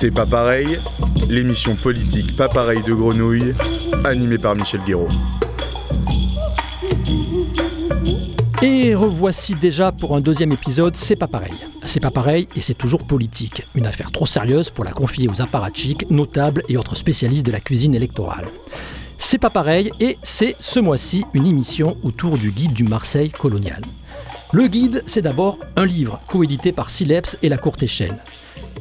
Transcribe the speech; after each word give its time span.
C'est 0.00 0.12
pas 0.12 0.26
pareil, 0.26 0.78
l'émission 1.28 1.74
politique 1.74 2.36
pas 2.36 2.48
pareil 2.48 2.84
de 2.84 2.94
Grenouille, 2.94 3.52
animée 4.04 4.38
par 4.38 4.54
Michel 4.54 4.80
Guéraud. 4.86 5.08
Et 8.62 8.94
revoici 8.94 9.54
déjà 9.54 9.90
pour 9.90 10.14
un 10.14 10.20
deuxième 10.20 10.52
épisode 10.52 10.94
C'est 10.94 11.16
pas 11.16 11.26
pareil. 11.26 11.54
C'est 11.84 11.98
pas 11.98 12.12
pareil 12.12 12.46
et 12.54 12.60
c'est 12.60 12.78
toujours 12.78 13.08
politique. 13.08 13.66
Une 13.74 13.86
affaire 13.86 14.12
trop 14.12 14.24
sérieuse 14.24 14.70
pour 14.70 14.84
la 14.84 14.92
confier 14.92 15.28
aux 15.28 15.42
apparatchiks, 15.42 16.08
notables 16.12 16.62
et 16.68 16.76
autres 16.76 16.94
spécialistes 16.94 17.46
de 17.46 17.50
la 17.50 17.58
cuisine 17.58 17.96
électorale. 17.96 18.46
C'est 19.16 19.38
pas 19.38 19.50
pareil 19.50 19.90
et 19.98 20.16
c'est 20.22 20.54
ce 20.60 20.78
mois-ci 20.78 21.24
une 21.34 21.44
émission 21.46 21.96
autour 22.04 22.38
du 22.38 22.52
guide 22.52 22.72
du 22.72 22.84
Marseille 22.84 23.30
colonial. 23.30 23.82
Le 24.52 24.68
guide, 24.68 25.02
c'est 25.06 25.22
d'abord 25.22 25.58
un 25.74 25.86
livre 25.86 26.20
coédité 26.28 26.70
par 26.70 26.88
Sileps 26.88 27.36
et 27.42 27.48
la 27.48 27.58
Courte 27.58 27.82
Échelle. 27.82 28.22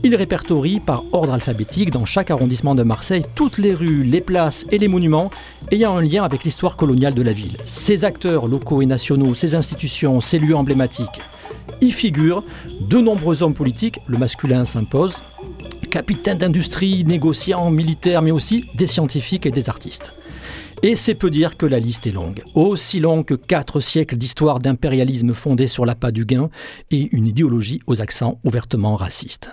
Il 0.03 0.15
répertorie 0.15 0.79
par 0.79 1.03
ordre 1.11 1.33
alphabétique 1.33 1.91
dans 1.91 2.05
chaque 2.05 2.31
arrondissement 2.31 2.75
de 2.75 2.83
Marseille 2.83 3.25
toutes 3.35 3.57
les 3.57 3.73
rues, 3.73 4.03
les 4.03 4.21
places 4.21 4.65
et 4.71 4.77
les 4.77 4.87
monuments 4.87 5.31
ayant 5.71 5.97
un 5.97 6.01
lien 6.01 6.23
avec 6.23 6.43
l'histoire 6.43 6.75
coloniale 6.75 7.13
de 7.13 7.21
la 7.21 7.33
ville. 7.33 7.57
Ses 7.65 8.05
acteurs 8.05 8.47
locaux 8.47 8.81
et 8.81 8.85
nationaux, 8.85 9.33
ses 9.33 9.55
institutions, 9.55 10.21
ses 10.21 10.39
lieux 10.39 10.55
emblématiques. 10.55 11.21
Y 11.81 11.91
figurent 11.91 12.43
de 12.81 12.99
nombreux 12.99 13.43
hommes 13.43 13.53
politiques, 13.53 13.99
le 14.07 14.17
masculin 14.17 14.65
s'impose, 14.65 15.23
capitaines 15.89 16.37
d'industrie, 16.37 17.03
négociants, 17.03 17.71
militaires, 17.71 18.21
mais 18.21 18.31
aussi 18.31 18.65
des 18.75 18.87
scientifiques 18.87 19.45
et 19.45 19.51
des 19.51 19.69
artistes. 19.69 20.13
Et 20.83 20.95
c'est 20.95 21.15
peu 21.15 21.31
dire 21.31 21.57
que 21.57 21.65
la 21.65 21.79
liste 21.79 22.05
est 22.05 22.11
longue, 22.11 22.43
aussi 22.53 22.99
longue 22.99 23.25
que 23.25 23.33
quatre 23.33 23.79
siècles 23.79 24.15
d'histoire 24.15 24.59
d'impérialisme 24.59 25.33
fondé 25.33 25.65
sur 25.65 25.85
l'appât 25.85 26.11
du 26.11 26.23
gain 26.25 26.49
et 26.91 27.09
une 27.15 27.25
idéologie 27.25 27.81
aux 27.87 27.99
accents 27.99 28.39
ouvertement 28.43 28.95
racistes. 28.95 29.49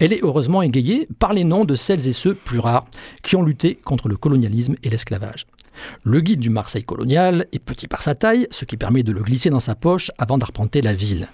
Elle 0.00 0.12
est 0.12 0.22
heureusement 0.22 0.62
égayée 0.62 1.08
par 1.18 1.32
les 1.32 1.44
noms 1.44 1.64
de 1.64 1.74
celles 1.74 2.06
et 2.08 2.12
ceux 2.12 2.34
plus 2.34 2.58
rares 2.58 2.86
qui 3.22 3.36
ont 3.36 3.42
lutté 3.42 3.74
contre 3.74 4.08
le 4.08 4.16
colonialisme 4.16 4.76
et 4.82 4.90
l'esclavage. 4.90 5.46
Le 6.02 6.20
guide 6.20 6.40
du 6.40 6.50
Marseille 6.50 6.84
colonial 6.84 7.46
est 7.52 7.58
petit 7.58 7.88
par 7.88 8.02
sa 8.02 8.14
taille, 8.14 8.46
ce 8.50 8.64
qui 8.64 8.76
permet 8.76 9.02
de 9.02 9.12
le 9.12 9.22
glisser 9.22 9.50
dans 9.50 9.60
sa 9.60 9.74
poche 9.74 10.10
avant 10.18 10.38
d'arpenter 10.38 10.82
la 10.82 10.94
ville. 10.94 11.28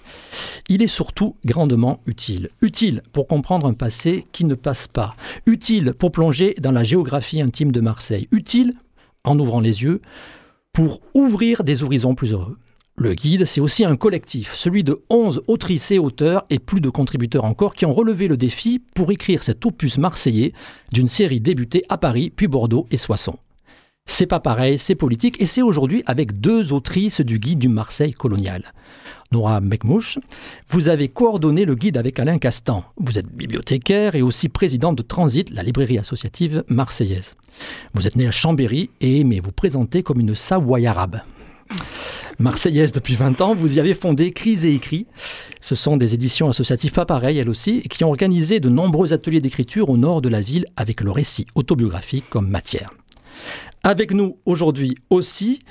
Il 0.67 0.81
est 0.81 0.87
surtout 0.87 1.35
grandement 1.45 2.01
utile. 2.05 2.49
Utile 2.61 3.03
pour 3.13 3.27
comprendre 3.27 3.67
un 3.67 3.73
passé 3.73 4.25
qui 4.31 4.45
ne 4.45 4.55
passe 4.55 4.87
pas. 4.87 5.15
Utile 5.45 5.93
pour 5.93 6.11
plonger 6.11 6.55
dans 6.59 6.71
la 6.71 6.83
géographie 6.83 7.41
intime 7.41 7.71
de 7.71 7.81
Marseille. 7.81 8.27
Utile, 8.31 8.73
en 9.23 9.37
ouvrant 9.37 9.59
les 9.59 9.83
yeux, 9.83 10.01
pour 10.73 11.01
ouvrir 11.13 11.63
des 11.63 11.83
horizons 11.83 12.15
plus 12.15 12.31
heureux. 12.31 12.57
Le 13.01 13.15
guide, 13.15 13.45
c'est 13.45 13.61
aussi 13.61 13.83
un 13.83 13.95
collectif, 13.95 14.53
celui 14.53 14.83
de 14.83 14.95
11 15.09 15.41
autrices 15.47 15.89
et 15.89 15.97
auteurs 15.97 16.45
et 16.51 16.59
plus 16.59 16.81
de 16.81 16.89
contributeurs 16.91 17.45
encore 17.45 17.73
qui 17.73 17.87
ont 17.87 17.95
relevé 17.95 18.27
le 18.27 18.37
défi 18.37 18.77
pour 18.93 19.11
écrire 19.11 19.41
cet 19.41 19.65
opus 19.65 19.97
marseillais 19.97 20.53
d'une 20.93 21.07
série 21.07 21.41
débutée 21.41 21.83
à 21.89 21.97
Paris, 21.97 22.31
puis 22.35 22.45
Bordeaux 22.45 22.85
et 22.91 22.97
Soissons. 22.97 23.39
C'est 24.05 24.27
pas 24.27 24.39
pareil, 24.39 24.77
c'est 24.77 24.93
politique 24.93 25.41
et 25.41 25.47
c'est 25.47 25.63
aujourd'hui 25.63 26.03
avec 26.05 26.39
deux 26.41 26.73
autrices 26.73 27.21
du 27.21 27.39
guide 27.39 27.57
du 27.57 27.69
Marseille 27.69 28.13
colonial. 28.13 28.71
Nora 29.31 29.61
Mekmouche, 29.61 30.19
vous 30.69 30.87
avez 30.87 31.07
coordonné 31.07 31.65
le 31.65 31.73
guide 31.73 31.97
avec 31.97 32.19
Alain 32.19 32.37
Castan. 32.37 32.83
Vous 32.97 33.17
êtes 33.17 33.35
bibliothécaire 33.35 34.13
et 34.13 34.21
aussi 34.21 34.47
présidente 34.47 34.95
de 34.95 35.01
Transit, 35.01 35.49
la 35.49 35.63
librairie 35.63 35.97
associative 35.97 36.63
marseillaise. 36.67 37.35
Vous 37.95 38.05
êtes 38.05 38.15
née 38.15 38.27
à 38.27 38.31
Chambéry 38.31 38.91
et 39.01 39.21
aimez 39.21 39.39
vous 39.39 39.51
présenter 39.51 40.03
comme 40.03 40.19
une 40.19 40.35
Savoie 40.35 40.87
arabe. 40.87 41.21
Marseillaise 42.41 42.91
depuis 42.91 43.15
20 43.15 43.39
ans, 43.41 43.53
vous 43.53 43.77
y 43.77 43.79
avez 43.79 43.93
fondé 43.93 44.31
Crise 44.31 44.65
et 44.65 44.73
Écrit. 44.73 45.05
Ce 45.61 45.75
sont 45.75 45.95
des 45.95 46.15
éditions 46.15 46.49
associatives 46.49 46.91
pas 46.91 47.05
pareilles, 47.05 47.37
elles 47.37 47.49
aussi, 47.49 47.81
qui 47.83 48.03
ont 48.03 48.09
organisé 48.09 48.59
de 48.59 48.67
nombreux 48.67 49.13
ateliers 49.13 49.41
d'écriture 49.41 49.89
au 49.89 49.97
nord 49.97 50.21
de 50.21 50.29
la 50.29 50.41
ville 50.41 50.65
avec 50.75 51.01
le 51.01 51.11
récit 51.11 51.45
autobiographique 51.53 52.25
comme 52.29 52.49
matière. 52.49 52.89
Avec 53.83 54.11
nous 54.11 54.37
aujourd'hui 54.45 54.95
aussi, 55.09 55.61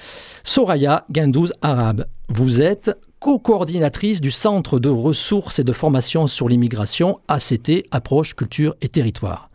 Soraya 0.45 1.07
Guindouz 1.11 1.53
Arabe. 1.61 2.07
Vous 2.29 2.63
êtes 2.63 2.93
co-coordinatrice 3.19 4.21
du 4.21 4.31
Centre 4.31 4.79
de 4.79 4.89
ressources 4.89 5.59
et 5.59 5.65
de 5.65 5.73
formation 5.73 6.27
sur 6.27 6.49
l'immigration 6.49 7.19
ACT, 7.29 7.85
Approche, 7.91 8.35
Culture 8.35 8.77
et 8.81 8.89
Territoire. 8.89 9.51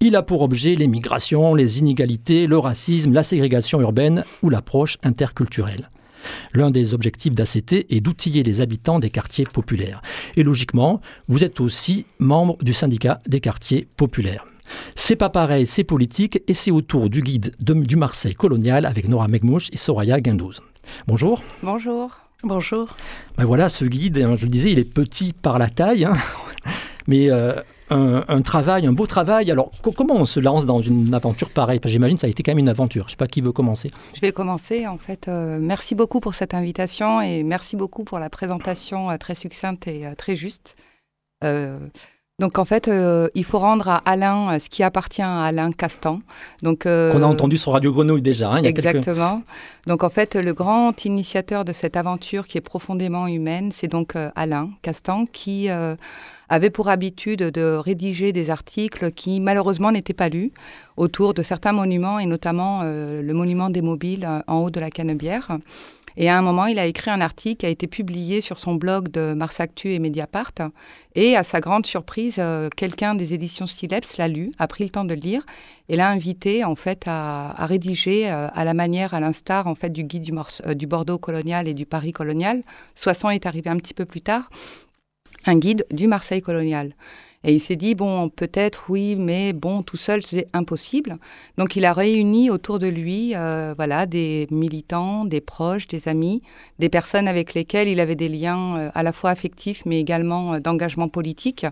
Il 0.00 0.16
a 0.16 0.22
pour 0.22 0.42
objet 0.42 0.74
les 0.74 0.88
migrations, 0.88 1.54
les 1.54 1.78
inégalités, 1.78 2.46
le 2.46 2.58
racisme, 2.58 3.12
la 3.12 3.22
ségrégation 3.22 3.80
urbaine 3.80 4.24
ou 4.42 4.50
l'approche 4.50 4.98
interculturelle. 5.02 5.90
L'un 6.54 6.70
des 6.70 6.94
objectifs 6.94 7.34
d'ACT 7.34 7.86
est 7.88 8.00
d'outiller 8.00 8.42
les 8.42 8.60
habitants 8.60 8.98
des 8.98 9.10
quartiers 9.10 9.44
populaires. 9.44 10.02
Et 10.36 10.42
logiquement, 10.42 11.00
vous 11.28 11.44
êtes 11.44 11.60
aussi 11.60 12.06
membre 12.18 12.56
du 12.62 12.72
syndicat 12.72 13.18
des 13.26 13.40
quartiers 13.40 13.88
populaires. 13.96 14.44
C'est 14.94 15.16
pas 15.16 15.28
pareil, 15.28 15.66
c'est 15.66 15.84
politique 15.84 16.42
et 16.48 16.54
c'est 16.54 16.70
autour 16.70 17.10
du 17.10 17.22
guide 17.22 17.54
du 17.60 17.96
Marseille 17.96 18.34
colonial 18.34 18.86
avec 18.86 19.08
Nora 19.08 19.28
Megmouche 19.28 19.68
et 19.72 19.76
Soraya 19.76 20.20
Guindouz. 20.20 20.62
Bonjour. 21.06 21.42
Bonjour. 21.62 22.18
Bonjour. 22.42 22.96
Ben 23.38 23.44
voilà, 23.44 23.68
ce 23.70 23.84
guide, 23.86 24.18
hein, 24.18 24.34
je 24.36 24.44
le 24.44 24.50
disais, 24.50 24.72
il 24.72 24.78
est 24.78 24.84
petit 24.84 25.32
par 25.32 25.58
la 25.58 25.70
taille, 25.70 26.04
hein. 26.04 26.12
mais 27.06 27.30
euh, 27.30 28.22
un, 28.28 28.40
travail, 28.40 28.86
un 28.86 28.92
beau 28.92 29.06
travail. 29.06 29.50
Alors, 29.50 29.70
comment 29.96 30.14
on 30.14 30.24
se 30.24 30.40
lance 30.40 30.64
dans 30.64 30.80
une 30.80 31.12
aventure 31.12 31.50
pareille? 31.50 31.80
J'imagine 31.84 32.16
que 32.16 32.22
ça 32.22 32.26
a 32.26 32.30
été 32.30 32.42
quand 32.42 32.52
même 32.52 32.58
une 32.58 32.68
aventure. 32.68 33.04
Je 33.04 33.08
ne 33.08 33.10
sais 33.10 33.16
pas 33.16 33.26
qui 33.26 33.40
veut 33.40 33.52
commencer. 33.52 33.90
Je 34.14 34.20
vais 34.20 34.32
commencer. 34.32 34.86
En 34.86 34.96
fait, 34.96 35.28
euh, 35.28 35.58
merci 35.60 35.94
beaucoup 35.94 36.20
pour 36.20 36.34
cette 36.34 36.54
invitation 36.54 37.20
et 37.20 37.42
merci 37.42 37.76
beaucoup 37.76 38.04
pour 38.04 38.18
la 38.18 38.30
présentation 38.30 39.10
euh, 39.10 39.16
très 39.18 39.34
succincte 39.34 39.86
et 39.86 40.06
très 40.16 40.36
juste. 40.36 40.76
donc 42.40 42.58
en 42.58 42.64
fait, 42.64 42.90
il 43.34 43.44
faut 43.44 43.58
rendre 43.58 43.88
à 43.88 43.96
Alain 44.06 44.58
ce 44.58 44.70
qui 44.70 44.82
appartient 44.82 45.22
à 45.22 45.44
Alain 45.44 45.70
Castan. 45.72 46.20
Donc 46.62 46.84
qu'on 46.84 47.22
a 47.22 47.26
entendu 47.26 47.58
sur 47.58 47.72
Radio 47.72 47.92
Grenouille 47.92 48.22
déjà. 48.22 48.50
Hein, 48.50 48.58
il 48.60 48.64
y 48.64 48.66
a 48.66 48.70
exactement. 48.70 49.42
Donc 49.86 50.02
en 50.02 50.10
fait, 50.10 50.36
le 50.36 50.54
grand 50.54 51.04
initiateur 51.04 51.66
de 51.66 51.74
cette 51.74 51.98
aventure 51.98 52.46
qui 52.46 52.56
est 52.56 52.62
profondément 52.62 53.26
humaine, 53.26 53.72
c'est 53.72 53.88
donc 53.88 54.14
Alain 54.34 54.70
Castan 54.80 55.26
qui 55.26 55.68
avait 56.48 56.70
pour 56.70 56.88
habitude 56.88 57.40
de 57.40 57.76
rédiger 57.76 58.32
des 58.32 58.50
articles 58.50 59.12
qui 59.12 59.40
malheureusement 59.40 59.92
n'étaient 59.92 60.12
pas 60.12 60.28
lus 60.28 60.52
autour 60.96 61.34
de 61.34 61.42
certains 61.42 61.72
monuments 61.72 62.18
et 62.18 62.26
notamment 62.26 62.80
euh, 62.84 63.22
le 63.22 63.34
monument 63.34 63.70
des 63.70 63.82
mobiles 63.82 64.24
euh, 64.24 64.40
en 64.46 64.58
haut 64.58 64.70
de 64.70 64.80
la 64.80 64.90
Canebière. 64.90 65.58
Et 66.16 66.28
à 66.28 66.38
un 66.38 66.42
moment, 66.42 66.66
il 66.66 66.78
a 66.78 66.86
écrit 66.86 67.10
un 67.10 67.20
article 67.20 67.56
qui 67.56 67.66
a 67.66 67.68
été 67.68 67.88
publié 67.88 68.40
sur 68.40 68.60
son 68.60 68.76
blog 68.76 69.08
de 69.08 69.34
Mars 69.34 69.58
Actu 69.58 69.94
et 69.94 69.98
Mediapart. 69.98 70.52
Et 71.16 71.36
à 71.36 71.42
sa 71.42 71.58
grande 71.58 71.86
surprise, 71.86 72.36
euh, 72.38 72.68
quelqu'un 72.76 73.16
des 73.16 73.32
éditions 73.32 73.66
Stileps 73.66 74.16
l'a 74.16 74.28
lu, 74.28 74.52
a 74.60 74.68
pris 74.68 74.84
le 74.84 74.90
temps 74.90 75.04
de 75.04 75.12
le 75.12 75.20
lire 75.20 75.44
et 75.88 75.96
l'a 75.96 76.08
invité 76.08 76.62
en 76.62 76.76
fait 76.76 77.02
à, 77.06 77.66
rédiger 77.66 78.28
à 78.28 78.64
la 78.64 78.74
manière, 78.74 79.12
à 79.12 79.20
l'instar 79.20 79.66
en 79.66 79.74
fait 79.74 79.90
du 79.90 80.04
guide 80.04 80.22
du, 80.22 80.32
du, 80.76 80.86
Bordeaux 80.86 81.18
colonial 81.18 81.66
et 81.66 81.74
du 81.74 81.84
Paris 81.84 82.12
colonial. 82.12 82.62
Soissons 82.94 83.28
est 83.28 83.44
arrivé 83.44 83.68
un 83.68 83.76
petit 83.76 83.92
peu 83.92 84.04
plus 84.04 84.22
tard 84.22 84.48
un 85.46 85.58
guide 85.58 85.86
du 85.90 86.06
Marseille 86.06 86.42
colonial. 86.42 86.94
Et 87.44 87.52
il 87.52 87.60
s'est 87.60 87.76
dit, 87.76 87.94
bon, 87.94 88.30
peut-être 88.30 88.86
oui, 88.88 89.16
mais 89.16 89.52
bon, 89.52 89.82
tout 89.82 89.98
seul, 89.98 90.22
c'est 90.24 90.46
impossible. 90.54 91.18
Donc 91.58 91.76
il 91.76 91.84
a 91.84 91.92
réuni 91.92 92.48
autour 92.48 92.78
de 92.78 92.86
lui 92.86 93.34
euh, 93.36 93.74
voilà, 93.76 94.06
des 94.06 94.48
militants, 94.50 95.26
des 95.26 95.42
proches, 95.42 95.86
des 95.86 96.08
amis, 96.08 96.42
des 96.78 96.88
personnes 96.88 97.28
avec 97.28 97.52
lesquelles 97.52 97.88
il 97.88 98.00
avait 98.00 98.16
des 98.16 98.30
liens 98.30 98.78
euh, 98.78 98.90
à 98.94 99.02
la 99.02 99.12
fois 99.12 99.28
affectifs, 99.28 99.82
mais 99.84 100.00
également 100.00 100.54
euh, 100.54 100.58
d'engagement 100.58 101.08
politique. 101.08 101.66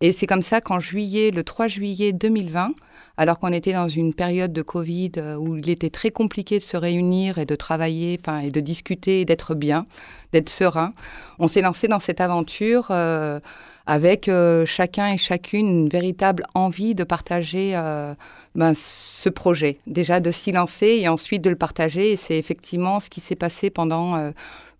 Et 0.00 0.12
c'est 0.12 0.26
comme 0.26 0.42
ça 0.42 0.62
qu'en 0.62 0.80
juillet, 0.80 1.30
le 1.30 1.44
3 1.44 1.68
juillet 1.68 2.12
2020, 2.12 2.72
alors 3.16 3.38
qu'on 3.38 3.52
était 3.52 3.72
dans 3.72 3.88
une 3.88 4.14
période 4.14 4.52
de 4.52 4.62
Covid 4.62 5.12
où 5.38 5.56
il 5.56 5.68
était 5.68 5.90
très 5.90 6.10
compliqué 6.10 6.58
de 6.58 6.64
se 6.64 6.76
réunir 6.76 7.38
et 7.38 7.44
de 7.44 7.54
travailler, 7.54 8.18
enfin, 8.20 8.40
et 8.40 8.50
de 8.50 8.60
discuter 8.60 9.24
d'être 9.24 9.54
bien, 9.54 9.86
d'être 10.32 10.48
serein. 10.48 10.92
On 11.38 11.48
s'est 11.48 11.62
lancé 11.62 11.88
dans 11.88 12.00
cette 12.00 12.20
aventure 12.20 12.88
euh, 12.90 13.40
avec 13.86 14.28
euh, 14.28 14.64
chacun 14.66 15.12
et 15.12 15.18
chacune 15.18 15.66
une 15.66 15.88
véritable 15.88 16.44
envie 16.54 16.94
de 16.94 17.04
partager 17.04 17.72
euh, 17.74 18.14
ben, 18.54 18.74
ce 18.74 19.28
projet. 19.28 19.78
Déjà 19.86 20.20
de 20.20 20.30
s'y 20.30 20.52
lancer 20.52 20.98
et 21.00 21.08
ensuite 21.08 21.42
de 21.42 21.50
le 21.50 21.56
partager. 21.56 22.12
Et 22.12 22.16
c'est 22.16 22.38
effectivement 22.38 23.00
ce 23.00 23.10
qui 23.10 23.20
s'est 23.20 23.36
passé 23.36 23.70
pendant 23.70 24.32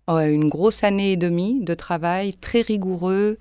une 0.07 0.49
grosse 0.49 0.83
année 0.83 1.13
et 1.13 1.17
demie 1.17 1.61
de 1.61 1.73
travail 1.73 2.35
très 2.35 2.61
rigoureux 2.61 3.37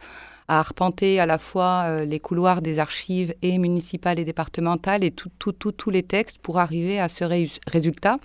à 0.49 0.59
arpenter 0.59 1.21
à 1.21 1.27
la 1.27 1.39
fois 1.39 2.05
les 2.05 2.21
couloirs 2.21 2.63
des 2.63 2.79
archives 2.79 3.35
et 3.43 3.59
municipales 3.59 4.19
et 4.19 4.25
départementales 4.25 5.05
et 5.05 5.11
tous 5.13 5.91
les 5.91 6.03
textes 6.03 6.39
pour 6.39 6.59
arriver 6.59 7.01
à 7.01 7.09
ce 7.09 7.25
résultat. 7.67 8.19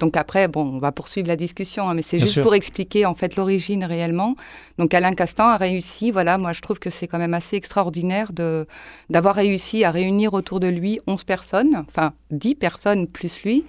Donc 0.00 0.16
après, 0.16 0.48
bon, 0.48 0.62
on 0.62 0.78
va 0.78 0.92
poursuivre 0.92 1.28
la 1.28 1.36
discussion, 1.36 1.88
hein, 1.88 1.94
mais 1.94 2.02
c'est 2.02 2.18
juste 2.18 2.40
pour 2.40 2.54
expliquer 2.54 3.04
en 3.04 3.14
fait 3.14 3.36
l'origine 3.36 3.84
réellement. 3.84 4.34
Donc 4.78 4.94
Alain 4.94 5.14
Castan 5.14 5.44
a 5.44 5.58
réussi, 5.58 6.10
voilà, 6.10 6.38
moi 6.38 6.54
je 6.54 6.62
trouve 6.62 6.78
que 6.78 6.88
c'est 6.88 7.06
quand 7.06 7.18
même 7.18 7.34
assez 7.34 7.56
extraordinaire 7.56 8.32
de 8.32 8.66
d'avoir 9.10 9.34
réussi 9.34 9.84
à 9.84 9.90
réunir 9.90 10.32
autour 10.32 10.58
de 10.58 10.68
lui 10.68 11.00
11 11.06 11.22
personnes, 11.24 11.84
enfin 11.86 12.14
10 12.30 12.54
personnes 12.54 13.06
plus 13.06 13.42
lui, 13.42 13.64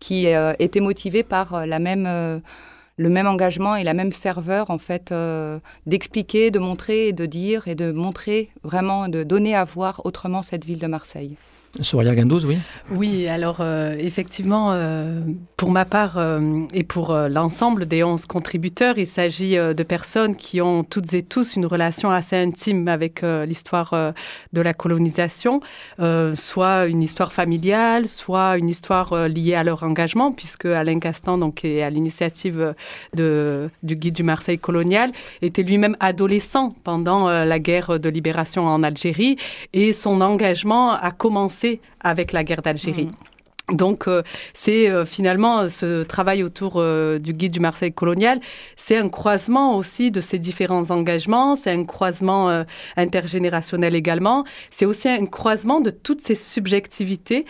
qui 0.00 0.26
euh, 0.26 0.54
étaient 0.58 0.80
motivées 0.80 1.22
par 1.22 1.54
euh, 1.54 1.66
la 1.66 1.78
même, 1.78 2.06
euh, 2.08 2.40
le 2.96 3.08
même 3.08 3.26
engagement 3.26 3.76
et 3.76 3.84
la 3.84 3.94
même 3.94 4.12
ferveur 4.12 4.70
en 4.70 4.78
fait 4.78 5.12
d'expliquer, 5.86 6.50
de 6.50 6.58
montrer 6.58 7.12
de 7.12 7.26
dire 7.26 7.68
et 7.68 7.74
de 7.74 7.92
montrer 7.92 8.50
vraiment, 8.62 9.08
de 9.08 9.22
donner 9.22 9.54
à 9.54 9.64
voir 9.64 10.00
autrement 10.04 10.42
cette 10.42 10.64
ville 10.64 10.78
de 10.78 10.86
Marseille. 10.86 11.36
Soria 11.80 12.14
Gandouz, 12.14 12.46
oui. 12.46 12.58
Oui, 12.90 13.28
alors 13.28 13.58
euh, 13.60 13.94
effectivement, 13.98 14.72
euh, 14.72 15.20
pour 15.56 15.70
ma 15.70 15.84
part 15.84 16.16
euh, 16.16 16.62
et 16.72 16.84
pour 16.84 17.12
l'ensemble 17.12 17.86
des 17.86 18.02
11 18.02 18.26
contributeurs, 18.26 18.98
il 18.98 19.06
s'agit 19.06 19.56
de 19.56 19.82
personnes 19.82 20.36
qui 20.36 20.60
ont 20.60 20.84
toutes 20.84 21.12
et 21.12 21.22
tous 21.22 21.56
une 21.56 21.66
relation 21.66 22.10
assez 22.10 22.36
intime 22.36 22.88
avec 22.88 23.22
l'histoire 23.22 24.12
de 24.52 24.60
la 24.60 24.74
colonisation, 24.74 25.60
soit 26.34 26.86
une 26.86 27.02
histoire 27.02 27.32
familiale, 27.32 28.08
soit 28.08 28.56
une 28.58 28.68
histoire 28.68 29.28
liée 29.28 29.54
à 29.54 29.64
leur 29.64 29.82
engagement, 29.82 30.32
puisque 30.32 30.66
Alain 30.66 30.98
Castan, 30.98 31.38
donc, 31.38 31.64
est 31.64 31.82
à 31.82 31.90
l'initiative 31.90 32.74
du 33.14 33.96
guide 33.96 34.14
du 34.14 34.22
Marseille 34.22 34.58
colonial, 34.58 35.12
était 35.42 35.62
lui-même 35.62 35.96
adolescent 36.00 36.70
pendant 36.84 37.28
la 37.28 37.58
guerre 37.58 37.98
de 37.98 38.08
libération 38.08 38.66
en 38.66 38.82
Algérie 38.82 39.36
et 39.72 39.92
son 39.92 40.20
engagement 40.20 40.92
a 40.92 41.10
commencé 41.10 41.55
avec 42.00 42.32
la 42.32 42.44
guerre 42.44 42.62
d'Algérie. 42.62 43.06
Mm. 43.06 43.12
Donc, 43.72 44.06
euh, 44.06 44.22
c'est 44.54 44.88
euh, 44.88 45.04
finalement 45.04 45.68
ce 45.68 46.04
travail 46.04 46.44
autour 46.44 46.74
euh, 46.76 47.18
du 47.18 47.32
guide 47.32 47.50
du 47.50 47.58
Marseille 47.58 47.92
colonial, 47.92 48.40
c'est 48.76 48.96
un 48.96 49.08
croisement 49.08 49.76
aussi 49.76 50.12
de 50.12 50.20
ces 50.20 50.38
différents 50.38 50.92
engagements, 50.92 51.56
c'est 51.56 51.72
un 51.72 51.84
croisement 51.84 52.64
intergénérationnel 52.96 53.96
également, 53.96 54.44
c'est 54.70 54.84
aussi 54.86 55.08
un 55.08 55.26
croisement 55.26 55.80
de 55.80 55.90
toutes 55.90 56.20
ces 56.20 56.36
subjectivités. 56.36 57.44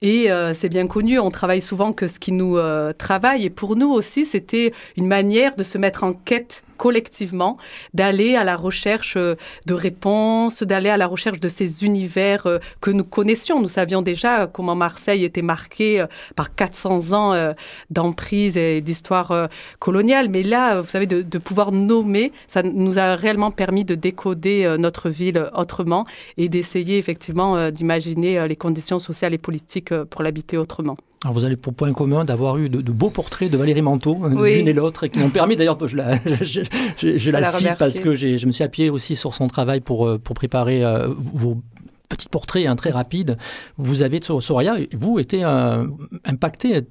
Et 0.00 0.28
c'est 0.54 0.68
bien 0.68 0.86
connu, 0.86 1.18
on 1.18 1.30
travaille 1.30 1.60
souvent 1.60 1.92
que 1.92 2.06
ce 2.06 2.20
qui 2.20 2.32
nous 2.32 2.56
travaille. 2.98 3.44
Et 3.44 3.50
pour 3.50 3.76
nous 3.76 3.90
aussi, 3.90 4.24
c'était 4.24 4.72
une 4.96 5.06
manière 5.06 5.56
de 5.56 5.64
se 5.64 5.76
mettre 5.78 6.04
en 6.04 6.12
quête 6.12 6.62
collectivement, 6.78 7.58
d'aller 7.92 8.36
à 8.36 8.44
la 8.44 8.56
recherche 8.56 9.16
euh, 9.18 9.34
de 9.66 9.74
réponses, 9.74 10.62
d'aller 10.62 10.88
à 10.88 10.96
la 10.96 11.06
recherche 11.06 11.40
de 11.40 11.48
ces 11.48 11.84
univers 11.84 12.46
euh, 12.46 12.58
que 12.80 12.90
nous 12.90 13.04
connaissions. 13.04 13.60
Nous 13.60 13.68
savions 13.68 14.00
déjà 14.00 14.46
comment 14.46 14.74
Marseille 14.74 15.24
était 15.24 15.42
marquée 15.42 16.00
euh, 16.00 16.06
par 16.36 16.54
400 16.54 17.12
ans 17.12 17.54
d'emprise 17.90 18.56
et 18.56 18.80
d'histoire 18.80 19.48
coloniale. 19.80 20.28
Mais 20.28 20.44
là, 20.44 20.80
vous 20.80 20.88
savez, 20.88 21.06
de, 21.06 21.38
pouvoir 21.38 21.72
nommer, 21.72 22.30
ça 22.46 22.62
nous 22.62 22.98
a 22.98 23.16
réellement 23.16 23.50
permis 23.50 23.84
de 23.84 23.96
décoder 23.96 24.76
notre 24.78 25.10
ville 25.10 25.50
autrement 25.52 26.06
et 26.36 26.48
d'essayer 26.48 26.98
effectivement 26.98 27.70
d'imaginer 27.72 28.46
les 28.46 28.54
conditions 28.54 29.00
sociales 29.00 29.34
et 29.34 29.38
politiques 29.38 29.87
pour 29.94 30.22
l'habiter 30.22 30.56
autrement. 30.56 30.96
Alors 31.24 31.34
vous 31.34 31.44
avez 31.44 31.56
pour 31.56 31.74
point 31.74 31.92
commun 31.92 32.24
d'avoir 32.24 32.58
eu 32.58 32.68
de, 32.68 32.92
beaux 32.92 33.10
portraits 33.10 33.50
de 33.50 33.56
Valérie 33.56 33.82
Manteau, 33.82 34.18
hein, 34.22 34.30
l'une 34.30 34.68
et 34.68 34.72
l'autre, 34.72 35.04
et 35.04 35.08
qui 35.10 35.18
m'ont 35.18 35.30
permis 35.30 35.56
d'ailleurs, 35.56 35.76
je 35.86 35.96
la, 35.96 36.16
je, 36.42 37.30
la, 37.30 37.42
cite 37.44 37.74
parce 37.76 37.98
que 37.98 38.14
je 38.14 38.46
me 38.46 38.52
suis 38.52 38.62
appuyé 38.62 38.88
aussi 38.88 39.16
sur 39.16 39.34
son 39.34 39.48
travail 39.48 39.80
pour, 39.80 40.06
euh, 40.06 40.18
pour 40.18 40.34
préparer 40.34 40.84
euh, 40.84 41.08
vos 41.16 41.60
petits 42.08 42.28
portraits 42.28 42.66
hein, 42.66 42.76
très 42.76 42.90
rapides. 42.90 43.36
Vous 43.76 44.02
avez, 44.02 44.20
Soraya, 44.22 44.76
vous, 44.94 45.18
été 45.18 45.44
euh, 45.44 45.86
impacté 46.24 46.82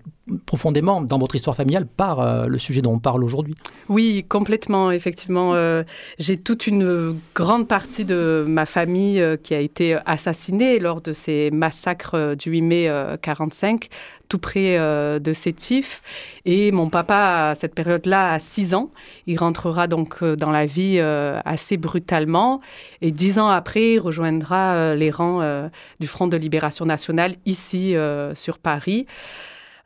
profondément 0.45 1.01
dans 1.01 1.17
votre 1.17 1.35
histoire 1.35 1.55
familiale 1.55 1.85
par 1.85 2.19
euh, 2.19 2.47
le 2.47 2.57
sujet 2.57 2.81
dont 2.81 2.93
on 2.93 2.99
parle 2.99 3.23
aujourd'hui. 3.23 3.55
Oui, 3.89 4.25
complètement, 4.27 4.91
effectivement. 4.91 5.53
Euh, 5.55 5.83
j'ai 6.19 6.37
toute 6.37 6.67
une 6.67 7.17
grande 7.33 7.67
partie 7.67 8.05
de 8.05 8.45
ma 8.47 8.65
famille 8.65 9.21
euh, 9.21 9.37
qui 9.37 9.53
a 9.55 9.59
été 9.59 9.97
assassinée 10.05 10.79
lors 10.79 11.01
de 11.01 11.13
ces 11.13 11.49
massacres 11.51 12.35
du 12.35 12.51
8 12.51 12.61
mai 12.61 12.91
45, 13.21 13.87
tout 14.27 14.39
près 14.39 14.77
de 14.77 15.33
Sétif. 15.33 16.01
Et 16.45 16.71
mon 16.71 16.89
papa, 16.89 17.49
à 17.51 17.55
cette 17.55 17.73
période-là, 17.73 18.33
a 18.33 18.39
6 18.39 18.73
ans. 18.73 18.91
Il 19.25 19.37
rentrera 19.37 19.87
donc 19.87 20.23
dans 20.23 20.51
la 20.51 20.65
vie 20.65 20.99
assez 20.99 21.77
brutalement. 21.77 22.61
Et 23.01 23.11
dix 23.11 23.39
ans 23.39 23.47
après, 23.47 23.93
il 23.93 23.99
rejoindra 23.99 24.95
les 24.95 25.11
rangs 25.11 25.69
du 25.99 26.07
Front 26.07 26.27
de 26.27 26.37
libération 26.37 26.85
nationale 26.85 27.35
ici 27.45 27.95
sur 28.33 28.57
Paris. 28.57 29.05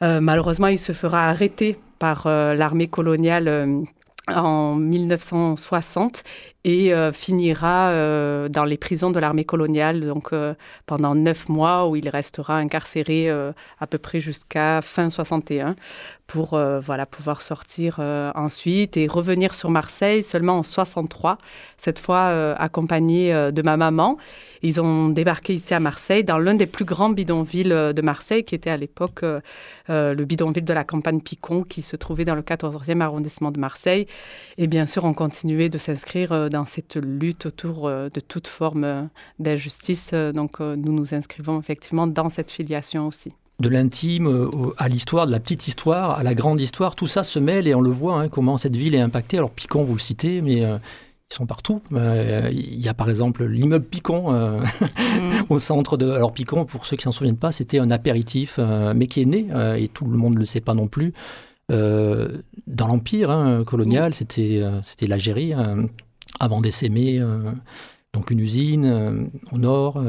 Euh, 0.04 0.20
malheureusement, 0.20 0.68
il 0.68 0.80
se 0.80 0.94
fera 0.94 1.30
arrêter 1.30 1.78
par 2.00 2.26
euh, 2.26 2.56
l'armée 2.56 2.88
coloniale 2.88 3.48
euh, 3.48 3.84
en 4.28 4.76
1960 4.76 6.24
et 6.64 6.94
finira 7.14 8.48
dans 8.50 8.64
les 8.64 8.78
prisons 8.78 9.12
de 9.12 9.20
l'armée 9.20 9.46
coloniale 9.46 10.02
donc 10.02 10.30
pendant 10.86 11.16
neuf 11.16 11.50
mois 11.50 11.88
où 11.88 11.96
il 11.96 12.08
restera 12.08 12.58
incarcéré 12.58 13.30
à 13.30 13.88
peu 13.90 13.98
près 13.98 14.20
jusqu'à 14.20 14.82
fin 14.82 15.10
61 15.10 15.76
pour 16.28 16.50
voilà 16.86 17.06
pouvoir 17.06 17.42
sortir 17.42 18.00
ensuite 18.36 18.96
et 18.96 19.08
revenir 19.08 19.54
sur 19.54 19.72
Marseille 19.72 20.22
seulement 20.22 20.60
en 20.60 20.64
63 20.64 21.40
cette 21.78 22.00
fois 22.00 22.54
accompagné 22.56 23.32
de 23.52 23.62
ma 23.64 23.76
maman 23.78 24.18
ils 24.64 24.80
ont 24.80 25.10
débarqué 25.10 25.54
ici 25.54 25.74
à 25.74 25.80
Marseille, 25.80 26.24
dans 26.24 26.38
l'un 26.38 26.54
des 26.54 26.68
plus 26.68 26.86
grands 26.86 27.10
bidonvilles 27.10 27.72
euh, 27.72 27.94
de 27.94 28.02
Marseille, 28.02 28.44
qui 28.44 28.54
était 28.56 28.70
à 28.70 28.78
l'époque 28.78 29.24
euh, 29.24 29.40
euh, 29.90 30.14
le 30.14 30.26
bidonville 30.26 30.66
de 30.66 30.74
la 30.74 30.84
campagne 30.84 31.20
Picon, 31.20 31.64
qui 31.64 31.82
se 31.82 31.96
trouvait 31.96 32.26
dans 32.26 32.36
le 32.36 32.42
14e 32.42 33.02
arrondissement 33.02 33.52
de 33.52 33.60
Marseille. 33.60 34.06
Et 34.58 34.68
bien 34.68 34.86
sûr, 34.86 35.04
on 35.06 35.14
continuait 35.14 35.70
de 35.70 35.78
s'inscrire 35.78 36.50
dans 36.52 36.66
cette 36.66 36.96
lutte 36.96 37.48
autour 37.48 37.90
de 37.90 38.20
toute 38.20 38.48
forme 38.48 39.10
d'injustice. 39.40 40.14
Donc, 40.14 40.60
nous 40.60 40.94
nous 40.94 41.14
inscrivons 41.14 41.60
effectivement 41.60 42.06
dans 42.06 42.30
cette 42.30 42.52
filiation 42.52 43.08
aussi 43.08 43.34
de 43.60 43.70
l'intime 43.70 44.50
à 44.78 44.90
l'histoire, 44.90 45.28
de 45.28 45.32
la 45.32 45.40
petite 45.40 45.68
histoire, 45.68 46.18
à 46.18 46.24
la 46.24 46.34
grande 46.34 46.60
histoire, 46.60 46.96
tout 46.96 47.06
ça 47.06 47.22
se 47.22 47.38
mêle 47.38 47.68
et 47.68 47.76
on 47.76 47.82
le 47.82 47.92
voit 47.92 48.20
hein, 48.20 48.28
comment 48.28 48.58
cette 48.58 48.76
ville 48.76 48.96
est 48.96 49.00
impactée. 49.00 49.38
Alors 49.38 49.52
Picon, 49.52 49.84
vous 49.84 49.94
le 49.94 50.00
citez, 50.00 50.42
mais 50.42 50.64
ils 51.32 51.36
sont 51.36 51.46
partout. 51.46 51.82
Euh, 51.94 52.50
il 52.52 52.80
y 52.80 52.90
a 52.90 52.94
par 52.94 53.10
exemple 53.10 53.46
l'immeuble 53.46 53.86
Picon 53.86 54.34
euh, 54.34 54.60
mm. 54.60 55.46
au 55.50 55.60
centre 55.60 55.98
de. 55.98 56.12
Alors 56.12 56.34
Picon, 56.34 56.66
pour 56.66 56.86
ceux 56.86 56.98
qui 56.98 57.04
s'en 57.04 57.12
souviennent 57.12 57.38
pas, 57.38 57.52
c'était 57.52 57.80
un 57.80 57.90
apéritif, 57.90 58.56
euh, 58.60 58.94
mais 58.96 59.08
qui 59.08 59.22
est 59.22 59.26
né 59.26 59.48
et 59.78 59.88
tout 59.88 60.06
le 60.06 60.18
monde 60.18 60.36
ne 60.36 60.40
le 60.40 60.46
sait 60.46 60.62
pas 60.62 60.74
non 60.74 60.88
plus. 60.88 61.14
dans 61.70 62.88
l'empire 62.88 63.32
hein, 63.32 63.64
colonial, 63.64 64.14
c'était 64.14 64.62
c'était 64.84 65.08
l'Algérie 65.08 65.54
avant 66.42 66.62
d'essaimer 66.62 67.20
donc 68.14 68.32
une 68.32 68.40
usine 68.40 69.30
au 69.52 69.58
nord, 69.58 70.04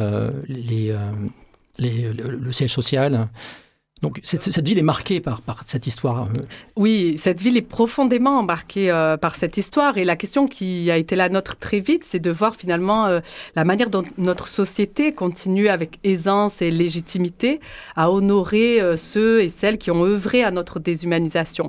les, 0.49 0.95
le, 1.79 2.53
siège 2.53 2.73
social. 2.73 3.29
Donc 4.03 4.19
cette, 4.25 4.67
ville 4.67 4.79
est 4.79 4.83
marquée 4.83 5.21
par, 5.21 5.41
cette 5.65 5.87
histoire. 5.87 6.25
Euh. 6.25 6.43
Oui, 6.75 7.15
cette 7.19 7.41
ville 7.41 7.57
est 7.57 7.63
profondément 7.63 8.43
marquée 8.43 8.91
euh, 8.91 9.17
par 9.17 9.37
cette 9.37 9.57
histoire. 9.57 9.97
Et 9.97 10.05
la 10.05 10.17
question 10.17 10.49
qui 10.49 10.91
a 10.91 10.97
été 10.97 11.15
la 11.15 11.29
nôtre 11.29 11.57
très 11.57 11.79
vite, 11.79 12.03
c'est 12.03 12.19
de 12.19 12.33
voir 12.33 12.57
finalement 12.57 13.07
euh, 13.07 13.21
la 13.55 13.65
manière 13.65 13.91
dont 13.91 14.03
notre 14.19 14.49
société 14.49 15.13
continue 15.13 15.69
avec 15.69 16.01
aisance 16.03 16.63
et 16.63 16.73
légitimité 16.73 17.61
à 17.95 18.11
honorer 18.11 18.81
ceux 18.97 19.41
et 19.41 19.49
celles 19.49 19.79
qui 19.79 19.93
ont 19.93 20.05
œuvré 20.05 20.43
à 20.43 20.51
notre 20.51 20.81
déshumanisation. 20.81 21.69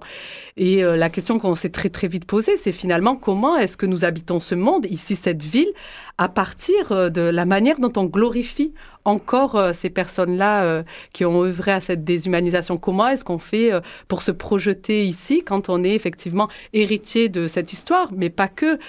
Et 0.57 0.81
la 0.81 1.09
question 1.09 1.39
qu'on 1.39 1.55
s'est 1.55 1.69
très 1.69 1.89
très 1.89 2.07
vite 2.07 2.25
posée, 2.25 2.57
c'est 2.57 2.71
finalement 2.71 3.15
comment 3.15 3.57
est-ce 3.57 3.77
que 3.77 3.85
nous 3.85 4.05
habitons 4.05 4.39
ce 4.39 4.55
monde, 4.55 4.87
ici 4.89 5.15
cette 5.15 5.43
ville, 5.43 5.71
à 6.17 6.29
partir 6.29 7.11
de 7.11 7.21
la 7.21 7.45
manière 7.45 7.79
dont 7.79 7.91
on 7.95 8.05
glorifie 8.05 8.73
encore 9.05 9.55
euh, 9.55 9.73
ces 9.73 9.89
personnes-là 9.89 10.63
euh, 10.63 10.83
qui 11.11 11.25
ont 11.25 11.43
œuvré 11.43 11.71
à 11.71 11.81
cette 11.81 12.03
déshumanisation 12.03 12.77
Comment 12.77 13.07
est-ce 13.07 13.23
qu'on 13.23 13.37
fait 13.37 13.73
euh, 13.73 13.81
pour 14.07 14.21
se 14.21 14.31
projeter 14.31 15.05
ici 15.05 15.43
quand 15.43 15.69
on 15.69 15.83
est 15.83 15.93
effectivement 15.93 16.47
héritier 16.73 17.29
de 17.29 17.47
cette 17.47 17.73
histoire, 17.73 18.09
mais 18.15 18.29
pas 18.29 18.47
que? 18.47 18.79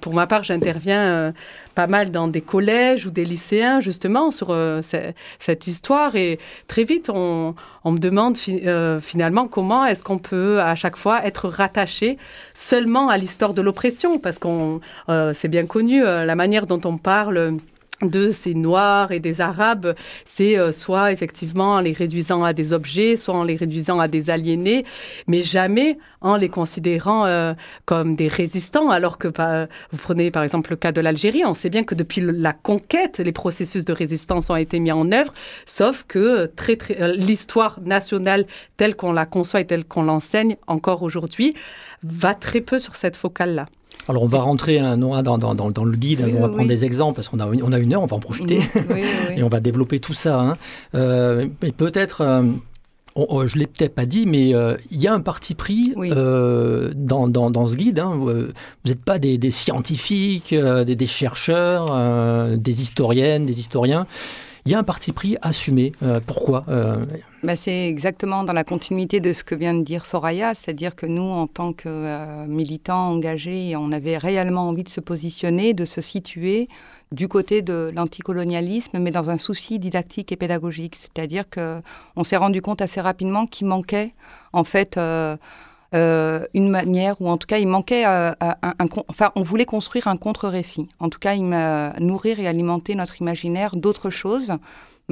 pour 0.00 0.14
ma 0.14 0.26
part, 0.26 0.44
j'interviens 0.44 1.32
pas 1.74 1.86
mal 1.86 2.10
dans 2.10 2.28
des 2.28 2.40
collèges 2.40 3.06
ou 3.06 3.10
des 3.10 3.24
lycéens 3.24 3.80
justement 3.80 4.30
sur 4.30 4.54
cette 5.38 5.66
histoire 5.66 6.16
et 6.16 6.38
très 6.68 6.84
vite 6.84 7.10
on, 7.10 7.54
me 7.84 7.98
demande 7.98 8.36
finalement 9.00 9.48
comment 9.48 9.86
est-ce 9.86 10.02
qu'on 10.02 10.18
peut 10.18 10.60
à 10.60 10.74
chaque 10.74 10.96
fois 10.96 11.24
être 11.24 11.48
rattaché 11.48 12.18
seulement 12.54 13.08
à 13.08 13.16
l'histoire 13.16 13.54
de 13.54 13.62
l'oppression 13.62 14.18
parce 14.18 14.38
qu'on 14.38 14.80
c'est 15.08 15.48
bien 15.48 15.66
connu 15.66 16.02
la 16.02 16.34
manière 16.34 16.66
dont 16.66 16.80
on 16.84 16.98
parle 16.98 17.58
de 18.02 18.32
ces 18.32 18.54
Noirs 18.54 19.12
et 19.12 19.20
des 19.20 19.40
Arabes, 19.40 19.94
c'est 20.24 20.58
euh, 20.58 20.72
soit 20.72 21.12
effectivement 21.12 21.74
en 21.74 21.80
les 21.80 21.92
réduisant 21.92 22.44
à 22.44 22.52
des 22.52 22.72
objets, 22.72 23.16
soit 23.16 23.34
en 23.34 23.44
les 23.44 23.56
réduisant 23.56 24.00
à 24.00 24.08
des 24.08 24.30
aliénés, 24.30 24.84
mais 25.26 25.42
jamais 25.42 25.98
en 26.20 26.36
les 26.36 26.48
considérant 26.48 27.26
euh, 27.26 27.54
comme 27.84 28.16
des 28.16 28.28
résistants, 28.28 28.90
alors 28.90 29.18
que 29.18 29.28
vous 29.28 29.98
prenez 29.98 30.30
par 30.30 30.42
exemple 30.42 30.70
le 30.70 30.76
cas 30.76 30.92
de 30.92 31.00
l'Algérie, 31.00 31.44
on 31.44 31.54
sait 31.54 31.70
bien 31.70 31.84
que 31.84 31.94
depuis 31.94 32.20
la 32.20 32.52
conquête, 32.52 33.18
les 33.18 33.32
processus 33.32 33.84
de 33.84 33.92
résistance 33.92 34.50
ont 34.50 34.56
été 34.56 34.78
mis 34.78 34.92
en 34.92 35.10
œuvre, 35.12 35.32
sauf 35.66 36.04
que 36.06 36.46
très, 36.46 36.76
très, 36.76 37.00
euh, 37.00 37.12
l'histoire 37.14 37.80
nationale 37.80 38.46
telle 38.76 38.96
qu'on 38.96 39.12
la 39.12 39.26
conçoit 39.26 39.60
et 39.60 39.66
telle 39.66 39.84
qu'on 39.84 40.02
l'enseigne 40.02 40.56
encore 40.66 41.02
aujourd'hui 41.02 41.54
va 42.02 42.34
très 42.34 42.60
peu 42.60 42.78
sur 42.78 42.96
cette 42.96 43.16
focale-là. 43.16 43.66
Alors 44.08 44.22
on 44.24 44.28
va 44.28 44.40
rentrer 44.40 44.78
un 44.78 44.96
dans, 44.96 45.22
dans, 45.22 45.54
dans, 45.54 45.84
le 45.84 45.96
guide, 45.96 46.24
on 46.36 46.40
va 46.40 46.48
prendre 46.48 46.68
des 46.68 46.84
exemples 46.84 47.16
parce 47.16 47.28
qu'on 47.28 47.40
a, 47.40 47.46
on 47.46 47.72
a 47.72 47.78
une 47.78 47.94
heure, 47.94 48.02
on 48.02 48.06
va 48.06 48.16
en 48.16 48.20
profiter 48.20 48.60
et 49.36 49.42
on 49.42 49.48
va 49.48 49.60
développer 49.60 50.00
tout 50.00 50.14
ça. 50.14 50.40
Hein. 50.40 50.56
Euh, 50.94 51.46
mais 51.62 51.70
peut-être, 51.70 52.22
euh, 52.22 52.42
je 53.16 53.56
ne 53.56 53.60
l'ai 53.60 53.66
peut-être 53.66 53.94
pas 53.94 54.06
dit, 54.06 54.26
mais 54.26 54.50
il 54.90 55.00
y 55.00 55.06
a 55.06 55.14
un 55.14 55.20
parti 55.20 55.54
pris 55.54 55.94
dans, 55.96 57.28
dans, 57.28 57.66
ce 57.66 57.76
guide. 57.76 58.00
Hein. 58.00 58.16
Vous 58.16 58.32
n'êtes 58.84 59.04
pas 59.04 59.18
des, 59.18 59.50
scientifiques, 59.50 60.54
des, 60.54 60.96
des, 60.96 61.06
chercheurs, 61.06 61.86
des 62.56 62.82
historiennes, 62.82 63.46
des 63.46 63.58
historiens. 63.60 64.06
Il 64.64 64.72
y 64.72 64.74
a 64.74 64.78
un 64.78 64.84
parti 64.84 65.12
pris 65.12 65.36
assumé. 65.42 65.92
pourquoi 66.26 66.64
bah, 67.42 67.56
C'est 67.56 67.88
exactement 67.88 68.44
dans 68.44 68.52
la 68.52 68.64
continuité 68.64 69.18
de 69.18 69.32
ce 69.32 69.42
que 69.42 69.54
vient 69.54 69.74
de 69.74 69.82
dire 69.82 70.06
Soraya, 70.06 70.54
c'est-à-dire 70.54 70.94
que 70.94 71.06
nous, 71.06 71.22
en 71.22 71.48
tant 71.48 71.72
que 71.72 72.46
militants 72.46 73.08
engagés, 73.10 73.74
on 73.76 73.90
avait 73.90 74.18
réellement 74.18 74.68
envie 74.68 74.84
de 74.84 74.88
se 74.88 75.00
positionner, 75.00 75.74
de 75.74 75.84
se 75.84 76.00
situer 76.00 76.68
du 77.12 77.28
côté 77.28 77.62
de 77.62 77.92
l'anticolonialisme, 77.94 78.98
mais 78.98 79.10
dans 79.10 79.30
un 79.30 79.38
souci 79.38 79.78
didactique 79.78 80.32
et 80.32 80.36
pédagogique. 80.36 80.96
C'est-à-dire 80.96 81.44
qu'on 81.48 82.24
s'est 82.24 82.36
rendu 82.36 82.62
compte 82.62 82.80
assez 82.82 83.00
rapidement 83.00 83.46
qu'il 83.46 83.66
manquait, 83.66 84.14
en 84.52 84.64
fait, 84.64 84.96
euh, 84.96 85.02
euh, 85.02 85.36
une 85.92 86.68
manière, 86.68 87.20
ou 87.20 87.28
en 87.28 87.36
tout 87.36 87.46
cas, 87.46 87.58
il 87.58 87.68
manquait 87.68 88.04
euh, 88.06 88.32
un, 88.40 88.86
Enfin, 89.08 89.30
on 89.36 89.42
voulait 89.42 89.66
construire 89.66 90.08
un 90.08 90.16
contre-récit. 90.16 90.88
En 91.00 91.08
tout 91.08 91.18
cas, 91.18 91.34
il 91.34 91.44
nourrir 92.00 92.40
et 92.40 92.46
alimenter 92.46 92.94
notre 92.94 93.20
imaginaire 93.20 93.76
d'autres 93.76 94.10
choses. 94.10 94.52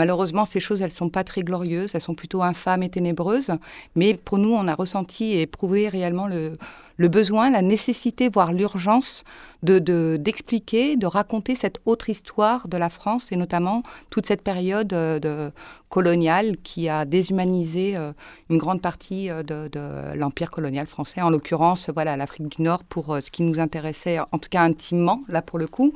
Malheureusement, 0.01 0.47
ces 0.47 0.61
choses, 0.61 0.81
elles 0.81 0.89
ne 0.89 0.95
sont 0.95 1.11
pas 1.11 1.25
très 1.25 1.43
glorieuses, 1.43 1.91
elles 1.95 2.01
sont 2.01 2.15
plutôt 2.15 2.41
infâmes 2.41 2.83
et 2.83 2.89
ténébreuses. 2.89 3.51
Mais 3.97 4.15
pour 4.15 4.39
nous, 4.39 4.55
on 4.55 4.67
a 4.67 4.75
ressenti 4.75 5.25
et 5.25 5.43
éprouvé 5.43 5.91
réellement 5.91 6.27
le, 6.27 6.57
besoin, 7.09 7.51
la 7.51 7.61
nécessité, 7.61 8.31
voire 8.31 8.55
l'urgence 8.55 9.25
de, 9.63 10.17
d'expliquer, 10.17 10.97
de, 10.97 11.05
raconter 11.07 11.55
cette 11.55 11.81
autre 11.85 12.09
histoire 12.09 12.67
de 12.67 12.79
la 12.79 12.89
France 12.89 13.31
et 13.31 13.37
notamment 13.37 13.83
toute 14.09 14.25
cette 14.25 14.41
période 14.41 14.95
euh, 14.95 15.19
de, 15.19 15.53
coloniale 15.91 16.57
qui 16.63 16.89
a 16.89 17.05
déshumanisé 17.05 17.95
euh, 17.95 18.13
une 18.49 18.57
grande 18.57 18.81
partie 18.81 19.29
euh, 19.29 19.43
de, 19.43 20.17
l'empire 20.17 20.51
colonial 20.51 20.87
français, 20.87 21.21
en 21.21 21.29
l'occurrence 21.29 21.91
voilà 21.93 22.17
l'Afrique 22.17 22.49
du 22.57 22.63
Nord 22.63 22.85
pour 22.85 23.19
ce 23.23 23.31
qui 23.31 23.43
nous 23.43 23.61
intéressait, 23.61 24.19
en 24.19 24.39
tout 24.39 24.49
cas 24.49 24.63
intimement 24.63 25.21
là 25.29 25.43
pour 25.43 25.59
le 25.59 25.67
coup. 25.67 25.93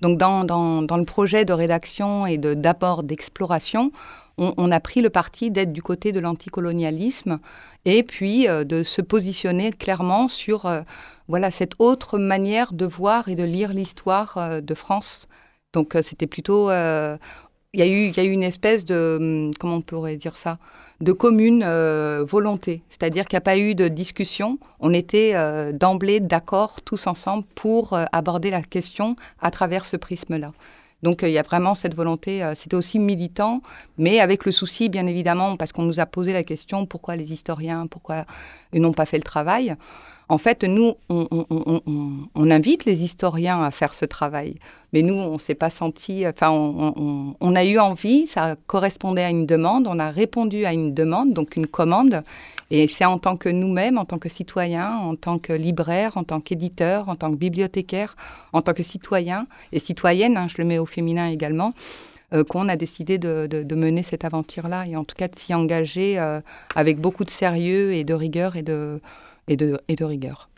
Donc 0.00 0.18
dans, 0.18 0.44
dans 0.44 0.96
le 0.96 1.04
projet 1.04 1.44
de 1.44 1.52
rédaction 1.52 2.26
et 2.26 2.38
de, 2.38 2.54
d'apport 2.54 3.02
d'exploration, 3.02 3.92
on, 4.38 4.70
a 4.70 4.80
pris 4.80 5.00
le 5.00 5.10
parti 5.10 5.50
d'être 5.50 5.72
du 5.72 5.82
côté 5.82 6.12
de 6.12 6.20
l'anticolonialisme 6.20 7.38
et 7.84 8.02
puis 8.02 8.48
euh, 8.48 8.64
de 8.64 8.82
se 8.82 9.00
positionner 9.00 9.72
clairement 9.72 10.28
sur 10.28 10.66
euh, 10.66 10.82
voilà 11.28 11.50
cette 11.50 11.72
autre 11.78 12.18
manière 12.18 12.72
de 12.72 12.84
voir 12.84 13.28
et 13.28 13.34
de 13.34 13.44
lire 13.44 13.72
l'histoire 13.72 14.36
euh, 14.36 14.60
de 14.60 14.74
France. 14.74 15.28
Donc 15.72 15.96
c'était 16.02 16.26
plutôt 16.26 16.70
il 16.70 17.80
y, 17.80 17.82
a 17.82 17.86
eu, 17.86 18.06
il 18.06 18.16
y 18.16 18.20
a 18.20 18.24
eu 18.24 18.30
une 18.30 18.42
espèce 18.42 18.84
de, 18.84 19.16
hum, 19.20 19.50
comment 19.58 19.76
on 19.76 19.80
pourrait 19.82 20.16
dire 20.16 20.36
ça, 20.36 20.58
de 21.00 21.12
commune 21.12 21.64
volonté. 22.22 22.82
C'est-à-dire 22.88 23.26
qu'il 23.26 23.36
n'y 23.36 23.38
a 23.38 23.42
pas 23.42 23.58
eu 23.58 23.74
de 23.74 23.88
discussion. 23.88 24.58
On 24.80 24.92
était 24.92 25.34
d'emblée 25.72 26.20
d'accord 26.20 26.80
tous 26.82 27.06
ensemble 27.06 27.44
pour 27.54 27.98
aborder 28.12 28.50
la 28.50 28.62
question 28.62 29.16
à 29.40 29.50
travers 29.50 29.84
ce 29.84 29.96
prisme-là. 29.96 30.52
Donc 31.02 31.22
euh, 31.22 31.28
il 31.28 31.32
y 31.32 31.38
a 31.38 31.42
vraiment 31.42 31.74
cette 31.74 31.94
volonté, 31.94 32.42
euh, 32.42 32.54
c'était 32.56 32.76
aussi 32.76 32.98
militant, 32.98 33.62
mais 33.98 34.20
avec 34.20 34.44
le 34.44 34.52
souci, 34.52 34.88
bien 34.88 35.06
évidemment, 35.06 35.56
parce 35.56 35.72
qu'on 35.72 35.82
nous 35.82 36.00
a 36.00 36.06
posé 36.06 36.32
la 36.32 36.42
question 36.42 36.86
pourquoi 36.86 37.16
les 37.16 37.32
historiens, 37.32 37.86
pourquoi 37.86 38.24
ils 38.72 38.80
n'ont 38.80 38.92
pas 38.92 39.06
fait 39.06 39.18
le 39.18 39.22
travail. 39.22 39.76
En 40.28 40.38
fait, 40.38 40.64
nous, 40.64 40.94
on, 41.08 42.50
invite 42.50 42.84
les 42.84 43.04
historiens 43.04 43.62
à 43.62 43.70
faire 43.70 43.94
ce 43.94 44.04
travail, 44.04 44.56
mais 44.92 45.02
nous, 45.02 45.14
on 45.14 45.38
s'est 45.38 45.54
pas 45.54 45.70
senti, 45.70 46.26
enfin, 46.26 46.50
on, 46.50 47.54
a 47.54 47.64
eu 47.64 47.78
envie, 47.78 48.26
ça 48.26 48.56
correspondait 48.66 49.22
à 49.22 49.30
une 49.30 49.46
demande, 49.46 49.86
on 49.86 50.00
a 50.00 50.10
répondu 50.10 50.64
à 50.64 50.72
une 50.72 50.92
demande, 50.92 51.32
donc 51.32 51.54
une 51.54 51.68
commande, 51.68 52.24
et 52.72 52.88
c'est 52.88 53.04
en 53.04 53.18
tant 53.18 53.36
que 53.36 53.48
nous-mêmes, 53.48 53.98
en 53.98 54.04
tant 54.04 54.18
que 54.18 54.28
citoyens, 54.28 54.96
en 54.96 55.14
tant 55.14 55.38
que 55.38 55.52
libraires, 55.52 56.16
en 56.16 56.24
tant 56.24 56.40
qu'éditeurs, 56.40 57.08
en 57.08 57.14
tant 57.14 57.30
que 57.30 57.36
bibliothécaires, 57.36 58.16
en 58.52 58.62
tant 58.62 58.72
que 58.72 58.82
citoyens 58.82 59.46
et 59.70 59.78
citoyennes, 59.78 60.36
hein, 60.36 60.48
je 60.48 60.56
le 60.58 60.64
mets 60.64 60.78
au 60.78 60.86
féminin 60.86 61.28
également, 61.28 61.72
euh, 62.34 62.42
qu'on 62.42 62.68
a 62.68 62.74
décidé 62.74 63.18
de, 63.18 63.74
mener 63.76 64.02
cette 64.02 64.24
aventure-là 64.24 64.88
et 64.88 64.96
en 64.96 65.04
tout 65.04 65.14
cas 65.14 65.28
de 65.28 65.38
s'y 65.38 65.54
engager 65.54 66.18
euh, 66.18 66.40
avec 66.74 66.98
beaucoup 66.98 67.24
de 67.24 67.30
sérieux 67.30 67.92
et 67.92 68.02
de 68.02 68.14
rigueur 68.14 68.56
et 68.56 68.62
de, 68.62 69.00
et 69.48 69.56
de, 69.56 69.80
et 69.88 69.96
de 69.96 70.04
rigueur. 70.04 70.48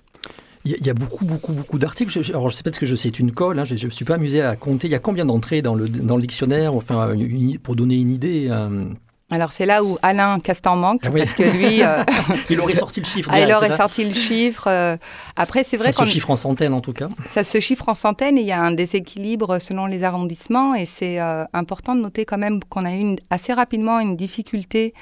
Il 0.64 0.86
y 0.86 0.90
a 0.90 0.94
beaucoup, 0.94 1.24
beaucoup, 1.24 1.52
beaucoup 1.52 1.78
d'articles. 1.78 2.18
Alors, 2.30 2.48
je 2.50 2.56
sais 2.56 2.62
pas 2.62 2.72
ce 2.72 2.78
que 2.78 2.86
je 2.86 2.94
sais, 2.94 3.04
c'est 3.04 3.18
une 3.18 3.32
colle. 3.32 3.58
Hein, 3.58 3.64
je 3.64 3.86
ne 3.86 3.90
suis 3.90 4.04
pas 4.04 4.14
amusé 4.14 4.42
à 4.42 4.54
compter. 4.56 4.88
Il 4.88 4.90
y 4.90 4.94
a 4.94 4.98
combien 4.98 5.24
d'entrées 5.24 5.62
dans 5.62 5.74
le, 5.74 5.88
dans 5.88 6.16
le 6.16 6.22
dictionnaire 6.22 6.74
enfin, 6.74 7.14
Pour 7.62 7.76
donner 7.76 7.94
une 7.94 8.10
idée. 8.10 8.48
Euh, 8.50 8.84
alors 9.30 9.52
c'est 9.52 9.66
là 9.66 9.84
où 9.84 9.98
Alain 10.00 10.40
Castan 10.40 10.74
manque 10.76 11.02
ah 11.04 11.10
parce 11.10 11.34
que 11.34 11.42
lui, 11.42 11.82
euh, 11.82 12.02
il 12.50 12.58
aurait 12.60 12.74
sorti 12.74 13.00
le 13.00 13.06
chiffre. 13.06 13.30
Ah, 13.32 13.40
il 13.40 13.52
aurait 13.52 13.76
sorti 13.76 14.04
le 14.04 14.14
chiffre. 14.14 14.66
Euh, 14.68 14.96
après 15.36 15.64
c'est 15.64 15.76
vrai 15.76 15.92
ça 15.92 16.04
se 16.04 16.10
chiffre 16.10 16.30
en 16.30 16.36
centaines 16.36 16.72
en 16.72 16.80
tout 16.80 16.94
cas. 16.94 17.10
Ça 17.26 17.44
se 17.44 17.60
chiffre 17.60 17.90
en 17.90 17.94
centaines 17.94 18.38
et 18.38 18.40
il 18.40 18.46
y 18.46 18.52
a 18.52 18.62
un 18.62 18.72
déséquilibre 18.72 19.58
selon 19.58 19.84
les 19.84 20.02
arrondissements 20.02 20.74
et 20.74 20.86
c'est 20.86 21.18
important 21.52 21.94
de 21.94 22.00
noter 22.00 22.24
quand 22.24 22.38
même 22.38 22.64
qu'on 22.64 22.86
a 22.86 22.94
eu 22.94 23.16
assez 23.28 23.52
rapidement 23.52 24.00
une 24.00 24.16
difficulté 24.16 24.94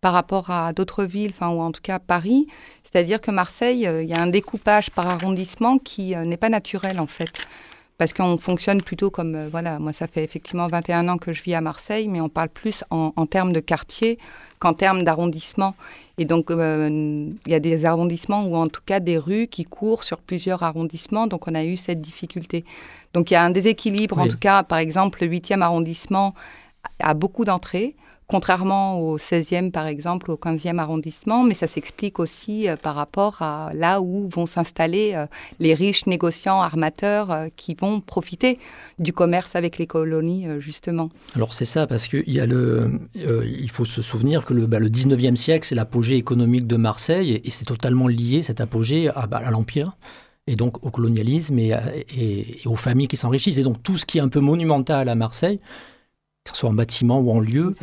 par 0.00 0.12
rapport 0.12 0.50
à 0.50 0.72
d'autres 0.72 1.04
villes, 1.04 1.32
enfin 1.34 1.48
ou 1.48 1.60
en 1.60 1.72
tout 1.72 1.80
cas 1.80 1.98
Paris. 1.98 2.46
C'est-à-dire 2.92 3.20
que 3.20 3.30
Marseille, 3.30 3.88
il 4.02 4.08
y 4.08 4.12
a 4.12 4.20
un 4.20 4.26
découpage 4.26 4.90
par 4.90 5.08
arrondissement 5.08 5.78
qui 5.78 6.14
n'est 6.14 6.36
pas 6.36 6.50
naturel 6.50 7.00
en 7.00 7.06
fait 7.06 7.48
parce 8.02 8.12
qu'on 8.12 8.36
fonctionne 8.36 8.82
plutôt 8.82 9.10
comme, 9.10 9.36
euh, 9.36 9.48
voilà, 9.48 9.78
moi 9.78 9.92
ça 9.92 10.08
fait 10.08 10.24
effectivement 10.24 10.66
21 10.66 11.08
ans 11.08 11.18
que 11.18 11.32
je 11.32 11.40
vis 11.40 11.54
à 11.54 11.60
Marseille, 11.60 12.08
mais 12.08 12.20
on 12.20 12.28
parle 12.28 12.48
plus 12.48 12.82
en, 12.90 13.26
termes 13.26 13.52
de 13.52 13.60
quartier 13.60 14.18
qu'en 14.58 14.74
termes 14.74 15.04
d'arrondissement. 15.04 15.76
Et 16.18 16.24
donc 16.24 16.50
euh, 16.50 16.88
il 17.46 17.52
y 17.52 17.54
a 17.54 17.60
des 17.60 17.84
arrondissements 17.84 18.44
ou 18.44 18.56
en 18.56 18.66
tout 18.66 18.80
cas 18.84 18.98
des 18.98 19.18
rues 19.18 19.46
qui 19.46 19.62
courent 19.62 20.02
sur 20.02 20.18
plusieurs 20.18 20.64
arrondissements, 20.64 21.28
donc 21.28 21.46
on 21.46 21.54
a 21.54 21.62
eu 21.62 21.76
cette 21.76 22.00
difficulté. 22.00 22.64
Donc 23.14 23.30
il 23.30 23.34
y 23.34 23.36
a 23.36 23.44
un 23.44 23.50
déséquilibre, 23.50 24.18
en 24.18 24.26
tout 24.26 24.38
cas, 24.38 24.64
par 24.64 24.78
exemple, 24.78 25.24
le 25.24 25.28
8e 25.28 25.60
arrondissement 25.60 26.34
a 26.98 27.14
beaucoup 27.14 27.44
d'entrées 27.44 27.94
contrairement 28.26 29.00
au 29.00 29.18
16e 29.18 29.70
par 29.70 29.86
exemple, 29.86 30.30
au 30.30 30.36
15e 30.36 30.78
arrondissement, 30.78 31.42
mais 31.42 31.54
ça 31.54 31.68
s'explique 31.68 32.18
aussi 32.18 32.68
euh, 32.68 32.76
par 32.76 32.94
rapport 32.94 33.42
à 33.42 33.72
là 33.74 34.00
où 34.00 34.28
vont 34.28 34.46
s'installer 34.46 35.12
euh, 35.14 35.26
les 35.60 35.74
riches 35.74 36.06
négociants 36.06 36.60
armateurs 36.60 37.30
euh, 37.30 37.48
qui 37.56 37.74
vont 37.74 38.00
profiter 38.00 38.58
du 38.98 39.12
commerce 39.12 39.56
avec 39.56 39.78
les 39.78 39.86
colonies 39.86 40.46
justement. 40.58 41.10
Alors 41.36 41.54
c'est 41.54 41.64
ça, 41.64 41.86
parce 41.86 42.08
qu'il 42.08 42.22
il 43.14 43.70
faut 43.70 43.84
se 43.84 44.02
souvenir 44.02 44.44
que 44.44 44.54
le, 44.54 44.66
bah, 44.66 44.78
le 44.78 44.88
19e 44.88 45.36
siècle, 45.36 45.66
c'est 45.66 45.74
l'apogée 45.74 46.16
économique 46.16 46.66
de 46.66 46.76
Marseille, 46.76 47.40
et, 47.44 47.50
c'est 47.50 47.64
totalement 47.64 48.08
lié, 48.08 48.42
cet 48.42 48.60
apogée, 48.60 49.10
à, 49.14 49.26
bah, 49.26 49.42
l'Empire 49.50 49.96
et 50.46 50.56
donc 50.56 50.84
au 50.84 50.90
colonialisme 50.90 51.58
et, 51.58 52.58
aux 52.64 52.76
familles 52.76 53.08
qui 53.08 53.16
s'enrichissent. 53.16 53.58
Et 53.58 53.62
donc 53.62 53.82
tout 53.82 53.98
ce 53.98 54.06
qui 54.06 54.18
est 54.18 54.20
un 54.20 54.28
peu 54.28 54.40
monumental 54.40 55.08
à 55.08 55.14
Marseille, 55.14 55.60
que 56.44 56.50
ce 56.50 56.56
soit 56.56 56.70
en 56.70 56.72
bâtiment 56.72 57.20
ou 57.20 57.30
en 57.30 57.38
lieu, 57.38 57.74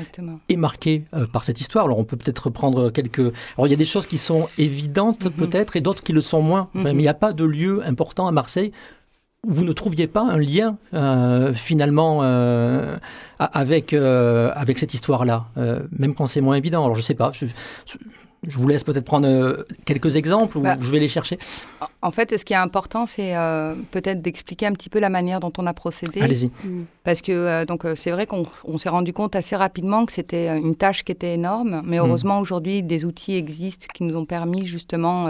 est 0.50 0.56
marqué 0.58 1.06
euh, 1.14 1.26
par 1.28 1.44
cette 1.44 1.62
histoire. 1.62 1.86
Alors 1.86 1.98
on 1.98 2.04
peut 2.04 2.18
peut-être 2.18 2.40
reprendre 2.40 2.90
quelques... 2.90 3.20
Alors 3.20 3.68
il 3.68 3.70
y 3.70 3.74
a 3.74 3.78
des 3.78 3.86
choses 3.86 4.06
qui 4.06 4.18
sont 4.18 4.50
évidentes 4.58 5.26
mhm. 5.26 5.32
peut-être 5.32 5.76
et 5.78 5.82
d'autres 5.82 6.04
qui 6.04 6.12
le 6.12 6.22
sont 6.22 6.42
moins. 6.42 6.70
Mhm. 6.74 6.84
Mais 6.84 6.92
il 6.92 6.98
n'y 6.98 7.08
a 7.08 7.14
pas 7.14 7.32
de 7.32 7.46
lieu 7.46 7.82
important 7.86 8.28
à 8.28 8.32
Marseille 8.32 8.72
où 9.48 9.54
vous 9.54 9.64
ne 9.64 9.72
trouviez 9.72 10.08
pas 10.08 10.24
un 10.24 10.38
lien 10.38 10.78
euh, 10.94 11.54
finalement 11.54 12.20
euh, 12.24 12.98
avec, 13.40 13.94
avec 13.94 14.80
cette 14.80 14.94
histoire-là, 14.94 15.46
même 15.98 16.14
quand 16.14 16.28
c'est 16.28 16.42
moins 16.42 16.56
évident. 16.56 16.84
Alors 16.84 16.96
je 16.96 17.02
ne 17.02 17.06
sais 17.06 17.14
pas. 17.14 17.32
Je 17.34 17.46
vous 18.44 18.68
laisse 18.68 18.84
peut-être 18.84 19.06
prendre 19.06 19.28
euh, 19.28 19.66
quelques 19.86 20.16
exemples 20.16 20.58
ou 20.58 20.62
bah, 20.62 20.78
je 20.80 20.90
vais 20.92 21.00
les 21.00 21.10
chercher. 21.10 21.38
En 22.02 22.12
fait, 22.12 22.38
ce 22.38 22.46
qui 22.46 22.54
est 22.54 22.58
important, 22.58 23.06
c'est 23.06 23.36
euh, 23.36 23.76
peut-être 23.92 24.22
d'expliquer 24.22 24.66
un 24.66 24.74
petit 24.74 24.90
peu 24.90 25.00
la 25.00 25.10
manière 25.10 25.42
dont 25.42 25.52
on 25.58 25.68
a 25.68 25.74
procédé. 25.74 26.22
Allez-y. 26.22 26.48
Mm. 26.64 26.86
Parce 27.04 27.22
que 27.22 27.32
euh, 27.32 27.66
donc 27.66 27.86
c'est 27.96 28.12
vrai 28.12 28.26
qu'on 28.26 28.78
s'est 28.78 28.90
rendu 28.90 29.12
compte 29.12 29.36
assez 29.36 29.56
rapidement 29.56 30.06
que 30.06 30.14
c'était 30.14 30.58
une 30.58 30.76
tâche 30.76 31.04
qui 31.04 31.12
était 31.12 31.34
énorme, 31.34 31.82
mais 31.84 31.98
mm. 31.98 32.06
heureusement 32.06 32.40
aujourd'hui 32.40 32.82
des 32.82 33.04
outils 33.04 33.36
existent 33.36 33.88
qui 33.94 34.04
nous 34.04 34.16
ont 34.16 34.26
permis 34.26 34.66
justement 34.66 35.28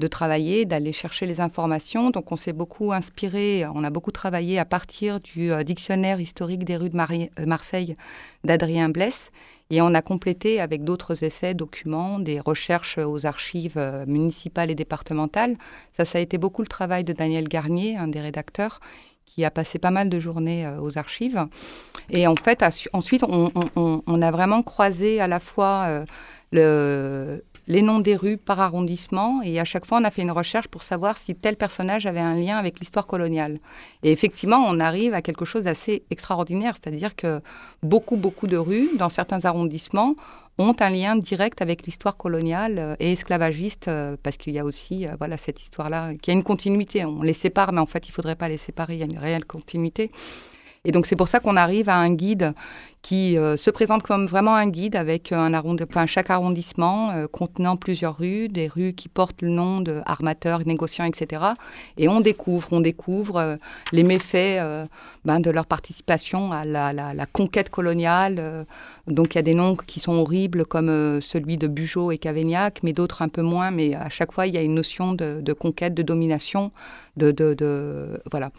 de 0.00 0.06
travailler, 0.08 0.64
d'aller 0.64 0.92
chercher 0.92 1.26
les 1.26 1.40
informations. 1.40 2.10
Donc 2.10 2.32
on 2.32 2.36
s'est 2.36 2.52
beaucoup 2.52 2.92
inspiré, 2.92 3.64
on 3.74 3.84
a 3.84 3.90
beaucoup 3.90 4.10
travaillé 4.10 4.58
à 4.58 4.64
partir 4.64 5.20
du 5.20 5.52
dictionnaire 5.64 6.20
historique 6.20 6.64
des 6.64 6.76
rues 6.76 6.90
de 6.90 7.46
Marseille 7.46 7.96
d'Adrien 8.44 8.88
Blesse 8.88 9.30
et 9.72 9.80
on 9.80 9.94
a 9.94 10.02
complété 10.02 10.60
avec 10.60 10.84
d'autres 10.84 11.24
essais, 11.24 11.54
documents, 11.54 12.18
des 12.18 12.40
recherches 12.40 12.98
aux 12.98 13.24
archives 13.24 13.78
euh, 13.78 14.04
municipales 14.06 14.70
et 14.70 14.74
départementales. 14.74 15.56
Ça, 15.96 16.04
ça 16.04 16.18
a 16.18 16.20
été 16.20 16.36
beaucoup 16.36 16.60
le 16.60 16.68
travail 16.68 17.04
de 17.04 17.14
Daniel 17.14 17.48
Garnier, 17.48 17.96
un 17.96 18.06
des 18.06 18.20
rédacteurs, 18.20 18.80
qui 19.24 19.46
a 19.46 19.50
passé 19.50 19.78
pas 19.78 19.90
mal 19.90 20.10
de 20.10 20.20
journées 20.20 20.66
euh, 20.66 20.78
aux 20.78 20.98
archives. 20.98 21.46
Et 22.10 22.26
en 22.26 22.36
fait, 22.36 22.62
ensuite, 22.92 23.24
on, 23.24 24.22
a 24.22 24.30
vraiment 24.30 24.62
croisé 24.62 25.22
à 25.22 25.26
la 25.26 25.40
fois 25.40 25.86
euh, 25.86 26.04
le, 26.52 27.42
les 27.68 27.82
noms 27.82 28.00
des 28.00 28.16
rues 28.16 28.36
par 28.36 28.60
arrondissement 28.60 29.42
et 29.42 29.60
à 29.60 29.64
chaque 29.64 29.86
fois 29.86 29.98
on 30.00 30.04
a 30.04 30.10
fait 30.10 30.22
une 30.22 30.30
recherche 30.30 30.68
pour 30.68 30.82
savoir 30.82 31.16
si 31.16 31.34
tel 31.34 31.56
personnage 31.56 32.06
avait 32.06 32.20
un 32.20 32.34
lien 32.34 32.56
avec 32.56 32.80
l'histoire 32.80 33.06
coloniale. 33.06 33.58
Et 34.02 34.12
effectivement, 34.12 34.64
on 34.66 34.80
arrive 34.80 35.14
à 35.14 35.22
quelque 35.22 35.44
chose 35.44 35.64
d'assez 35.64 36.02
extraordinaire, 36.10 36.74
c'est-à-dire 36.80 37.14
que 37.14 37.40
beaucoup, 37.82 38.16
beaucoup 38.16 38.46
de 38.46 38.56
rues 38.56 38.88
dans 38.96 39.08
certains 39.08 39.44
arrondissements 39.44 40.16
ont 40.58 40.74
un 40.80 40.90
lien 40.90 41.16
direct 41.16 41.62
avec 41.62 41.86
l'histoire 41.86 42.16
coloniale 42.16 42.78
euh, 42.78 42.96
et 43.00 43.12
esclavagiste, 43.12 43.88
euh, 43.88 44.16
parce 44.22 44.36
qu'il 44.36 44.52
y 44.52 44.58
a 44.58 44.64
aussi 44.64 45.06
euh, 45.06 45.12
voilà, 45.18 45.36
cette 45.36 45.62
histoire-là, 45.62 46.14
qui 46.20 46.30
a 46.30 46.34
une 46.34 46.42
continuité. 46.42 47.04
On 47.04 47.22
les 47.22 47.32
sépare, 47.32 47.72
mais 47.72 47.80
en 47.80 47.86
fait, 47.86 48.06
il 48.06 48.10
ne 48.10 48.14
faudrait 48.14 48.36
pas 48.36 48.48
les 48.48 48.58
séparer, 48.58 48.94
il 48.94 49.00
y 49.00 49.02
a 49.02 49.06
une 49.06 49.18
réelle 49.18 49.44
continuité. 49.44 50.10
Et 50.84 50.90
donc 50.90 51.06
c'est 51.06 51.14
pour 51.14 51.28
ça 51.28 51.38
qu'on 51.38 51.56
arrive 51.56 51.88
à 51.88 51.96
un 51.96 52.12
guide 52.12 52.54
qui 53.02 53.38
euh, 53.38 53.56
se 53.56 53.70
présente 53.70 54.02
comme 54.02 54.26
vraiment 54.26 54.56
un 54.56 54.68
guide 54.68 54.96
avec 54.96 55.30
un 55.30 55.54
enfin, 55.54 56.06
chaque 56.06 56.28
arrondissement 56.28 57.10
euh, 57.10 57.28
contenant 57.28 57.76
plusieurs 57.76 58.18
rues, 58.18 58.48
des 58.48 58.66
rues 58.66 58.92
qui 58.92 59.08
portent 59.08 59.42
le 59.42 59.48
nom 59.48 59.80
de 59.80 60.00
armateurs, 60.06 60.66
négociants, 60.66 61.04
etc. 61.04 61.42
Et 61.98 62.08
on 62.08 62.20
découvre, 62.20 62.66
on 62.72 62.80
découvre 62.80 63.36
euh, 63.36 63.56
les 63.92 64.02
méfaits 64.02 64.60
ben, 65.24 65.38
de 65.38 65.50
leur 65.52 65.66
participation 65.66 66.50
à 66.50 66.64
la, 66.64 67.26
conquête 67.32 67.70
coloniale. 67.70 68.66
donc 69.06 69.34
il 69.34 69.36
y 69.36 69.38
a 69.38 69.42
des 69.42 69.54
noms 69.54 69.76
qui 69.76 70.00
sont 70.00 70.14
horribles 70.14 70.66
comme 70.66 71.20
celui 71.20 71.58
de 71.58 71.68
Bugeaud 71.68 72.10
et 72.10 72.18
Cavaignac, 72.18 72.80
mais 72.82 72.92
d'autres 72.92 73.22
un 73.22 73.28
peu 73.28 73.42
moins. 73.42 73.70
Mais 73.70 73.94
à 73.94 74.08
chaque 74.10 74.32
fois 74.32 74.48
il 74.48 74.54
y 74.54 74.58
a 74.58 74.62
une 74.62 74.74
notion 74.74 75.12
de, 75.12 75.52
conquête, 75.52 75.94
de 75.94 76.02
domination, 76.02 76.72
de 77.16 78.20
voilà. 78.32 78.50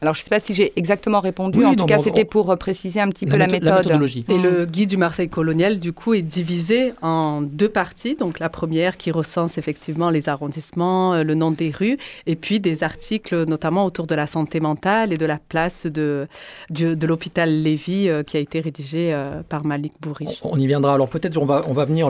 Alors, 0.00 0.14
je 0.14 0.20
ne 0.20 0.24
sais 0.24 0.30
pas 0.30 0.40
si 0.40 0.54
j'ai 0.54 0.72
exactement 0.76 1.20
répondu. 1.20 1.64
en 1.64 1.74
tout 1.74 1.86
cas, 1.86 1.98
c'était 1.98 2.24
pour 2.24 2.50
euh, 2.50 2.56
préciser 2.56 3.00
un 3.00 3.08
petit 3.08 3.26
peu 3.26 3.36
la, 3.36 3.46
méthode. 3.46 3.78
méthodologie. 3.78 4.24
Et 4.28 4.38
le 4.38 4.64
guide 4.64 4.88
du 4.88 4.96
Marseille 4.96 5.28
colonial, 5.28 5.80
du 5.80 5.92
coup, 5.92 6.14
est 6.14 6.22
divisé 6.22 6.92
en 7.02 7.42
deux 7.42 7.68
parties. 7.68 8.14
Donc, 8.14 8.38
la 8.38 8.48
première 8.48 8.96
qui 8.96 9.10
recense 9.10 9.58
effectivement 9.58 10.10
les 10.10 10.28
arrondissements, 10.28 11.14
euh, 11.14 11.22
le 11.24 11.34
nom 11.34 11.50
des 11.50 11.70
rues, 11.70 11.98
et 12.26 12.36
puis 12.36 12.60
des 12.60 12.84
articles 12.84 13.44
notamment 13.46 13.84
autour 13.84 14.06
de 14.06 14.14
la 14.14 14.26
santé 14.26 14.60
mentale 14.60 15.12
et 15.12 15.18
de 15.18 15.26
la 15.26 15.38
place 15.38 15.86
de, 15.86 16.28
de, 16.70 17.06
l'hôpital 17.06 17.50
Lévy 17.62 18.08
euh, 18.08 18.22
qui 18.22 18.36
a 18.36 18.40
été 18.40 18.60
rédigé 18.60 19.16
par 19.48 19.64
Malik 19.64 19.94
Bourri. 20.00 20.38
On, 20.42 20.58
y 20.58 20.66
viendra. 20.66 20.94
Alors, 20.94 21.08
peut-être 21.08 21.36
on 21.38 21.44
va, 21.44 21.62
on 21.66 21.72
va 21.72 21.84
venir. 21.84 22.08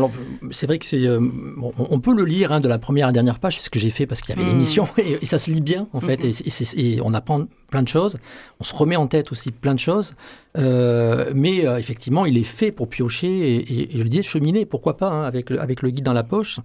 C'est 0.51 0.67
vrai 0.67 0.79
que 0.79 0.85
c'est. 0.85 1.07
on, 1.09 2.01
peut 2.01 2.15
le 2.15 2.25
lire 2.25 2.53
hein, 2.53 2.61
de 2.61 2.69
la 2.69 2.79
première 2.79 3.07
à 3.07 3.09
la 3.09 3.13
dernière 3.13 3.39
page, 3.39 3.59
c'est 3.59 3.65
ce 3.65 3.71
que 3.71 3.79
j'ai 3.79 3.91
fait 3.91 4.07
parce 4.07 4.21
qu'il 4.21 4.35
y 4.35 4.39
avait 4.39 4.47
hmm. 4.47 4.53
l'émission, 4.53 4.89
et, 4.99 5.27
ça 5.27 5.39
se 5.39 5.51
lit 5.51 5.61
bien, 5.61 5.89
en 5.93 6.01
fait, 6.01 6.23
hmm. 6.23 6.75
et, 6.77 6.95
et 6.95 7.01
on 7.03 7.15
apprend 7.15 7.45
plein 7.69 7.83
de 7.83 7.89
choses. 7.89 8.19
On 8.61 8.65
se 8.65 8.75
remet 8.75 8.97
en 8.97 9.07
tête 9.07 9.31
aussi 9.33 9.51
plein 9.51 9.75
de 9.75 9.79
choses. 9.79 10.15
Euh, 10.57 11.31
mais 11.35 11.67
euh, 11.67 11.79
effectivement, 11.79 12.27
il 12.27 12.37
est 12.37 12.43
fait 12.43 12.73
pour 12.73 12.89
piocher 12.89 13.73
et, 13.73 13.97
je 13.97 14.03
le 14.03 14.09
dis, 14.09 14.23
cheminer, 14.23 14.65
pourquoi 14.65 14.97
pas, 14.97 15.09
hein, 15.09 15.25
avec, 15.25 15.51
le, 15.51 15.61
avec 15.61 15.83
le 15.83 15.91
guide 15.91 16.05
dans 16.05 16.13
la 16.13 16.25
poche. 16.25 16.61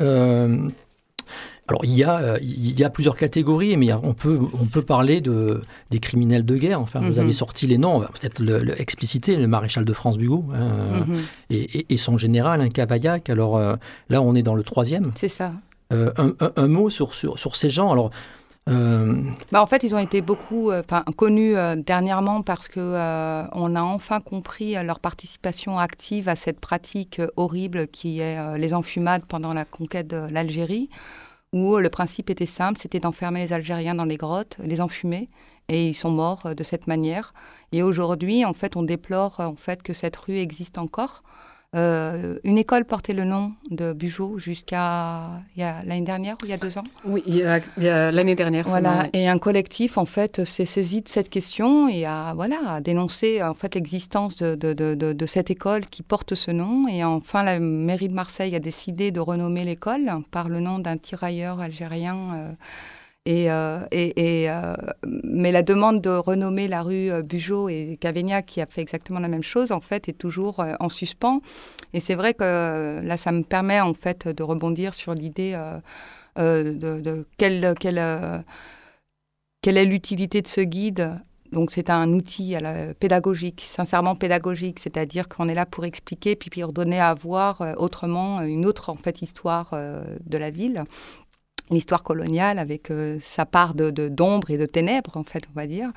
Euh, 0.00 0.68
alors, 1.68 1.84
il 1.84 1.94
y, 1.94 2.04
a, 2.04 2.38
il 2.40 2.78
y 2.78 2.84
a 2.84 2.90
plusieurs 2.90 3.16
catégories, 3.16 3.76
mais 3.76 3.92
on 3.92 4.14
peut, 4.14 4.38
on 4.52 4.66
peut 4.66 4.82
parler 4.82 5.20
de, 5.20 5.60
des 5.90 5.98
criminels 5.98 6.44
de 6.44 6.54
guerre. 6.54 6.80
Enfin, 6.80 7.00
vous 7.00 7.18
avez 7.18 7.26
mhm. 7.26 7.32
sorti 7.32 7.66
les 7.66 7.76
noms, 7.76 7.96
on 7.96 7.98
va 7.98 8.08
peut-être 8.08 8.38
le, 8.38 8.80
expliciter, 8.80 9.34
le 9.34 9.48
maréchal 9.48 9.84
de 9.84 9.92
France 9.92 10.16
Bugot 10.16 10.44
hein, 10.54 11.04
mhm. 11.08 11.18
et, 11.50 11.96
son 11.96 12.16
général, 12.16 12.60
un 12.60 12.68
Cavaillac. 12.68 13.28
Alors 13.30 13.58
là, 13.58 14.22
on 14.22 14.36
est 14.36 14.44
dans 14.44 14.54
le 14.54 14.62
troisième. 14.62 15.06
C'est 15.16 15.28
ça. 15.28 15.54
Un, 15.90 16.34
un, 16.56 16.68
mot 16.68 16.88
sur, 16.88 17.14
sur, 17.14 17.36
sur, 17.36 17.56
ces 17.56 17.68
gens. 17.68 17.90
Alors, 17.90 18.10
bah 18.66 19.62
en 19.62 19.66
fait, 19.66 19.84
ils 19.84 19.94
ont 19.94 19.98
été 19.98 20.20
beaucoup 20.20 20.70
euh, 20.72 20.82
connus 21.16 21.56
euh, 21.56 21.76
dernièrement 21.76 22.42
parce 22.42 22.66
que 22.66 22.80
on 22.80 23.76
a 23.76 23.82
enfin 23.82 24.20
compris 24.20 24.74
leur 24.84 24.98
participation 24.98 25.78
active 25.78 26.28
à 26.28 26.34
cette 26.34 26.58
pratique 26.58 27.20
horrible 27.36 27.86
qui 27.86 28.20
est 28.20 28.58
les 28.58 28.74
enfumades 28.74 29.24
pendant 29.26 29.52
la 29.52 29.64
conquête 29.64 30.08
de 30.08 30.28
l'Algérie, 30.30 30.90
où 31.52 31.76
le 31.76 31.88
principe 31.88 32.28
était 32.30 32.46
simple, 32.46 32.80
c'était 32.80 32.98
d'enfermer 32.98 33.46
les 33.46 33.52
Algériens 33.52 33.94
dans 33.94 34.04
les 34.04 34.16
grottes, 34.16 34.56
les 34.58 34.80
enfumer, 34.80 35.28
et 35.68 35.88
ils 35.88 35.94
sont 35.94 36.10
morts 36.10 36.54
de 36.54 36.64
cette 36.64 36.86
manière. 36.86 37.34
Et 37.72 37.82
aujourd'hui, 37.82 38.44
en 38.44 38.52
fait, 38.52 38.76
on 38.76 38.82
déplore 38.82 39.40
en 39.40 39.54
fait 39.54 39.82
que 39.82 39.92
cette 39.92 40.16
rue 40.16 40.38
existe 40.38 40.78
encore. 40.78 41.22
Euh, 41.74 42.38
une 42.44 42.58
école 42.58 42.84
portait 42.84 43.12
le 43.12 43.24
nom 43.24 43.52
de 43.70 43.92
Bugeaud 43.92 44.38
jusqu'à 44.38 45.42
l'année 45.56 46.02
dernière 46.02 46.36
ou 46.42 46.46
il 46.46 46.50
y 46.50 46.52
a 46.52 46.56
deux 46.56 46.78
ans? 46.78 46.84
Oui, 47.04 47.22
l'année 47.76 48.34
dernière. 48.34 48.66
Voilà, 48.66 49.08
et 49.12 49.28
un 49.28 49.38
collectif 49.38 49.98
en 49.98 50.06
fait 50.06 50.44
s'est 50.44 50.66
saisi 50.66 51.02
de 51.02 51.08
cette 51.08 51.28
question 51.28 51.88
et 51.88 52.06
a 52.06 52.32
voilà 52.34 52.80
dénoncé 52.80 53.42
en 53.42 53.54
fait 53.54 53.74
l'existence 53.74 54.38
de, 54.38 54.54
de, 54.54 54.94
de, 54.94 55.26
cette 55.26 55.50
école 55.50 55.86
qui 55.86 56.02
porte 56.02 56.34
ce 56.34 56.50
nom. 56.50 56.88
Et 56.88 57.04
enfin, 57.04 57.42
la 57.42 57.58
mairie 57.58 58.08
de 58.08 58.14
Marseille 58.14 58.54
a 58.54 58.60
décidé 58.60 59.10
de 59.10 59.20
renommer 59.20 59.64
l'école 59.64 60.10
par 60.30 60.48
le 60.48 60.60
nom 60.60 60.78
d'un 60.78 60.96
tirailleur 60.96 61.60
algérien. 61.60 62.16
Euh, 62.34 62.52
euh, 63.28 63.80
euh, 63.92 64.74
mais 65.04 65.50
la 65.50 65.62
demande 65.62 66.00
de 66.00 66.10
renommer 66.10 66.68
la 66.68 66.82
rue 66.82 67.10
euh, 67.10 67.22
Bugeaud 67.22 67.68
et 67.68 67.98
Cavaignac, 68.00 68.46
qui 68.46 68.60
a 68.60 68.66
fait 68.66 68.82
exactement 68.82 69.18
la 69.18 69.28
même 69.28 69.42
chose, 69.42 69.72
en 69.72 69.80
fait, 69.80 70.08
est 70.08 70.18
toujours 70.18 70.64
en 70.78 70.88
suspens. 70.88 71.40
Et 71.92 72.00
c'est 72.00 72.14
vrai 72.14 72.34
que 72.34 73.00
là, 73.02 73.16
ça 73.16 73.32
me 73.32 73.42
permet 73.42 73.80
en 73.80 73.94
fait 73.94 74.28
de 74.28 74.42
rebondir 74.42 74.94
sur 74.94 75.14
l'idée 75.14 75.58
de, 76.36 77.26
quelle, 77.36 77.74
quelle, 77.80 78.44
quelle 79.62 79.76
est 79.76 79.84
l'utilité 79.84 80.42
de 80.42 80.48
ce 80.48 80.60
guide. 80.60 81.12
Donc 81.52 81.70
c'est 81.70 81.90
un 81.90 82.12
outil 82.12 82.56
pédagogique, 82.98 83.64
sincèrement 83.72 84.16
pédagogique, 84.16 84.80
c'est-à-dire 84.80 85.28
qu'on 85.28 85.48
est 85.48 85.54
là 85.54 85.64
pour 85.64 85.84
expliquer 85.84 86.34
puis 86.36 86.50
pour 86.50 86.72
donner 86.72 87.00
à 87.00 87.14
voir 87.14 87.62
autrement 87.76 88.42
une 88.42 88.66
autre 88.66 88.90
en 88.90 88.96
fait 88.96 89.22
histoire 89.22 89.70
de 89.72 90.38
la 90.38 90.50
ville 90.50 90.84
l'histoire 91.70 92.02
coloniale 92.02 92.58
avec 92.58 92.90
euh, 92.90 93.18
sa 93.22 93.44
part 93.44 93.74
de, 93.74 93.90
d'ombre 93.90 94.50
et 94.50 94.56
de 94.56 94.66
ténèbres, 94.66 95.16
en 95.16 95.24
fait, 95.24 95.44
on 95.50 95.58
va 95.58 95.66
dire. 95.66 95.90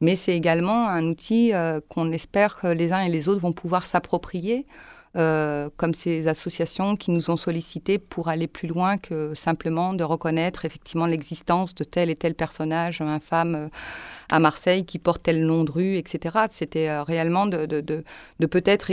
Mais 0.00 0.16
c'est 0.16 0.36
également 0.36 0.88
un 0.88 1.04
outil 1.06 1.52
euh, 1.52 1.80
qu'on 1.88 2.12
espère 2.12 2.56
que 2.56 2.66
les 2.68 2.92
uns 2.92 3.00
et 3.00 3.08
les 3.08 3.28
autres 3.28 3.40
vont 3.40 3.52
pouvoir 3.52 3.86
s'approprier, 3.86 4.66
euh, 5.16 5.70
comme 5.76 5.94
ces 5.94 6.26
associations 6.26 6.96
qui 6.96 7.10
nous 7.12 7.30
ont 7.30 7.36
sollicités 7.36 7.98
pour 7.98 8.28
aller 8.28 8.48
plus 8.48 8.66
loin 8.68 8.98
que 8.98 9.32
simplement 9.34 9.94
de 9.94 10.02
reconnaître 10.02 10.64
effectivement 10.64 11.06
l'existence 11.06 11.74
de 11.74 11.84
tel 11.84 12.10
et 12.10 12.16
tel 12.16 12.34
personnage 12.34 13.00
infâme 13.00 13.70
à 14.30 14.40
Marseille 14.40 14.84
qui 14.84 14.98
porte 14.98 15.22
tel 15.22 15.46
nom 15.46 15.62
de 15.62 15.70
rue, 15.70 15.96
etc. 15.96 16.36
C'était 16.50 17.00
réellement 17.00 17.46
de, 17.46 17.64
de, 17.64 17.80
de 17.80 18.46
peut-être 18.46 18.90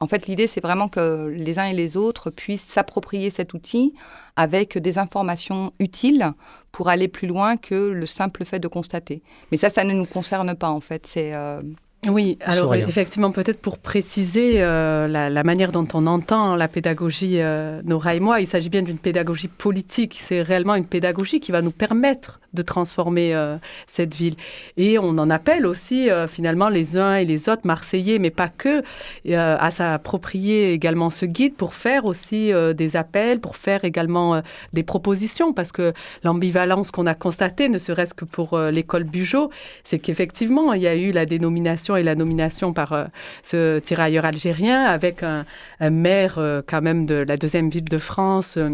en 0.00 0.06
fait, 0.06 0.26
l'idée, 0.26 0.46
c'est 0.46 0.60
vraiment 0.60 0.88
que 0.88 1.28
les 1.28 1.58
uns 1.58 1.66
et 1.66 1.72
les 1.72 1.96
autres 1.96 2.30
puissent 2.30 2.66
s'approprier 2.66 3.30
cet 3.30 3.54
outil 3.54 3.94
avec 4.36 4.76
des 4.76 4.98
informations 4.98 5.72
utiles 5.78 6.32
pour 6.72 6.88
aller 6.88 7.08
plus 7.08 7.28
loin 7.28 7.56
que 7.56 7.74
le 7.74 8.06
simple 8.06 8.44
fait 8.44 8.58
de 8.58 8.68
constater. 8.68 9.22
Mais 9.50 9.56
ça, 9.56 9.70
ça 9.70 9.84
ne 9.84 9.92
nous 9.92 10.04
concerne 10.04 10.54
pas, 10.56 10.68
en 10.68 10.80
fait. 10.80 11.06
C'est 11.06 11.32
euh, 11.32 11.62
oui, 12.08 12.38
alors 12.42 12.74
effectivement, 12.74 13.30
peut-être 13.30 13.60
pour 13.60 13.78
préciser 13.78 14.62
euh, 14.62 15.08
la, 15.08 15.44
manière 15.44 15.72
dont 15.72 15.86
on 15.94 16.06
entend 16.06 16.56
la 16.56 16.68
pédagogie, 16.68 17.40
euh, 17.40 17.80
Nora 17.84 18.14
et 18.14 18.20
moi, 18.20 18.40
il 18.40 18.46
s'agit 18.46 18.68
bien 18.68 18.82
d'une 18.82 18.98
pédagogie 18.98 19.48
politique. 19.48 20.20
C'est 20.22 20.42
réellement 20.42 20.74
une 20.74 20.86
pédagogie 20.86 21.40
qui 21.40 21.52
va 21.52 21.62
nous 21.62 21.70
permettre 21.70 22.40
de 22.54 22.62
transformer 22.62 23.34
euh, 23.34 23.56
cette 23.86 24.14
ville. 24.14 24.36
Et 24.76 24.98
on 24.98 25.18
en 25.18 25.30
appelle 25.30 25.66
aussi 25.66 26.08
finalement 26.28 26.68
les 26.68 26.96
uns 26.96 27.16
et 27.16 27.24
les 27.24 27.48
autres 27.48 27.66
Marseillais, 27.66 28.18
mais 28.18 28.30
pas 28.30 28.48
que, 28.48 28.82
à 29.32 29.70
s'approprier 29.70 30.72
également 30.72 31.10
ce 31.10 31.26
guide 31.26 31.54
pour 31.54 31.74
faire 31.74 32.04
aussi 32.04 32.52
des 32.74 32.96
appels, 32.96 33.40
pour 33.40 33.56
faire 33.56 33.84
également 33.84 34.42
des 34.72 34.82
propositions, 34.82 35.52
parce 35.52 35.72
que 35.72 35.92
l'ambivalence 36.22 36.90
qu'on 36.90 37.06
a 37.06 37.14
constatée, 37.14 37.68
ne 37.68 37.78
serait-ce 37.78 38.14
que 38.14 38.24
pour 38.24 38.58
l'école 38.58 39.04
Bugeaud, 39.04 39.50
c'est 39.84 39.98
qu'effectivement, 39.98 40.72
il 40.72 40.82
y 40.82 40.86
a 40.86 40.96
eu 40.96 41.12
la 41.12 41.26
dénomination 41.26 41.96
et 41.96 42.02
la 42.02 42.14
nomination 42.14 42.72
par 42.72 42.92
euh, 42.92 43.04
ce 43.42 43.78
tirailleur 43.78 44.24
algérien 44.24 44.84
avec 44.84 45.22
un, 45.22 45.44
maire 45.80 46.36
euh, 46.38 46.62
quand 46.66 46.82
même 46.82 47.06
de 47.06 47.14
la 47.14 47.36
deuxième 47.36 47.68
ville 47.68 47.84
de 47.84 47.98
France 47.98 48.56
euh, 48.56 48.70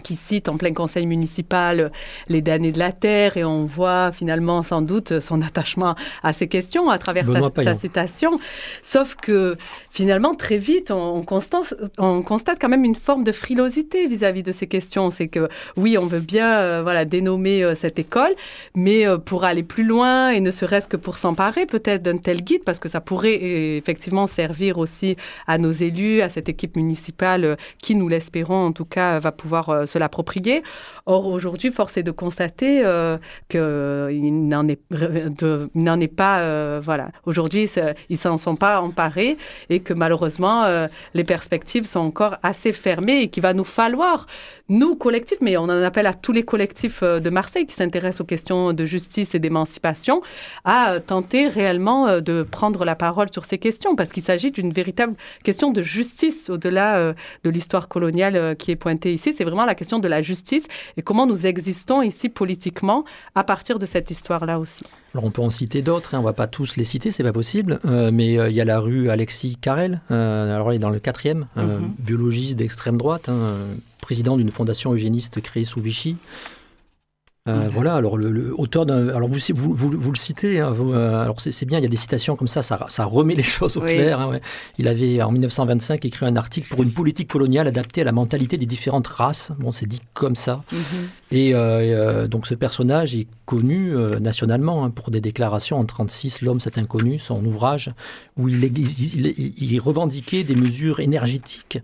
qui 0.00 0.16
cite 0.16 0.48
en 0.48 0.56
plein 0.56 0.72
conseil 0.72 1.06
municipal 1.06 1.92
les 2.28 2.42
damnés 2.42 2.72
de 2.72 2.78
la 2.78 2.92
terre 2.92 3.36
et 3.36 3.44
on 3.44 3.64
voit 3.64 4.12
finalement 4.12 4.62
sans 4.62 4.82
doute 4.82 5.20
son 5.20 5.42
attachement 5.42 5.94
à 6.22 6.32
ces 6.32 6.48
questions 6.48 6.90
à 6.90 6.98
travers 6.98 7.26
sa, 7.62 7.74
citation. 7.74 8.38
Sauf 8.82 9.14
que 9.14 9.56
finalement 9.90 10.34
très 10.34 10.58
vite 10.58 10.90
on, 10.90 11.22
constate, 11.22 11.74
on 11.98 12.22
constate 12.22 12.58
quand 12.60 12.68
même 12.68 12.84
une 12.84 12.94
forme 12.94 13.24
de 13.24 13.32
frilosité 13.32 14.06
vis-à-vis 14.06 14.42
de 14.42 14.52
ces 14.52 14.66
questions. 14.66 15.10
C'est 15.10 15.28
que 15.28 15.48
oui 15.76 15.98
on 15.98 16.06
veut 16.06 16.20
bien 16.20 16.58
euh, 16.58 16.80
voilà 16.82 17.04
dénommer 17.04 17.62
euh, 17.62 17.74
cette 17.74 17.98
école, 17.98 18.34
mais 18.74 19.06
euh, 19.06 19.18
pour 19.18 19.44
aller 19.44 19.62
plus 19.62 19.84
loin 19.84 20.30
et 20.30 20.40
ne 20.40 20.50
serait-ce 20.50 20.88
que 20.88 20.96
pour 20.96 21.18
s'emparer 21.18 21.66
peut-être 21.66 22.02
d'un 22.02 22.16
tel 22.16 22.42
guide 22.42 22.64
parce 22.64 22.78
que 22.78 22.88
ça 22.88 23.00
pourrait 23.00 23.38
effectivement 23.76 24.26
servir 24.26 24.78
aussi 24.78 25.16
à 25.46 25.58
nos 25.58 25.70
élus, 25.70 26.22
à 26.22 26.28
cette 26.28 26.48
équipe 26.48 26.76
municipale 26.76 27.56
qui 27.82 27.94
nous 27.94 28.08
l'espérons 28.08 28.66
en 28.66 28.72
tout 28.72 28.84
cas 28.84 29.18
va 29.18 29.32
pouvoir 29.32 29.86
se 29.90 29.98
l'approprier. 29.98 30.62
Or, 31.06 31.26
aujourd'hui, 31.26 31.70
force 31.70 31.96
est 31.96 32.02
de 32.02 32.10
constater 32.10 32.82
qu'il 33.48 34.48
n'en 34.48 34.68
est, 34.68 34.80
n'en 35.74 36.00
est 36.00 36.08
pas. 36.08 36.80
voilà. 36.80 37.08
Aujourd'hui, 37.26 37.70
ils 38.08 38.18
s'en 38.18 38.38
sont 38.38 38.56
pas 38.56 38.80
emparés 38.80 39.36
et 39.68 39.80
que 39.80 39.92
malheureusement, 39.92 40.66
les 41.14 41.24
perspectives 41.24 41.86
sont 41.86 42.00
encore 42.00 42.36
assez 42.42 42.72
fermées 42.72 43.22
et 43.22 43.28
qu'il 43.28 43.42
va 43.42 43.52
nous 43.52 43.64
falloir, 43.64 44.26
nous, 44.68 44.94
collectifs, 44.94 45.38
mais 45.40 45.56
on 45.56 45.64
en 45.64 45.82
appelle 45.82 46.06
à 46.06 46.14
tous 46.14 46.32
les 46.32 46.44
collectifs 46.44 47.02
de 47.02 47.30
Marseille 47.30 47.66
qui 47.66 47.74
s'intéressent 47.74 48.20
aux 48.20 48.26
questions 48.26 48.72
de 48.72 48.84
justice 48.84 49.34
et 49.34 49.38
d'émancipation, 49.38 50.22
à 50.64 51.00
tenter 51.04 51.48
réellement 51.48 52.20
de 52.20 52.42
prendre 52.42 52.84
la 52.84 52.94
parole 52.94 53.28
sur 53.32 53.44
ces 53.44 53.58
questions 53.58 53.96
parce 53.96 54.12
qu'il 54.12 54.22
s'agit 54.22 54.50
d'une 54.50 54.72
véritable 54.72 55.14
question 55.42 55.70
de 55.70 55.82
justice 55.82 56.50
au-delà 56.50 56.98
euh, 56.98 57.12
de 57.44 57.50
l'histoire 57.50 57.88
coloniale 57.88 58.36
euh, 58.36 58.54
qui 58.54 58.70
est 58.70 58.76
pointée 58.76 59.12
ici. 59.12 59.32
C'est 59.32 59.44
vraiment 59.44 59.64
la 59.64 59.74
question 59.80 59.98
de 59.98 60.08
la 60.08 60.20
justice 60.20 60.68
et 60.98 61.02
comment 61.02 61.26
nous 61.26 61.46
existons 61.46 62.02
ici 62.02 62.28
politiquement 62.28 63.06
à 63.34 63.44
partir 63.44 63.78
de 63.78 63.86
cette 63.86 64.10
histoire-là 64.10 64.58
aussi. 64.58 64.84
Alors 65.14 65.24
on 65.24 65.30
peut 65.30 65.40
en 65.40 65.48
citer 65.48 65.80
d'autres, 65.80 66.14
hein. 66.14 66.18
on 66.18 66.20
ne 66.20 66.26
va 66.26 66.34
pas 66.34 66.46
tous 66.46 66.76
les 66.76 66.84
citer, 66.84 67.10
c'est 67.10 67.22
pas 67.24 67.32
possible, 67.32 67.80
euh, 67.86 68.10
mais 68.12 68.34
il 68.34 68.52
y 68.52 68.60
a 68.60 68.64
la 68.66 68.78
rue 68.78 69.08
Alexis 69.08 69.56
Carrel, 69.60 70.02
alors 70.10 70.72
il 70.72 70.76
est 70.76 70.78
dans 70.78 70.90
le 70.90 71.00
quatrième, 71.00 71.46
mhm. 71.56 71.94
biologiste 71.98 72.56
d'extrême 72.56 72.98
droite, 72.98 73.30
hein, 73.30 73.56
président 74.02 74.36
d'une 74.36 74.50
fondation 74.50 74.92
eugéniste 74.92 75.40
créée 75.40 75.64
sous 75.64 75.80
Vichy. 75.80 76.16
Euh, 77.48 77.70
voilà, 77.72 77.94
alors 77.94 78.18
le, 78.18 78.54
auteur 78.58 78.84
d'un. 78.84 79.08
Alors 79.08 79.26
vous, 79.26 79.38
vous, 79.54 79.90
vous, 79.90 80.10
le 80.10 80.16
citez, 80.16 80.60
hein, 80.60 80.74
euh, 80.78 81.22
alors 81.22 81.40
c'est 81.40 81.64
bien, 81.64 81.78
il 81.78 81.82
y 81.82 81.86
a 81.86 81.88
des 81.88 81.96
citations 81.96 82.36
comme 82.36 82.48
ça, 82.48 82.60
ça, 82.60 82.84
ça 82.90 83.06
remet 83.06 83.34
les 83.34 83.42
choses 83.42 83.78
au 83.78 83.80
clair. 83.80 84.20
Hein, 84.20 84.40
il 84.76 84.86
avait 84.86 85.22
en 85.22 85.32
1925 85.32 86.04
écrit 86.04 86.26
un 86.26 86.36
article 86.36 86.68
pour 86.68 86.82
une 86.82 86.92
politique 86.92 87.28
coloniale 87.28 87.66
adaptée 87.66 88.02
à 88.02 88.04
la 88.04 88.12
mentalité 88.12 88.58
des 88.58 88.66
différentes 88.66 89.06
races. 89.06 89.52
Bon, 89.58 89.72
c'est 89.72 89.86
dit 89.86 90.02
comme 90.12 90.36
ça. 90.36 90.62
Mhm. 90.70 90.78
Et 91.30 91.54
euh, 91.54 92.28
donc 92.28 92.46
ce 92.46 92.54
personnage 92.54 93.14
est 93.14 93.26
connu 93.46 93.94
nationalement 94.20 94.84
hein, 94.84 94.90
pour 94.90 95.10
des 95.10 95.22
déclarations 95.22 95.76
en 95.76 95.80
1936, 95.80 96.42
L'homme 96.42 96.60
c'est 96.60 96.76
inconnu, 96.76 97.18
son 97.18 97.42
ouvrage, 97.44 97.90
où 98.36 98.50
il, 98.50 98.64
il, 98.64 99.54
il 99.56 99.80
revendiquait 99.80 100.44
des 100.44 100.54
mesures 100.54 101.00
énergétiques 101.00 101.78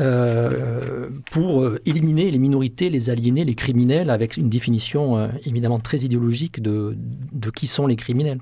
euh, 0.00 1.10
pour 1.30 1.62
euh, 1.62 1.78
éliminer 1.84 2.30
les 2.30 2.38
minorités, 2.38 2.88
les 2.88 3.10
aliénés, 3.10 3.44
les 3.44 3.54
criminels, 3.54 4.08
avec 4.08 4.38
une 4.38 4.48
définition 4.48 5.18
euh, 5.18 5.28
évidemment 5.44 5.80
très 5.80 5.98
idéologique 5.98 6.62
de, 6.62 6.96
de, 7.32 7.50
qui 7.50 7.66
sont 7.66 7.86
les 7.86 7.96
criminels. 7.96 8.38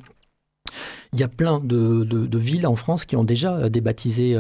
Il 1.13 1.19
y 1.19 1.25
a 1.25 1.29
plein 1.29 1.59
de, 1.59 2.05
de, 2.05 2.39
villes 2.39 2.69
en 2.69 2.77
France 2.77 3.05
qui 3.05 3.17
ont 3.17 3.25
déjà 3.25 3.69
débaptisé 3.69 4.39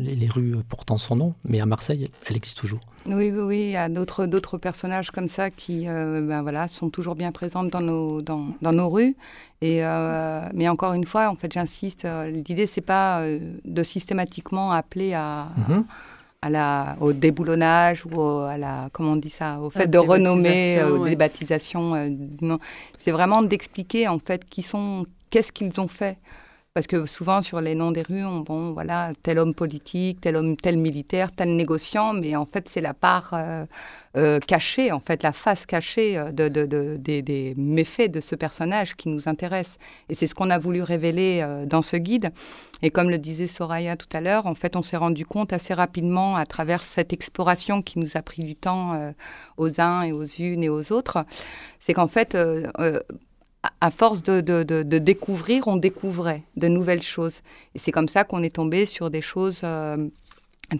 les, 0.00 0.16
les, 0.16 0.26
rues 0.26 0.56
portant 0.68 0.98
son 0.98 1.14
nom, 1.14 1.34
mais 1.44 1.60
à 1.60 1.66
Marseille, 1.66 2.10
elle 2.26 2.34
existe 2.34 2.58
toujours. 2.58 2.80
Oui, 3.06 3.30
oui, 3.30 3.40
oui. 3.40 3.60
il 3.60 3.70
y 3.70 3.76
a 3.76 3.88
d'autres, 3.88 4.26
d'autres 4.26 4.58
personnages 4.58 5.12
comme 5.12 5.28
ça 5.28 5.50
qui 5.50 5.84
ben 5.86 6.42
voilà, 6.42 6.66
sont 6.66 6.90
toujours 6.90 7.14
bien 7.14 7.30
présentes 7.30 7.70
dans 7.70 7.80
nos, 7.80 8.22
dans, 8.22 8.48
dans 8.60 8.72
nos 8.72 8.88
rues. 8.88 9.14
Et, 9.62 9.82
mais 10.52 10.68
encore 10.68 10.94
une 10.94 11.06
fois, 11.06 11.28
en 11.28 11.36
fait, 11.36 11.52
j'insiste, 11.52 12.08
l'idée, 12.26 12.66
c'est 12.66 12.80
pas 12.80 13.24
de 13.64 13.82
systématiquement 13.84 14.72
appeler 14.72 15.14
à, 15.14 15.46
au 17.00 17.12
déboulonnage 17.12 18.04
ou 18.06 18.20
à 18.20 18.56
la, 18.56 18.88
comment 18.92 19.12
on 19.12 19.16
dit 19.16 19.30
ça, 19.30 19.58
au 19.60 19.70
fait 19.70 19.86
de 19.86 19.98
renommer, 19.98 20.82
aux 20.82 21.04
euh, 21.04 21.08
débaptisation. 21.08 21.94
Euh, 21.94 22.56
c'est 22.98 23.10
vraiment 23.10 23.42
d'expliquer 23.42 24.08
en 24.08 24.18
fait 24.18 24.44
qui 24.48 24.62
sont, 24.62 25.06
qu'est-ce 25.30 25.52
qu'ils 25.52 25.80
ont 25.80 25.88
fait. 25.88 26.18
Parce 26.74 26.88
que 26.88 27.06
souvent, 27.06 27.40
sur 27.40 27.60
les 27.60 27.76
noms 27.76 27.92
des 27.92 28.02
rues, 28.02 28.24
on, 28.24 28.40
bon, 28.40 28.72
voilà, 28.72 29.10
tel 29.22 29.38
homme 29.38 29.54
politique, 29.54 30.20
tel 30.20 30.34
homme, 30.34 30.56
tel 30.56 30.76
militaire, 30.76 31.30
tel 31.30 31.54
négociant, 31.54 32.14
mais 32.14 32.34
en 32.34 32.46
fait, 32.46 32.68
c'est 32.68 32.80
la 32.80 32.94
part 32.94 33.30
euh, 33.32 33.64
euh, 34.16 34.40
cachée, 34.40 34.90
en 34.90 34.98
fait, 34.98 35.22
la 35.22 35.30
face 35.30 35.66
cachée 35.66 36.18
euh, 36.18 36.32
de, 36.32 36.48
de, 36.48 36.96
des, 36.96 37.54
méfaits 37.56 38.10
de 38.10 38.20
ce 38.20 38.34
personnage 38.34 38.96
qui 38.96 39.08
nous 39.08 39.28
intéresse. 39.28 39.78
Et 40.08 40.16
c'est 40.16 40.26
ce 40.26 40.34
qu'on 40.34 40.50
a 40.50 40.58
voulu 40.58 40.82
révéler 40.82 41.46
dans 41.68 41.82
ce 41.82 41.96
guide. 41.96 42.32
Et 42.82 42.90
comme 42.90 43.08
le 43.08 43.18
disait 43.18 43.46
Soraya 43.46 43.96
tout 43.96 44.08
à 44.12 44.20
l'heure, 44.20 44.46
en 44.46 44.56
fait, 44.56 44.74
on 44.74 44.82
s'est 44.82 44.96
rendu 44.96 45.24
compte 45.24 45.52
assez 45.52 45.74
rapidement 45.74 46.34
à 46.34 46.44
travers 46.44 46.82
cette 46.82 47.12
exploration 47.12 47.82
qui 47.82 48.00
nous 48.00 48.16
a 48.16 48.22
pris 48.22 48.42
du 48.42 48.56
temps 48.56 49.14
aux 49.58 49.80
uns 49.80 50.02
et 50.02 50.10
aux 50.10 50.24
unes 50.24 50.64
et 50.64 50.68
aux 50.68 50.90
autres, 50.90 51.24
c'est 51.78 51.94
qu'en 51.94 52.08
fait, 52.08 52.36
à 53.80 53.90
force 53.90 54.22
de, 54.22 54.40
découvrir, 54.98 55.68
on 55.68 55.76
découvrait 55.76 56.42
de 56.56 56.68
nouvelles 56.68 57.02
choses. 57.02 57.34
Et 57.74 57.78
c'est 57.78 57.92
comme 57.92 58.08
ça 58.08 58.24
qu'on 58.24 58.42
est 58.42 58.54
tombé 58.54 58.86
sur 58.86 59.10
des 59.10 59.22
choses 59.22 59.60
euh, 59.64 60.08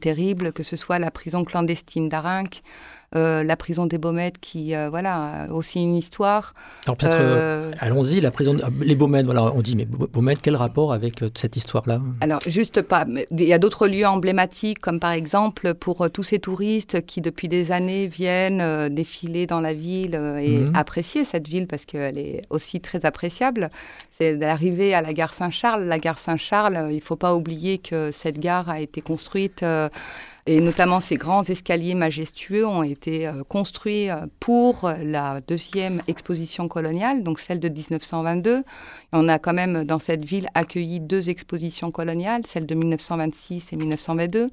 terribles, 0.01 0.53
que 0.53 0.63
ce 0.63 0.77
soit 0.77 0.99
la 0.99 1.11
prison 1.11 1.45
clandestine 1.45 2.09
d'Arinque, 2.09 2.63
la 3.15 3.57
prison 3.57 3.87
des 3.87 3.99
Baumettes, 3.99 4.39
qui, 4.41 4.75
euh, 4.75 4.89
voilà, 4.91 5.47
aussi 5.51 5.83
une 5.83 5.95
histoire. 5.95 6.55
Alors 6.87 6.97
peut-être, 6.97 7.17
euh, 7.19 7.73
allons-y, 7.81 8.21
la 8.21 8.31
prison, 8.31 8.57
les 8.81 8.95
Baumettes, 8.95 9.27
voilà, 9.27 9.53
on 9.55 9.63
dit, 9.63 9.77
mais 9.77 9.85
Baumettes, 9.87 10.41
quel 10.43 10.57
rapport 10.57 10.93
avec 10.93 11.25
cette 11.35 11.57
histoire-là? 11.57 12.01
Alors, 12.21 12.41
juste 12.47 12.83
pas. 12.83 13.07
Il 13.31 13.43
y 13.43 13.53
a 13.53 13.59
d'autres 13.59 13.87
lieux 13.87 14.07
emblématiques, 14.07 14.81
comme 14.81 15.01
par 15.01 15.13
exemple 15.13 15.75
pour 15.75 16.11
tous 16.11 16.23
ces 16.23 16.39
touristes 16.39 17.05
qui, 17.07 17.21
depuis 17.21 17.49
des 17.49 17.73
années, 17.73 18.07
viennent 18.07 18.89
défiler 18.89 19.47
dans 19.47 19.61
la 19.61 19.75
ville 19.75 20.15
et 20.41 20.59
mhm. 20.59 20.73
apprécier 20.75 21.25
cette 21.25 21.49
ville 21.49 21.67
parce 21.67 21.85
qu'elle 21.85 22.19
est 22.19 22.43
aussi 22.51 22.81
très 22.81 23.07
appréciable. 23.07 23.71
C'est 24.11 24.37
d'arriver 24.37 24.95
à 24.95 25.03
la 25.03 25.13
gare 25.13 25.35
Saint-Charles. 25.35 25.85
La 25.85 25.99
gare 25.99 26.19
Saint-Charles, 26.19 26.89
il 26.91 26.97
ne 26.97 27.01
faut 27.01 27.17
pas 27.17 27.35
oublier 27.35 27.79
que 27.79 28.11
cette 28.13 28.39
gare 28.39 28.69
a 28.69 28.81
été 28.81 29.01
construite 29.01 29.65
et 30.47 30.61
notamment 30.61 31.01
ces 31.01 31.17
grands 31.17 31.43
escaliers 31.45 31.95
majestueux 31.95 32.67
ont 32.67 32.83
été 32.83 33.27
euh, 33.27 33.45
construits 33.45 34.11
euh, 34.11 34.27
pour 34.41 34.93
la 35.03 35.41
deuxième 35.41 36.03
exposition 36.07 36.69
coloniale, 36.69 37.23
donc 37.23 37.41
celle 37.41 37.61
de 37.61 37.71
1922. 37.71 38.63
on 39.13 39.29
a 39.29 39.39
quand 39.39 39.55
même 39.55 39.85
dans 39.85 39.99
cette 39.99 40.25
ville 40.25 40.49
accueilli 40.55 41.01
deux 41.01 41.31
expositions 41.31 41.91
coloniales, 41.91 42.43
celle 42.47 42.67
de 42.67 42.75
1926 42.75 43.73
et 43.73 43.77
1922. 43.77 44.51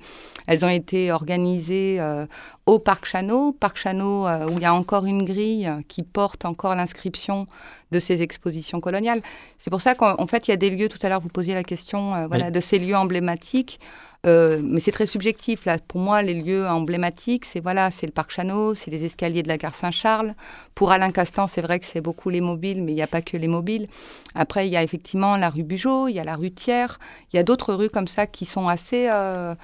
Elles 0.47 0.63
ont 0.63 0.69
été 0.69 1.11
organisées 1.11 1.97
euh, 1.99 2.25
au 2.65 2.79
Parc 2.79 3.05
Chano, 3.05 3.51
Parc 3.51 3.77
Chano 3.77 4.27
où 4.27 4.51
il 4.51 4.61
y 4.61 4.65
a 4.65 4.73
encore 4.73 5.05
une 5.05 5.25
grille 5.25 5.69
qui 5.89 6.03
porte 6.03 6.45
encore 6.45 6.75
l'inscription 6.75 7.47
de 7.91 7.99
ces 7.99 8.21
expositions 8.21 8.79
coloniales. 8.79 9.21
C'est 9.59 9.69
pour 9.69 9.81
ça 9.81 9.95
qu'en 9.95 10.27
fait, 10.27 10.47
il 10.47 10.51
y 10.51 10.53
a 10.53 10.57
des 10.57 10.69
lieux, 10.69 10.87
tout 10.87 10.99
à 11.01 11.09
l'heure 11.09 11.19
vous 11.19 11.27
posiez 11.27 11.53
la 11.53 11.63
question 11.63 12.27
voilà, 12.27 12.51
de 12.51 12.59
ces 12.61 12.79
lieux 12.79 12.95
emblématiques. 12.95 13.79
Euh, 14.27 14.61
mais 14.63 14.79
c'est 14.79 14.91
très 14.91 15.07
subjectif. 15.07 15.65
Là. 15.65 15.77
Pour 15.79 15.99
moi, 15.99 16.21
les 16.21 16.35
lieux 16.35 16.67
emblématiques, 16.67 17.45
c'est 17.45 17.59
voilà, 17.59 17.89
c'est 17.89 18.05
le 18.05 18.11
parc 18.11 18.31
Chano, 18.31 18.75
c'est 18.75 18.91
les 18.91 19.03
escaliers 19.03 19.41
de 19.41 19.47
la 19.47 19.57
gare 19.57 19.73
Saint-Charles. 19.73 20.35
Pour 20.75 20.91
Alain 20.91 21.11
Castan, 21.11 21.47
c'est 21.47 21.61
vrai 21.61 21.79
que 21.79 21.85
c'est 21.85 22.01
beaucoup 22.01 22.29
les 22.29 22.41
mobiles, 22.41 22.83
mais 22.83 22.91
il 22.91 22.95
n'y 22.95 23.01
a 23.01 23.07
pas 23.07 23.21
que 23.21 23.35
les 23.35 23.47
mobiles. 23.47 23.87
Après, 24.35 24.67
il 24.67 24.73
y 24.73 24.77
a 24.77 24.83
effectivement 24.83 25.37
la 25.37 25.49
rue 25.49 25.63
Bugeaud, 25.63 26.07
il 26.07 26.13
y 26.13 26.19
a 26.19 26.23
la 26.23 26.35
rue 26.35 26.51
Thiers, 26.51 26.99
il 27.33 27.37
y 27.37 27.39
a 27.39 27.43
d'autres 27.43 27.73
rues 27.73 27.89
comme 27.89 28.07
ça 28.07 28.27
qui 28.27 28.45
sont 28.45 28.67
assez 28.67 29.07
euh, 29.09 29.55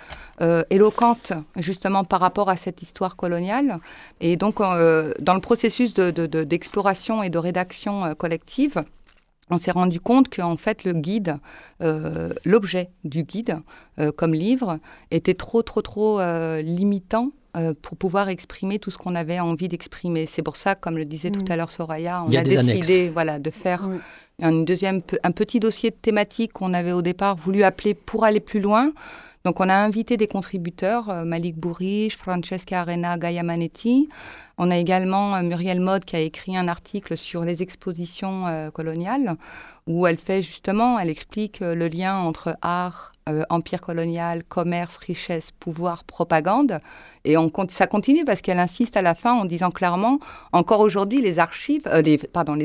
euh, 0.42 0.64
éloquentes, 0.72 1.34
justement, 1.58 2.04
par 2.04 2.20
rapport 2.20 2.50
à 2.50 2.58
cette 2.58 2.82
histoire 2.82 3.16
coloniale. 3.16 3.80
Et 4.22 4.38
donc, 4.38 4.58
dans 4.58 5.34
le 5.34 5.42
processus 5.42 5.94
d'exploration 5.94 7.22
et 7.22 7.30
de 7.30 7.38
rédaction 7.38 8.16
collective, 8.16 8.84
on 9.50 9.58
s'est 9.58 9.72
rendu 9.72 10.00
compte 10.00 10.34
qu'en 10.34 10.58
fait 10.58 10.84
le 10.84 10.94
guide, 10.94 11.38
euh, 11.82 12.32
l'objet 12.44 12.90
du 13.04 13.24
guide 13.24 13.60
euh, 14.00 14.12
comme 14.12 14.34
livre, 14.34 14.80
était 15.12 15.34
trop 15.34 15.62
trop 15.62 15.82
trop 15.82 16.20
euh, 16.20 16.62
limitant 16.62 17.32
pour 17.82 17.98
pouvoir 17.98 18.30
exprimer 18.30 18.78
tout 18.78 18.92
ce 18.92 19.00
qu'on 19.00 19.16
avait 19.16 19.40
envie 19.40 19.68
d'exprimer. 19.68 20.30
C'est 20.32 20.44
pour 20.44 20.58
ça, 20.58 20.76
comme 20.76 20.96
le 20.96 21.06
disait 21.06 21.32
tout 21.32 21.42
mm. 21.42 21.52
à 21.52 21.56
l'heure 21.56 21.72
Soraya, 21.72 22.24
on 22.24 22.32
a, 22.32 22.44
décidé 22.44 23.10
voilà, 23.10 23.40
de 23.40 23.50
faire 23.50 23.90
un, 24.40 24.62
deuxième, 24.62 25.02
un 25.24 25.32
petit 25.32 25.60
dossier 25.60 25.90
de 25.90 25.96
thématique 25.96 26.54
qu'on 26.54 26.76
avait 26.76 26.92
au 26.92 27.02
départ 27.02 27.36
voulu 27.36 27.64
appeler 27.64 27.96
Pour 27.96 28.26
aller 28.26 28.42
plus 28.42 28.60
loin. 28.60 28.92
Donc 29.48 29.62
on 29.62 29.70
a 29.70 29.76
invité 29.76 30.18
des 30.18 30.28
contributeurs, 30.28 31.10
euh, 31.10 31.24
Malik 31.24 31.56
Bourriche, 31.56 32.18
Francesca 32.18 32.82
Arena, 32.82 33.18
Gaia 33.18 33.44
Manetti. 33.44 34.10
On 34.58 34.70
a 34.70 34.76
également 34.76 35.36
euh, 35.36 35.42
Muriel 35.42 35.80
Mode 35.80 36.04
qui 36.04 36.18
a 36.18 36.20
écrit 36.20 36.58
un 36.58 36.68
article 36.68 37.16
sur 37.16 37.46
les 37.46 37.62
expositions 37.62 38.46
euh, 38.48 38.72
coloniales 38.72 39.38
où 39.88 40.06
elle 40.06 40.18
fait 40.18 40.42
justement, 40.42 41.00
elle 41.00 41.10
explique 41.10 41.62
le 41.62 41.88
lien 41.88 42.18
entre 42.18 42.58
art, 42.62 43.14
empire 43.50 43.80
colonial, 43.80 44.44
commerce, 44.44 44.98
richesse, 44.98 45.52
pouvoir, 45.52 46.04
propagande. 46.04 46.80
Et 47.24 47.38
on, 47.38 47.50
ça 47.70 47.88
continue 47.88 48.26
parce 48.26 48.42
qu'elle 48.42 48.60
insiste 48.60 48.98
à 48.98 49.02
la 49.02 49.16
fin 49.16 49.32
en 49.32 49.46
disant 49.46 49.72
clairement, 49.72 50.20
encore 50.52 50.82
aujourd'hui, 50.82 51.22
les 51.22 51.40
archives, 51.40 51.88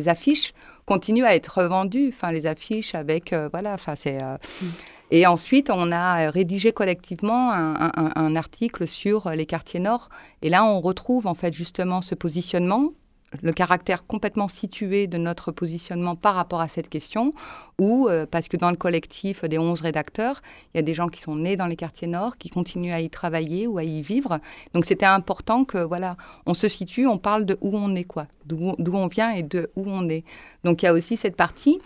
affiches 0.09 0.53
continuent 0.85 1.27
à 1.27 1.37
être 1.37 1.61
revendues. 1.61 2.09
Enfin, 2.09 2.33
les 2.33 2.45
affiches 2.45 2.97
avec, 2.97 3.33
voilà, 3.53 3.75
enfin, 3.75 3.95
c'est. 3.97 4.19
Mm. 4.21 4.67
Et 5.15 5.27
ensuite, 5.27 5.69
on 5.71 5.93
a 5.93 6.31
rédigé 6.31 6.73
collectivement 6.73 7.53
un, 7.53 8.35
article 8.35 8.89
sur 8.89 9.29
les 9.29 9.45
quartiers 9.45 9.79
nord. 9.79 10.09
Et 10.41 10.49
là, 10.49 10.65
on 10.65 10.81
retrouve 10.81 11.27
en 11.27 11.35
fait 11.35 11.53
justement 11.53 12.01
ce 12.01 12.15
positionnement 12.15 12.93
le 13.41 13.53
caractère 13.53 14.07
complètement 14.07 14.49
situé 14.49 15.07
de 15.07 15.17
notre 15.17 15.53
positionnement 15.53 16.17
par 16.17 16.35
rapport 16.35 16.61
à 16.61 16.69
cette 16.69 16.91
question, 16.91 17.33
ou 17.79 18.09
euh, 18.09 18.27
parce 18.31 18.47
que 18.49 18.59
dans 18.59 18.71
le 18.71 18.77
collectif 18.77 19.45
des 19.45 19.59
11 19.59 19.81
rédacteurs, 19.81 20.43
il 20.75 20.77
y 20.77 20.81
a 20.81 20.83
des 20.83 20.93
gens 20.93 21.09
qui 21.09 21.23
sont 21.23 21.37
nés 21.37 21.57
dans 21.57 21.67
les 21.67 21.77
quartiers 21.77 22.09
nord, 22.09 22.37
qui 22.37 22.51
continuent 22.51 22.93
à 22.93 23.01
y 23.01 23.09
travailler 23.09 23.67
ou 23.67 23.79
à 23.79 23.85
y 23.85 24.03
vivre. 24.03 24.39
Donc 24.75 24.85
c'était 24.85 25.07
important 25.07 25.65
que 25.65 25.79
voilà, 25.79 26.19
on 26.45 26.53
se 26.53 26.69
situe, 26.69 27.07
on 27.07 27.17
parle 27.17 27.47
de 27.47 27.57
où 27.63 27.75
on 27.75 27.95
est 27.95 28.05
quoi, 28.05 28.27
d'où 28.45 28.75
on 28.79 29.07
vient 29.07 29.31
et 29.31 29.43
de 29.43 29.71
où 29.77 29.85
on 29.87 30.09
est. 30.11 30.25
Donc 30.65 30.83
il 30.83 30.87
y 30.87 30.89
a 30.89 30.93
aussi 30.93 31.17
cette 31.17 31.37
partie. 31.37 31.79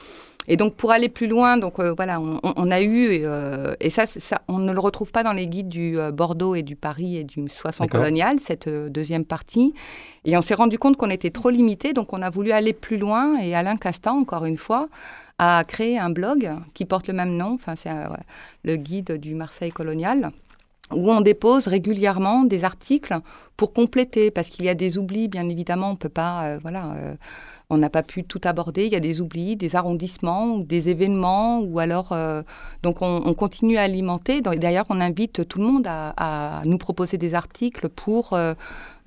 Et 0.49 0.57
donc 0.57 0.75
pour 0.75 0.93
aller 0.93 1.09
plus 1.09 1.27
loin, 1.27 1.57
donc 1.57 1.79
euh, 1.79 1.93
voilà, 1.95 2.21
on, 2.21 2.71
a 2.71 2.81
eu 2.81 3.09
euh, 3.25 3.75
et 3.81 3.91
ça, 3.91 4.07
ça, 4.07 4.43
on 4.49 4.59
ne 4.59 4.73
le 4.73 4.79
retrouve 4.79 5.11
pas 5.11 5.23
dans 5.23 5.33
les 5.33 5.47
guides 5.47 5.69
du 5.69 5.99
euh, 5.99 6.13
Bordeaux 6.13 6.55
et 6.55 6.63
du 6.63 6.77
Paris 6.77 7.17
et 7.17 7.25
du 7.25 7.49
Soissons 7.49 7.87
colonial, 7.87 8.39
cette 8.41 8.69
deuxième 8.69 9.25
partie. 9.25 9.75
Et 10.25 10.37
on 10.37 10.43
s'est 10.43 10.55
rendu 10.55 10.79
compte 10.79 10.97
qu'on 10.97 11.11
était 11.11 11.31
trop 11.31 11.51
limité, 11.51 11.93
donc 11.93 12.13
on 12.13 12.23
a 12.23 12.31
voulu 12.31 12.53
aller 12.53 12.73
plus 12.73 12.97
loin. 12.97 13.39
Et 13.39 13.55
Alain 13.55 13.77
Castan, 13.77 14.19
encore 14.19 14.45
une 14.45 14.57
fois, 14.57 14.89
a 15.39 15.65
créé 15.65 15.99
un 15.99 16.11
blog 16.11 16.51
qui 16.75 16.85
porte 16.85 17.09
le 17.09 17.15
même 17.15 17.37
nom. 17.37 17.55
Enfin, 17.55 17.75
c'est 17.81 17.91
le 18.65 18.77
guide 18.77 19.13
du 19.13 19.35
Marseille 19.35 19.71
colonial 19.71 20.31
où 20.93 21.11
on 21.11 21.21
dépose 21.21 21.67
régulièrement 21.67 22.45
des 22.45 22.63
articles 22.63 23.17
pour 23.57 23.73
compléter, 23.73 24.31
parce 24.31 24.47
qu'il 24.47 24.65
y 24.65 24.69
a 24.69 24.75
des 24.75 24.99
oublis, 24.99 25.27
bien 25.27 25.49
évidemment, 25.49 25.91
on 25.91 25.97
peut 25.97 26.09
pas, 26.09 26.59
voilà 26.59 26.95
on 27.69 27.79
n'a 27.79 27.91
pas 27.91 28.03
pu 28.03 28.23
tout 28.23 28.41
aborder. 28.45 28.87
Il 28.87 28.93
y 28.93 28.97
a 28.97 29.01
des 29.01 29.21
oublis, 29.21 29.57
des 29.57 29.75
arrondissements, 29.75 30.59
des 30.59 30.89
événements, 30.89 31.61
ou 31.61 31.79
alors. 31.79 32.13
Euh, 32.13 32.43
donc, 32.83 32.99
on, 33.01 33.35
continue 33.35 33.77
à 33.77 33.83
alimenter. 33.83 34.41
D'ailleurs, 34.41 34.87
on 34.89 35.01
invite 35.01 35.47
tout 35.49 35.59
le 35.59 35.65
monde 35.65 35.87
à, 35.89 36.63
nous 36.65 36.79
proposer 36.79 37.19
des 37.19 37.35
articles 37.35 37.89
pour 37.89 38.33
euh, 38.33 38.55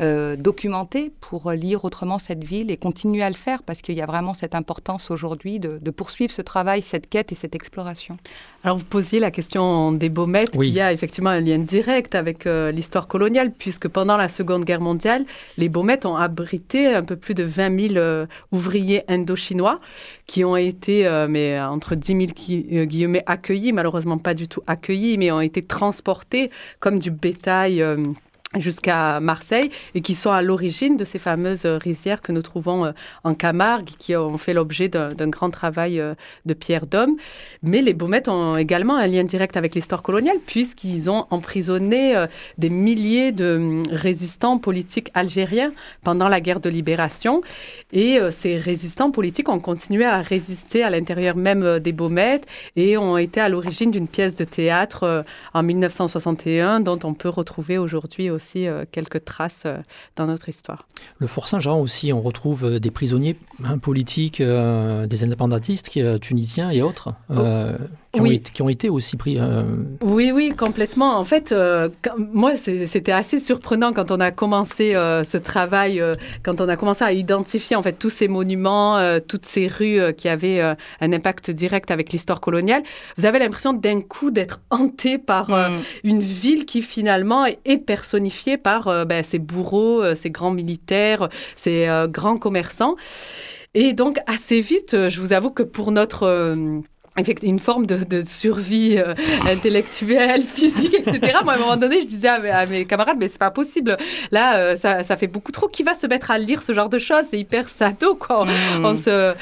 euh, 0.01 0.35
documenter, 0.35 1.11
pour 1.21 1.51
lire 1.51 1.85
autrement 1.85 2.19
cette 2.19 2.43
ville 2.43 2.71
et 2.71 2.77
continuer 2.77 3.21
à 3.21 3.29
le 3.29 3.35
faire, 3.35 3.63
parce 3.63 3.81
qu'il 3.81 3.95
y 3.95 4.01
a 4.01 4.05
vraiment 4.05 4.33
cette 4.33 4.55
importance 4.55 5.11
aujourd'hui 5.11 5.59
de, 5.59 5.77
poursuivre 5.91 6.31
ce 6.31 6.41
travail, 6.41 6.81
cette 6.81 7.09
quête 7.09 7.31
et 7.31 7.35
cette 7.35 7.55
exploration. 7.55 8.17
Alors, 8.63 8.77
vous 8.77 8.85
posiez 8.85 9.19
la 9.19 9.31
question 9.31 9.91
des 9.91 10.09
Baumettes, 10.09 10.55
oui. 10.55 10.71
qui 10.71 10.79
a 10.79 10.93
effectivement 10.93 11.29
un 11.29 11.39
lien 11.39 11.57
direct 11.57 12.15
avec 12.15 12.45
l'histoire 12.45 13.07
coloniale, 13.07 13.51
puisque 13.51 13.87
pendant 13.87 14.17
la 14.17 14.29
Seconde 14.29 14.65
Guerre 14.65 14.81
mondiale, 14.81 15.25
les 15.57 15.69
Baumettes 15.69 16.05
ont 16.05 16.15
abrité 16.15 16.93
un 16.93 17.03
peu 17.03 17.15
plus 17.15 17.33
de 17.33 17.43
20 17.43 17.93
000 17.93 18.25
ouvriers 18.51 19.03
indo-chinois 19.07 19.79
qui 20.29 20.45
ont 20.45 20.55
été, 20.55 21.07
euh, 21.07 21.27
mais 21.27 21.59
entre 21.59 21.95
10 21.95 22.07
000 22.07 22.21
euh, 22.71 22.85
guillemets, 22.85 23.23
accueillis, 23.25 23.71
malheureusement 23.71 24.17
pas 24.17 24.33
du 24.33 24.47
tout 24.47 24.61
accueillis, 24.67 25.17
mais 25.17 25.31
ont 25.31 25.41
été 25.41 25.63
transportés 25.63 26.51
comme 26.79 26.99
du 26.99 27.11
bétail. 27.11 27.83
Euh, 28.55 28.59
jusqu'à 28.59 29.19
Marseille 29.19 29.69
et 29.93 30.01
qui 30.01 30.15
sont 30.15 30.31
à 30.31 30.41
l'origine 30.41 30.97
de 30.97 31.03
ces 31.03 31.19
fameuses 31.19 31.65
rizières 31.65 32.21
que 32.21 32.31
nous 32.31 32.41
trouvons 32.41 32.85
euh, 32.85 32.91
en 33.23 33.35
Camargue, 33.35 33.89
qui 33.99 34.15
ont 34.15 34.37
fait 34.37 34.53
l'objet 34.53 34.89
d'un 34.89 35.27
grand 35.27 35.51
travail 35.51 35.99
euh, 35.99 36.15
de 36.45 36.53
Pierre 36.53 36.87
Dôme. 36.87 37.15
Mais 37.61 37.81
les 37.81 37.93
Baumettes 37.93 38.27
ont 38.27 38.57
également 38.57 38.95
un 38.95 39.07
lien 39.07 39.23
direct 39.23 39.55
avec 39.55 39.75
l'histoire 39.75 40.01
coloniale, 40.01 40.37
puisqu'ils 40.45 41.09
ont 41.09 41.25
emprisonné 41.29 42.15
euh, 42.15 42.25
des 42.57 42.69
milliers 42.69 43.31
de 43.31 43.55
hum, 43.55 43.83
résistants 43.91 44.57
politiques 44.57 45.11
algériens 45.13 45.71
pendant 46.03 46.27
la 46.27 46.41
guerre 46.41 46.59
de 46.59 46.69
libération. 46.69 47.41
Et 47.91 48.19
ces 48.31 48.57
résistants 48.57 49.11
politiques 49.11 49.49
ont 49.49 49.59
continué 49.59 50.05
à 50.05 50.21
résister 50.21 50.83
à 50.83 50.89
l'intérieur 50.89 51.35
même 51.35 51.79
des 51.79 51.91
Baumettes 51.91 52.45
et 52.75 52.97
ont 52.97 53.17
été 53.17 53.39
à 53.41 53.49
l'origine 53.49 53.91
d'une 53.91 54.07
pièce 54.07 54.35
de 54.35 54.43
théâtre 54.43 55.23
en 55.53 55.63
1961 55.63 56.81
dont 56.81 56.99
on 57.03 57.13
peut 57.13 57.29
retrouver 57.29 57.77
aujourd'hui 57.77 58.29
aussi 58.39 58.67
euh, 58.67 58.85
quelques 58.89 59.25
traces 59.25 59.63
euh, 59.65 59.77
dans 60.15 60.25
notre 60.25 60.47
histoire. 60.47 60.87
Le 61.17 61.27
Fort 61.27 61.49
Saint-Jean 61.49 61.79
aussi, 61.79 62.13
on 62.13 62.21
retrouve 62.21 62.63
euh, 62.63 62.79
des 62.79 62.89
prisonniers 62.89 63.35
hein, 63.65 63.77
politiques, 63.77 64.41
des 64.41 65.23
indépendantistes 65.23 65.91
tunisiens 66.21 66.69
et 66.71 66.81
autres. 66.81 67.13
Oh 67.29 68.08
qui, 68.11 68.21
oui. 68.21 68.29
ont 68.29 68.33
été, 68.33 68.51
qui 68.51 68.61
ont 68.63 68.69
été 68.69 68.89
aussi 68.89 69.17
pris. 69.17 69.37
Euh, 69.37 69.63
oui, 70.01 70.31
oui, 70.33 70.51
complètement. 70.57 71.17
En 71.17 71.23
fait, 71.23 71.51
euh, 71.51 71.89
moi, 72.17 72.53
c'était 72.57 73.11
assez 73.11 73.39
surprenant 73.39 73.93
quand 73.93 74.09
on 74.09 74.19
a 74.19 74.31
commencé 74.31 74.95
euh, 74.95 75.23
ce 75.23 75.37
travail, 75.37 76.01
quand 76.43 76.59
on 76.59 76.67
a 76.67 76.75
commencé 76.75 77.03
à 77.03 77.13
identifier 77.13 77.75
en 77.75 77.83
fait 77.83 77.93
tous 77.93 78.09
ces 78.09 78.27
monuments, 78.27 78.99
toutes 79.27 79.45
ces 79.45 79.67
rues 79.67 80.13
qui 80.15 80.27
avaient 80.27 80.61
un 80.61 81.13
impact 81.13 81.51
direct 81.51 81.91
avec 81.91 82.11
l'histoire 82.11 82.41
coloniale. 82.41 82.81
Vous 83.17 83.25
avez 83.25 83.37
l'impression 83.37 83.73
d'un 83.73 84.01
coup 84.01 84.31
d'être 84.31 84.59
hanté 84.71 85.17
par 85.19 85.49
mm. 85.49 85.77
une 86.03 86.21
ville 86.21 86.65
qui 86.65 86.81
finalement 86.81 87.45
est 87.45 87.77
personnifiée 87.77 88.57
par 88.57 89.05
ben, 89.05 89.23
ces 89.23 89.39
bourreaux, 89.39 90.15
ces 90.15 90.31
grands 90.31 90.51
militaires, 90.51 91.29
ces 91.55 91.87
grands 92.09 92.37
commerçants. 92.37 92.95
Et 93.75 93.93
donc, 93.93 94.17
assez 94.25 94.61
vite, 94.61 95.09
je 95.09 95.21
vous 95.21 95.31
avoue 95.31 95.51
que 95.51 95.61
pour 95.61 95.91
notre 95.91 96.81
une 97.43 97.59
forme 97.59 97.85
de, 97.85 98.21
survie 98.21 98.97
euh, 98.97 99.13
intellectuelle, 99.47 100.41
physique, 100.53 100.93
etc. 100.93 101.39
Moi, 101.43 101.53
à 101.53 101.55
un 101.55 101.59
moment 101.59 101.77
donné, 101.77 102.01
je 102.01 102.07
disais 102.07 102.27
à 102.27 102.65
mes, 102.65 102.85
camarades, 102.85 103.17
mais 103.19 103.27
c'est 103.27 103.39
pas 103.39 103.51
possible. 103.51 103.97
Là, 104.31 104.57
euh, 104.57 104.75
ça, 104.75 105.03
ça, 105.03 105.17
fait 105.17 105.27
beaucoup 105.27 105.51
trop. 105.51 105.67
Qui 105.67 105.83
va 105.83 105.93
se 105.93 106.07
mettre 106.07 106.31
à 106.31 106.37
lire 106.37 106.61
ce 106.61 106.73
genre 106.73 106.89
de 106.89 106.97
choses? 106.97 107.25
C'est 107.29 107.39
hyper 107.39 107.69
sado, 107.69 108.15
quoi. 108.15 108.45
On, 108.83 108.95
se, 108.95 109.33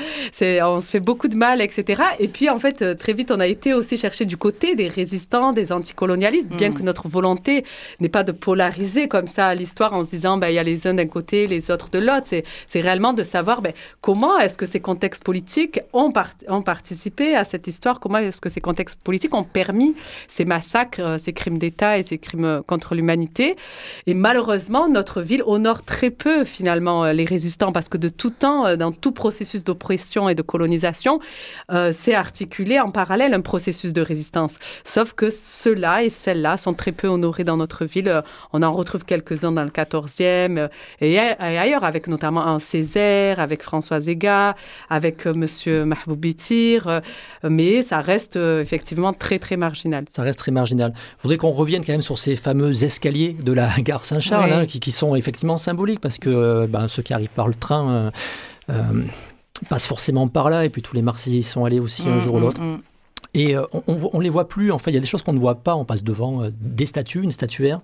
on 0.63 0.81
se 0.81 0.89
fait 0.89 0.99
beaucoup 0.99 1.27
de 1.27 1.35
mal, 1.35 1.61
etc. 1.61 2.01
Et 2.19 2.27
puis, 2.27 2.49
en 2.49 2.59
fait, 2.59 2.81
euh, 2.81 2.95
très 2.95 3.13
vite, 3.13 3.31
on 3.31 3.39
a 3.39 3.47
été 3.47 3.73
aussi 3.73 3.97
chercher 3.97 4.25
du 4.25 4.37
côté 4.37 4.75
des 4.75 4.87
résistants, 4.87 5.53
des 5.53 5.71
anticolonialistes, 5.71 6.49
bien 6.49 6.71
que 6.71 6.81
notre 6.81 7.07
volonté 7.07 7.63
n'est 7.99 8.09
pas 8.09 8.23
de 8.23 8.31
polariser 8.31 9.07
comme 9.07 9.27
ça 9.27 9.53
l'histoire 9.55 9.93
en 9.93 10.03
se 10.03 10.09
disant, 10.09 10.37
ben, 10.37 10.49
il 10.49 10.55
y 10.55 10.59
a 10.59 10.63
les 10.63 10.87
uns 10.87 10.93
d'un 10.93 11.07
côté, 11.07 11.47
les 11.47 11.71
autres 11.71 11.89
de 11.89 11.99
l'autre. 11.99 12.27
C'est 12.67 12.81
réellement 12.81 13.13
de 13.13 13.23
savoir 13.23 13.61
ben, 13.61 13.73
comment 14.01 14.37
est-ce 14.39 14.57
que 14.57 14.65
ces 14.65 14.79
contextes 14.79 15.23
politiques 15.23 15.79
ont, 15.93 16.11
ont 16.47 16.61
participé 16.61 17.35
à 17.35 17.43
cette 17.43 17.56
histoire, 17.65 17.99
comment 17.99 18.19
est-ce 18.19 18.41
que 18.41 18.49
ces 18.49 18.61
contextes 18.61 18.99
politiques 19.03 19.33
ont 19.33 19.43
permis 19.43 19.95
ces 20.27 20.45
massacres, 20.45 20.99
euh, 20.99 21.17
ces 21.17 21.33
crimes 21.33 21.57
d'État 21.57 21.97
et 21.97 22.03
ces 22.03 22.17
crimes 22.17 22.45
euh, 22.45 22.61
contre 22.61 22.95
l'humanité. 22.95 23.55
Et 24.05 24.13
malheureusement, 24.13 24.89
notre 24.89 25.21
ville 25.21 25.43
honore 25.45 25.83
très 25.83 26.09
peu 26.09 26.43
finalement 26.43 27.05
euh, 27.05 27.13
les 27.13 27.25
résistants 27.25 27.71
parce 27.71 27.89
que 27.89 27.97
de 27.97 28.09
tout 28.09 28.29
temps, 28.29 28.75
dans 28.75 28.91
tout 28.91 29.11
processus 29.11 29.63
d'oppression 29.63 30.29
et 30.29 30.35
de 30.35 30.41
colonisation, 30.41 31.19
c'est 31.91 32.13
articulé 32.13 32.79
en 32.79 32.91
parallèle 32.91 33.33
un 33.33 33.41
processus 33.41 33.93
de 33.93 34.01
résistance. 34.01 34.59
Sauf 34.83 35.13
que 35.13 35.29
ceux-là 35.29 36.03
et 36.03 36.09
celles-là 36.09 36.57
sont 36.57 36.73
très 36.73 36.91
peu 36.91 37.07
honorés 37.07 37.43
dans 37.43 37.57
notre 37.57 37.85
ville. 37.85 38.21
On 38.53 38.63
en 38.63 38.71
retrouve 38.71 39.05
quelques-uns 39.05 39.51
dans 39.51 39.63
le 39.63 39.69
14e 39.69 40.69
et, 41.01 41.19
ailleurs, 41.19 41.83
avec 41.83 42.07
notamment 42.07 42.45
un 42.45 42.59
Césaire, 42.59 43.39
avec 43.39 43.63
François 43.63 43.99
Zega, 43.99 44.55
avec 44.89 45.25
Monsieur 45.25 45.85
Mahboubitir, 45.85 47.01
mais 47.49 47.83
ça 47.83 48.01
reste 48.01 48.35
euh, 48.35 48.61
effectivement 48.61 49.13
très 49.13 49.39
très 49.39 49.57
marginal. 49.57 50.05
Ça 50.09 50.23
reste 50.23 50.39
très 50.39 50.51
marginal. 50.51 50.93
Il 50.95 51.21
faudrait 51.21 51.37
qu'on 51.37 51.51
revienne 51.51 51.83
quand 51.85 51.93
même 51.93 52.01
sur 52.01 52.19
ces 52.19 52.35
fameux 52.35 52.83
escaliers 52.83 53.33
de 53.33 53.53
la 53.53 53.69
gare 53.79 54.05
Saint-Charles, 54.05 54.51
hein, 54.51 54.65
qui, 54.65 54.91
sont 54.91 55.15
effectivement 55.15 55.57
symboliques, 55.57 55.99
parce 55.99 56.17
que 56.17 56.29
euh, 56.29 56.67
ben, 56.67 56.87
ceux 56.87 57.01
qui 57.01 57.13
arrivent 57.13 57.29
par 57.29 57.47
le 57.47 57.53
train 57.53 58.11
euh, 58.69 58.83
passent 59.69 59.87
forcément 59.87 60.27
par 60.27 60.49
là, 60.49 60.65
et 60.65 60.69
puis 60.69 60.81
tous 60.81 60.95
les 60.95 61.01
Marseillais 61.01 61.39
y 61.39 61.43
sont 61.43 61.65
allés 61.65 61.79
aussi 61.79 62.03
un 62.07 62.17
mm, 62.17 62.21
jour 62.21 62.35
ou 62.35 62.39
mm, 62.39 62.41
l'autre. 62.41 62.61
Mm. 62.61 62.81
Et 63.33 63.55
on 63.55 64.17
ne 64.17 64.23
les 64.23 64.29
voit 64.29 64.47
plus, 64.47 64.71
en 64.71 64.79
fait, 64.79 64.89
il 64.89 64.95
y 64.95 64.97
a 64.97 64.99
des 64.99 65.05
choses 65.07 65.21
qu'on 65.21 65.33
ne 65.33 65.39
voit 65.39 65.55
pas, 65.55 65.75
on 65.75 65.85
passe 65.85 66.03
devant 66.03 66.43
des 66.59 66.87
statues, 66.87 67.21
une 67.21 67.31
statuaire, 67.31 67.81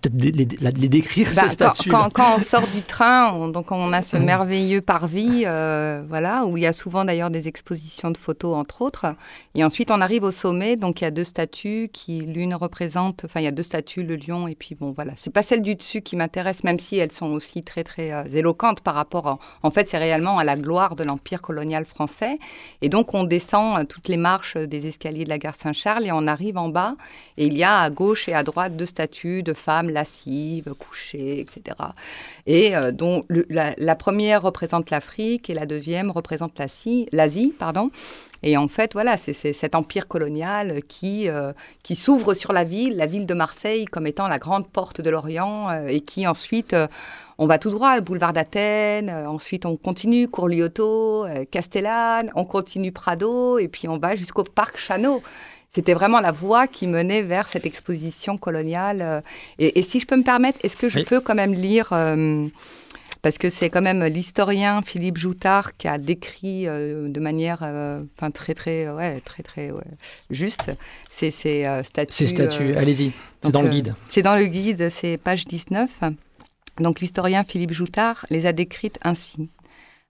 peut-être 0.00 0.14
les, 0.14 0.88
décrire 0.88 1.28
bah, 1.34 1.42
ces 1.42 1.48
statues. 1.50 1.90
Quand, 1.90 2.10
quand, 2.10 2.36
on 2.36 2.38
sort 2.38 2.66
du 2.68 2.82
train, 2.82 3.32
on, 3.32 3.48
donc 3.48 3.72
on 3.72 3.92
a 3.92 4.02
ce 4.02 4.16
merveilleux 4.16 4.80
parvis, 4.80 5.42
euh, 5.46 6.02
voilà, 6.08 6.44
où 6.46 6.56
il 6.56 6.62
y 6.62 6.66
a 6.66 6.72
souvent 6.72 7.04
d'ailleurs 7.04 7.30
des 7.30 7.48
expositions 7.48 8.10
de 8.10 8.16
photos 8.16 8.56
entre 8.56 8.82
autres. 8.82 9.06
Et 9.54 9.64
ensuite 9.64 9.90
on 9.90 10.00
arrive 10.00 10.22
au 10.22 10.32
sommet, 10.32 10.76
donc 10.76 11.00
il 11.00 11.04
y 11.04 11.06
a 11.06 11.10
deux 11.10 11.24
statues 11.24 11.90
qui 11.92 12.20
l'une 12.20 12.54
représente, 12.54 13.24
enfin 13.24 13.40
il 13.40 13.44
y 13.44 13.48
a 13.48 13.52
deux 13.52 13.62
statues, 13.62 14.02
le 14.02 14.16
lion 14.16 14.48
et 14.48 14.54
puis 14.54 14.74
bon 14.74 14.92
voilà, 14.92 15.12
c'est 15.16 15.32
pas 15.32 15.42
celle 15.42 15.62
du 15.62 15.74
dessus 15.74 16.02
qui 16.02 16.16
m'intéresse, 16.16 16.64
même 16.64 16.78
si 16.78 16.96
elles 16.96 17.12
sont 17.12 17.32
aussi 17.32 17.62
très 17.62 17.84
très 17.84 18.12
euh, 18.12 18.24
éloquentes 18.32 18.80
par 18.80 18.94
rapport, 18.94 19.38
en 19.62 19.70
fait 19.70 19.88
c'est 19.88 19.98
réellement 19.98 20.38
à 20.38 20.44
la 20.44 20.56
gloire 20.56 20.96
de 20.96 21.04
l'empire 21.04 21.40
colonial 21.40 21.84
français. 21.84 22.38
Et 22.82 22.88
donc 22.88 23.14
on 23.14 23.24
descend 23.24 23.80
euh, 23.80 23.84
toutes 23.84 24.08
les 24.08 24.16
marches 24.16 24.56
des 24.56 24.86
escaliers 24.86 25.24
de 25.24 25.28
la 25.28 25.38
gare 25.38 25.56
Saint-Charles 25.56 26.06
et 26.06 26.12
on 26.12 26.26
arrive 26.26 26.56
en 26.56 26.68
bas 26.68 26.96
et 27.36 27.46
il 27.46 27.56
y 27.56 27.64
a 27.64 27.80
à 27.80 27.90
gauche 27.90 28.28
et 28.28 28.34
à 28.34 28.42
droite 28.42 28.76
deux 28.76 28.86
statues 28.86 29.42
de 29.42 29.52
femmes 29.52 29.79
lascives, 29.88 30.74
couchées, 30.78 31.40
etc. 31.40 31.76
Et 32.46 32.76
euh, 32.76 32.92
dont 32.92 33.24
la, 33.48 33.94
première 33.94 34.42
représente 34.42 34.90
l'Afrique 34.90 35.48
et 35.48 35.54
la 35.54 35.66
deuxième 35.66 36.10
représente 36.10 36.60
l'Asie, 37.12 37.54
pardon. 37.58 37.90
Et 38.42 38.56
en 38.56 38.68
fait, 38.68 38.94
voilà, 38.94 39.16
c'est 39.16 39.34
cet 39.34 39.74
empire 39.74 40.08
colonial 40.08 40.80
qui, 40.88 41.28
euh, 41.28 41.52
qui 41.82 41.94
s'ouvre 41.94 42.34
sur 42.34 42.52
la 42.52 42.64
ville, 42.64 42.96
la 42.96 43.06
ville 43.06 43.26
de 43.26 43.34
Marseille 43.34 43.84
comme 43.84 44.06
étant 44.06 44.28
la 44.28 44.38
grande 44.38 44.66
porte 44.66 45.00
de 45.00 45.10
l'Orient, 45.10 45.70
euh, 45.70 45.86
et 45.88 46.00
qui 46.00 46.26
ensuite, 46.26 46.74
on 47.38 47.46
va 47.46 47.58
tout 47.58 47.70
droit, 47.70 48.00
boulevard 48.00 48.32
d'Athènes, 48.32 49.10
ensuite 49.10 49.66
on 49.66 49.76
continue 49.76 50.28
Courlioto, 50.28 51.26
Castellane, 51.50 52.30
on 52.34 52.44
continue 52.44 52.92
Prado, 52.92 53.58
et 53.58 53.68
puis 53.68 53.88
on 53.88 53.98
va 53.98 54.16
jusqu'au 54.16 54.44
parc 54.44 54.78
Chano 54.78 55.22
c'était 55.74 55.94
vraiment 55.94 56.20
la 56.20 56.32
voie 56.32 56.66
qui 56.66 56.86
menait 56.86 57.22
vers 57.22 57.48
cette 57.48 57.66
exposition 57.66 58.36
coloniale. 58.36 58.98
Euh, 59.02 59.20
et, 59.58 59.82
si 59.82 60.00
je 60.00 60.06
peux 60.06 60.16
me 60.16 60.24
permettre, 60.24 60.58
est-ce 60.64 60.76
que 60.76 60.88
je 60.88 61.00
peux 61.00 61.20
quand 61.20 61.34
même 61.34 61.54
lire 61.54 61.88
euh, 61.92 62.46
parce 63.22 63.36
que 63.36 63.50
c'est 63.50 63.68
quand 63.68 63.82
même 63.82 64.02
l'historien 64.04 64.80
Philippe 64.82 65.18
Joutard 65.18 65.76
qui 65.76 65.88
a 65.88 65.98
décrit 65.98 66.66
euh, 66.66 67.08
de 67.08 67.20
manière 67.20 67.58
euh, 67.62 68.02
enfin 68.16 68.30
très 68.30 68.54
très 68.54 68.88
ouais 68.88 69.20
très 69.20 69.42
très 69.42 69.70
juste 70.30 70.72
ces, 71.10 71.30
ces 71.30 71.66
statues. 71.84 72.12
Ces 72.12 72.26
statues, 72.28 72.74
allez-y, 72.76 73.12
c'est 73.42 73.52
dans 73.52 73.62
le 73.62 73.68
guide. 73.68 73.94
c'est 74.08 74.22
dans 74.22 74.36
le 74.36 74.46
guide, 74.46 74.88
c'est 74.90 75.18
page 75.18 75.44
19. 75.44 75.90
Donc 76.78 77.00
l'historien 77.00 77.44
Philippe 77.44 77.72
Joutard 77.72 78.24
les 78.30 78.46
a 78.46 78.52
décrites 78.52 78.98
ainsi. 79.02 79.50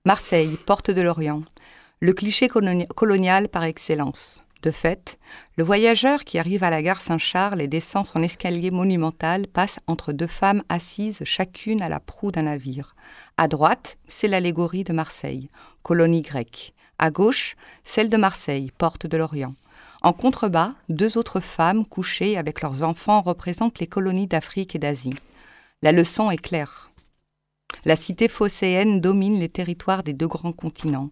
Marseille, 0.07 0.57
porte 0.65 0.91
de 0.91 1.03
l'Orient, 1.03 1.43
le 1.99 2.13
cliché 2.13 2.49
colonial 2.49 3.49
par 3.49 3.65
excellence. 3.65 4.45
De 4.63 4.71
fait, 4.71 5.19
le 5.57 5.65
voyageur 5.65 6.25
qui 6.25 6.39
arrive 6.39 6.63
à 6.63 6.71
la 6.71 6.83
gare 6.83 7.01
Saint-Charles 7.01 7.63
et 7.63 7.69
descend 7.69 8.07
son 8.07 8.23
escalier 8.23 8.71
monumental 8.71 9.47
passe 9.47 9.81
entre 9.87 10.13
deux 10.13 10.27
femmes 10.27 10.63
assises 10.69 11.23
chacune 11.25 11.81
à 11.81 11.89
la 11.89 11.99
proue 11.99 12.31
d'un 12.31 12.43
navire. 12.43 12.95
À 13.39 13.49
droite, 13.49 13.97
c'est 14.07 14.29
l'allégorie 14.29 14.85
de 14.85 14.93
Marseille, 14.93 15.49
colonie 15.83 16.21
grecque. 16.21 16.75
À 16.99 17.11
gauche, 17.11 17.57
celle 17.85 18.11
de 18.11 18.19
Marseille, 18.19 18.71
porte 18.77 19.07
de 19.07 19.17
l'Orient. 19.17 19.55
En 20.03 20.13
contrebas, 20.13 20.75
deux 20.91 21.17
autres 21.17 21.41
femmes 21.41 21.87
couchées 21.87 22.37
avec 22.37 22.61
leurs 22.61 22.83
enfants 22.83 23.23
représentent 23.23 23.79
les 23.79 23.87
colonies 23.87 24.27
d'Afrique 24.27 24.75
et 24.75 24.79
d'Asie. 24.79 25.15
La 25.81 25.93
leçon 25.93 26.31
est 26.31 26.37
claire. 26.37 26.91
La 27.87 27.97
cité 27.97 28.29
phocéenne 28.29 29.01
domine 29.01 29.41
les 29.41 29.49
territoires 29.49 30.03
des 30.03 30.13
deux 30.13 30.29
grands 30.29 30.53
continents. 30.53 31.09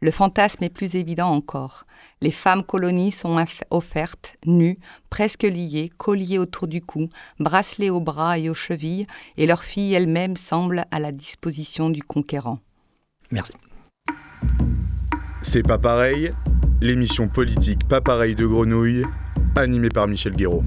Le 0.00 0.12
fantasme 0.12 0.62
est 0.62 0.70
plus 0.70 0.94
évident 0.94 1.28
encore. 1.28 1.84
Les 2.20 2.30
femmes 2.30 2.62
colonies 2.62 3.10
sont 3.10 3.44
offertes, 3.70 4.36
nues, 4.46 4.78
presque 5.10 5.42
liées, 5.42 5.90
colliers 5.98 6.38
autour 6.38 6.68
du 6.68 6.80
cou, 6.80 7.08
bracelets 7.40 7.90
aux 7.90 8.00
bras 8.00 8.38
et 8.38 8.48
aux 8.48 8.54
chevilles, 8.54 9.06
et 9.36 9.46
leurs 9.46 9.64
filles 9.64 9.94
elles-mêmes 9.94 10.36
semblent 10.36 10.84
à 10.92 11.00
la 11.00 11.10
disposition 11.10 11.90
du 11.90 12.02
conquérant. 12.02 12.60
Merci. 13.32 13.52
C'est 15.42 15.62
pas 15.62 15.78
pareil, 15.78 16.32
l'émission 16.80 17.28
politique 17.28 17.86
Pas 17.86 18.00
pareil 18.00 18.34
de 18.34 18.46
Grenouille, 18.46 19.04
animée 19.56 19.88
par 19.88 20.06
Michel 20.06 20.34
Guéraud. 20.34 20.64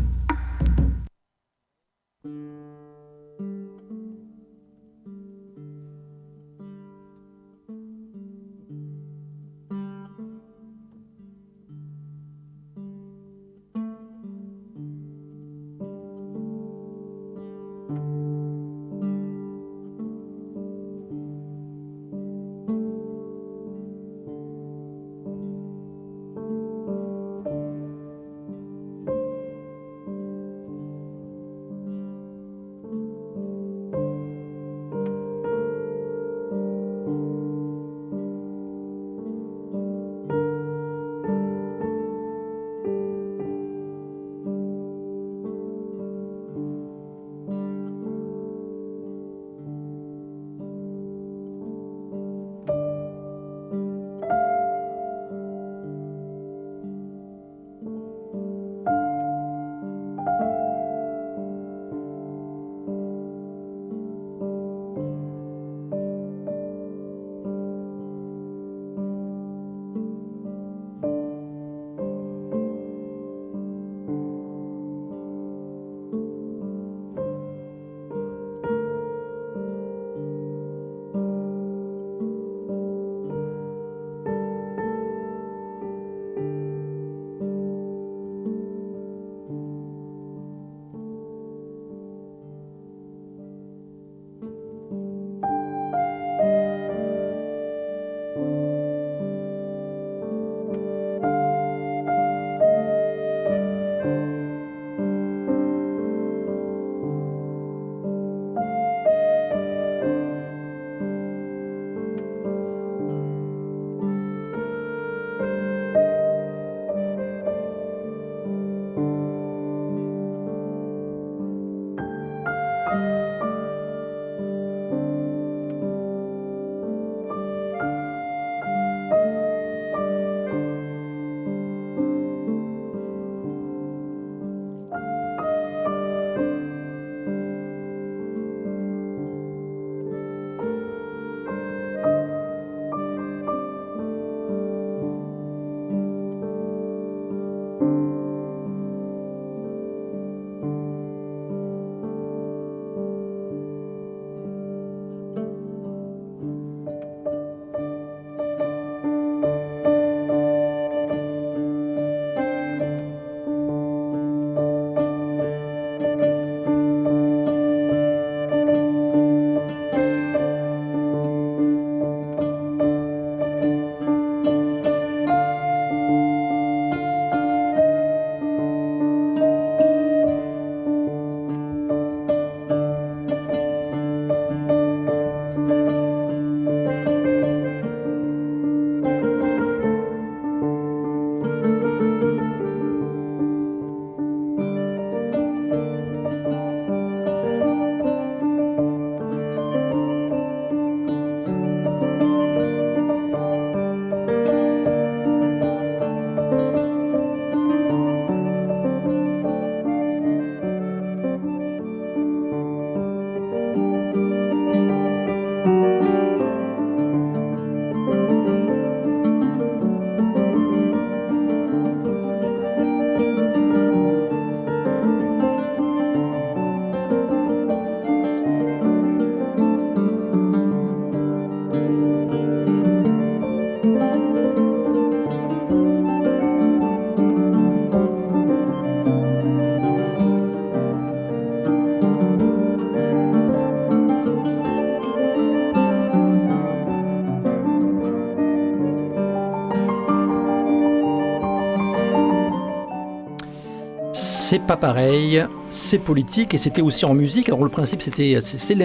Pas 254.67 254.77
pareil, 254.77 255.43
c'est 255.69 255.97
politique 255.97 256.53
et 256.53 256.57
c'était 256.57 256.81
aussi 256.81 257.05
en 257.05 257.13
musique. 257.13 257.49
Alors 257.49 257.63
le 257.63 257.69
principe 257.69 258.01
c'était 258.01 258.39
c'est 258.41 258.75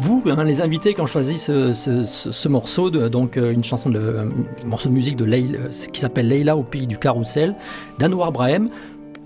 vous 0.00 0.22
hein, 0.26 0.44
les 0.44 0.60
invités 0.60 0.94
qui 0.94 1.00
ont 1.00 1.06
choisi 1.06 1.38
ce, 1.38 2.48
morceau 2.48 2.90
donc 2.90 3.36
euh, 3.36 3.52
une 3.52 3.64
chanson 3.64 3.90
de 3.90 4.30
morceau 4.64 4.88
de 4.88 4.94
musique 4.94 5.16
de 5.16 5.24
Leila, 5.24 5.58
qui 5.92 6.00
s'appelle 6.00 6.28
Leila 6.28 6.56
au 6.56 6.62
pays 6.62 6.86
du 6.86 6.98
carrousel 6.98 7.54
d'Anwar 7.98 8.32
Brahim. 8.32 8.70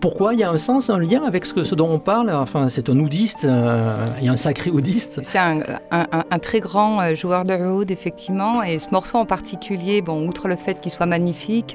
Pourquoi 0.00 0.34
Il 0.34 0.40
y 0.40 0.42
a 0.42 0.50
un 0.50 0.58
sens, 0.58 0.90
un 0.90 0.98
lien 0.98 1.22
avec 1.24 1.46
ce, 1.46 1.74
dont 1.74 1.88
on 1.88 1.98
parle? 1.98 2.30
Enfin, 2.30 2.68
c'est 2.68 2.90
un 2.90 2.98
oudiste, 2.98 3.46
euh, 3.46 4.08
a 4.14 4.30
un 4.30 4.36
sacré 4.36 4.70
oudiste. 4.70 5.22
C'est 5.24 5.38
un, 5.38 6.38
très 6.42 6.60
grand 6.60 7.00
euh, 7.00 7.14
joueur 7.14 7.46
de 7.46 7.54
oud, 7.54 7.90
effectivement. 7.90 8.62
Et 8.62 8.78
ce 8.80 8.90
morceau 8.92 9.16
en 9.16 9.24
particulier, 9.24 10.02
bon, 10.02 10.28
outre 10.28 10.46
le 10.46 10.56
fait 10.56 10.78
qu'il 10.80 10.92
soit 10.92 11.06
magnifique, 11.06 11.74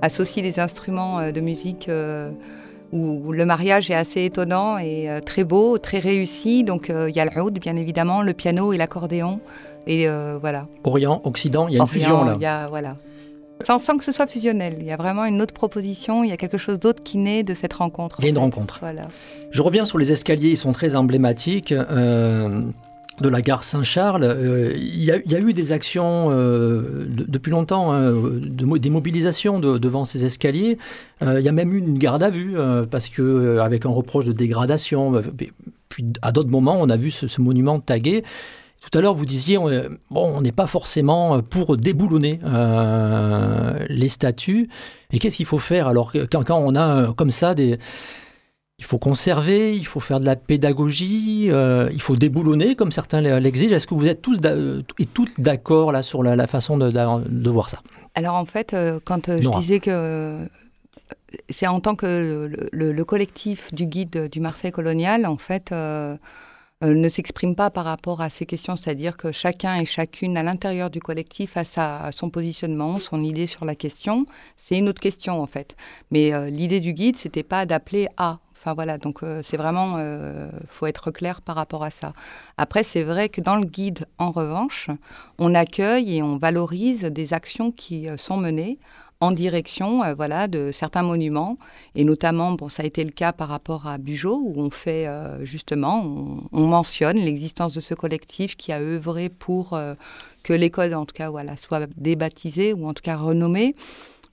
associe 0.00 0.44
des 0.44 0.60
instruments 0.60 1.32
de 1.32 1.40
musique 1.40 1.90
où 2.92 3.32
le 3.32 3.44
mariage 3.44 3.90
est 3.90 3.94
assez 3.94 4.24
étonnant 4.24 4.78
et 4.78 5.08
euh, 5.08 5.20
très 5.20 5.44
beau, 5.44 5.78
très 5.78 5.98
réussi. 5.98 6.64
Donc 6.64 6.90
euh, 6.90 7.08
il 7.08 7.16
y 7.16 7.20
a 7.20 7.24
le 7.24 7.42
oud, 7.42 7.58
bien 7.58 7.76
évidemment, 7.76 8.22
le 8.22 8.32
piano 8.32 8.72
et 8.72 8.76
l'accordéon. 8.76 9.40
Et 9.86 10.08
euh, 10.08 10.38
voilà. 10.40 10.66
Orient, 10.84 11.20
Occident, 11.24 11.68
il 11.68 11.74
y 11.74 11.78
a 11.78 11.82
une 11.82 11.88
fusion 11.88 12.24
là. 12.24 12.36
Y 12.40 12.46
a, 12.46 12.68
voilà. 12.68 12.96
Sans, 13.64 13.78
que 13.78 14.04
ce 14.04 14.12
soit 14.12 14.26
fusionnel, 14.26 14.76
il 14.80 14.86
y 14.86 14.90
a 14.90 14.96
vraiment 14.96 15.26
une 15.26 15.42
autre 15.42 15.52
proposition, 15.52 16.24
il 16.24 16.30
y 16.30 16.32
a 16.32 16.38
quelque 16.38 16.56
chose 16.56 16.80
d'autre 16.80 17.02
qui 17.02 17.18
naît 17.18 17.42
de 17.42 17.52
cette 17.52 17.74
rencontre. 17.74 18.16
Il 18.20 18.24
y 18.24 18.28
a 18.28 18.30
une 18.30 18.38
rencontre. 18.38 18.78
Voilà. 18.80 19.02
Je 19.50 19.60
reviens 19.60 19.84
sur 19.84 19.98
les 19.98 20.12
escaliers, 20.12 20.50
ils 20.50 20.56
sont 20.56 20.72
très 20.72 20.96
emblématiques 20.96 21.74
de 23.20 23.28
la 23.28 23.42
gare 23.42 23.62
Saint-Charles. 23.62 24.24
Euh, 24.24 24.72
il 24.76 25.04
y, 25.04 25.10
a 25.12 25.38
eu 25.38 25.52
des 25.52 25.72
actions 25.72 26.28
euh, 26.30 27.06
depuis 27.08 27.50
longtemps, 27.50 27.92
hein, 27.92 28.12
des 28.12 28.90
mobilisations 28.90 29.60
devant 29.60 30.04
ces 30.04 30.24
escaliers. 30.24 30.78
Euh, 31.22 31.40
il 31.40 31.44
y 31.44 31.48
a 31.48 31.52
même 31.52 31.72
eu 31.72 31.78
une 31.78 31.98
garde 31.98 32.22
à 32.22 32.30
vue 32.30 32.56
parce 32.90 33.08
que 33.08 33.58
avec 33.58 33.86
un 33.86 33.90
reproche 33.90 34.24
de 34.24 34.32
dégradation. 34.32 35.22
Puis 35.88 36.04
à 36.22 36.32
d'autres 36.32 36.50
moments, 36.50 36.76
on 36.78 36.88
a 36.88 36.96
vu 36.96 37.10
ce, 37.10 37.40
monument 37.40 37.80
tagué. 37.80 38.24
Tout 38.80 38.98
à 38.98 39.02
l'heure, 39.02 39.14
vous 39.14 39.26
disiez, 39.26 39.58
bon, 40.10 40.32
on 40.36 40.40
n'est 40.40 40.52
pas 40.52 40.66
forcément 40.66 41.42
pour 41.42 41.76
déboulonner 41.76 42.40
les 43.88 44.08
statues. 44.08 44.68
Et 45.12 45.18
qu'est-ce 45.18 45.36
qu'il 45.36 45.46
faut 45.46 45.58
faire 45.58 45.88
alors 45.88 46.12
quand 46.30 46.50
on 46.50 46.74
a 46.76 47.12
comme 47.14 47.30
ça 47.30 47.54
des 47.54 47.78
il 48.80 48.84
faut 48.84 48.98
conserver, 48.98 49.76
il 49.76 49.86
faut 49.86 50.00
faire 50.00 50.20
de 50.20 50.24
la 50.24 50.36
pédagogie, 50.36 51.48
euh, 51.50 51.90
il 51.92 52.00
faut 52.00 52.16
déboulonner 52.16 52.74
comme 52.74 52.92
certains 52.92 53.20
l'exigent. 53.38 53.76
Est-ce 53.76 53.86
que 53.86 53.94
vous 53.94 54.06
êtes 54.06 54.22
tous 54.22 54.38
et 54.98 55.06
toutes 55.06 55.38
d'accord 55.38 55.92
là 55.92 56.02
sur 56.02 56.22
la, 56.22 56.46
façon 56.46 56.78
de, 56.78 57.50
voir 57.50 57.68
ça? 57.68 57.80
Alors 58.14 58.36
en 58.36 58.46
fait, 58.46 58.72
euh, 58.72 58.98
quand 59.04 59.28
euh, 59.28 59.38
je 59.42 59.50
disais 59.50 59.80
que 59.80 60.48
c'est 61.50 61.66
en 61.66 61.80
tant 61.80 61.94
que 61.94 62.50
le, 62.72 63.04
collectif 63.04 63.72
du 63.74 63.84
guide 63.84 64.28
du 64.32 64.40
Marseille 64.40 64.72
colonial, 64.72 65.26
en 65.26 65.36
fait, 65.36 65.72
ne 65.72 67.08
s'exprime 67.10 67.54
pas 67.54 67.68
par 67.68 67.84
rapport 67.84 68.22
à 68.22 68.30
ces 68.30 68.46
questions, 68.46 68.76
c'est-à-dire 68.76 69.18
que 69.18 69.30
chacun 69.30 69.76
et 69.76 69.84
chacune 69.84 70.38
à 70.38 70.42
l'intérieur 70.42 70.88
du 70.88 71.00
collectif 71.00 71.58
a 71.58 71.64
sa, 71.64 72.08
son 72.12 72.30
positionnement, 72.30 72.98
son 72.98 73.22
idée 73.22 73.46
sur 73.46 73.66
la 73.66 73.74
question. 73.74 74.24
C'est 74.56 74.78
une 74.78 74.88
autre 74.88 75.02
question 75.02 75.42
en 75.42 75.46
fait. 75.46 75.76
Mais 76.10 76.50
l'idée 76.50 76.80
du 76.80 76.94
guide, 76.94 77.18
c'était 77.18 77.42
pas 77.42 77.66
d'appeler 77.66 78.08
à 78.16 78.38
Enfin 78.60 78.74
voilà, 78.74 78.98
donc 78.98 79.22
euh, 79.22 79.40
c'est 79.42 79.56
vraiment, 79.56 79.94
euh, 79.96 80.50
faut 80.68 80.86
être 80.86 81.10
clair 81.10 81.40
par 81.40 81.56
rapport 81.56 81.82
à 81.82 81.90
ça. 81.90 82.12
Après, 82.58 82.82
c'est 82.82 83.04
vrai 83.04 83.30
que 83.30 83.40
dans 83.40 83.56
le 83.56 83.64
guide, 83.64 84.06
en 84.18 84.30
revanche, 84.30 84.88
on 85.38 85.54
accueille 85.54 86.18
et 86.18 86.22
on 86.22 86.36
valorise 86.36 87.00
des 87.04 87.32
actions 87.32 87.72
qui 87.72 88.06
euh, 88.06 88.18
sont 88.18 88.36
menées 88.36 88.78
en 89.22 89.32
direction 89.32 90.02
voilà, 90.14 90.48
de 90.48 90.72
certains 90.72 91.02
monuments. 91.02 91.58
Et 91.94 92.04
notamment, 92.04 92.52
bon, 92.52 92.70
ça 92.70 92.82
a 92.82 92.86
été 92.86 93.04
le 93.04 93.10
cas 93.10 93.32
par 93.32 93.48
rapport 93.48 93.86
à 93.86 93.98
Bugeaud, 93.98 94.40
où 94.42 94.62
on 94.62 94.70
fait 94.70 95.06
justement, 95.42 96.02
on, 96.02 96.44
on 96.52 96.66
mentionne 96.66 97.18
l'existence 97.18 97.74
de 97.74 97.80
ce 97.80 97.92
collectif 97.92 98.56
qui 98.56 98.72
a 98.72 98.80
œuvré 98.80 99.28
pour 99.28 99.78
que 100.42 100.52
l'école, 100.54 100.94
en 100.94 101.04
tout 101.04 101.12
cas, 101.12 101.28
voilà, 101.28 101.58
soit 101.58 101.86
débaptisée 101.98 102.72
ou 102.72 102.88
en 102.88 102.94
tout 102.94 103.02
cas 103.02 103.16
renommée. 103.16 103.74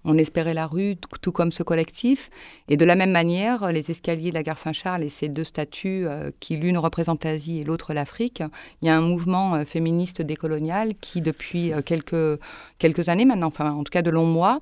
On 0.10 0.18
espérait 0.18 0.54
la 0.54 0.68
rue, 0.68 0.96
tout 1.22 1.34
comme 1.34 1.52
ce 1.52 1.64
collectif. 1.64 2.30
Et 2.70 2.78
de 2.78 2.86
la 2.86 2.96
même 2.96 3.12
manière, 3.12 3.74
les 3.74 3.92
escaliers 3.92 4.30
de 4.30 4.36
la 4.36 4.42
gare 4.42 4.58
Saint-Charles 4.58 5.04
et 5.04 5.10
ces 5.10 5.28
deux 5.28 5.44
statues, 5.44 6.08
euh, 6.08 6.32
qui 6.40 6.56
l'une 6.56 6.78
représente 6.78 7.26
l'Asie 7.26 7.60
et 7.60 7.64
l'autre 7.66 7.94
l'Afrique, 7.94 8.42
il 8.82 8.88
y 8.88 8.90
a 8.90 8.98
un 8.98 9.02
mouvement 9.02 9.56
euh, 9.56 9.66
féministe 9.66 10.22
décolonial 10.22 10.94
qui, 11.02 11.20
depuis 11.20 11.74
euh, 11.74 11.82
quelques, 11.82 12.40
quelques 12.80 13.10
années 13.10 13.26
maintenant, 13.26 13.48
enfin 13.48 13.70
en 13.72 13.84
tout 13.84 13.92
cas 13.92 14.02
de 14.02 14.10
longs 14.10 14.26
mois, 14.26 14.62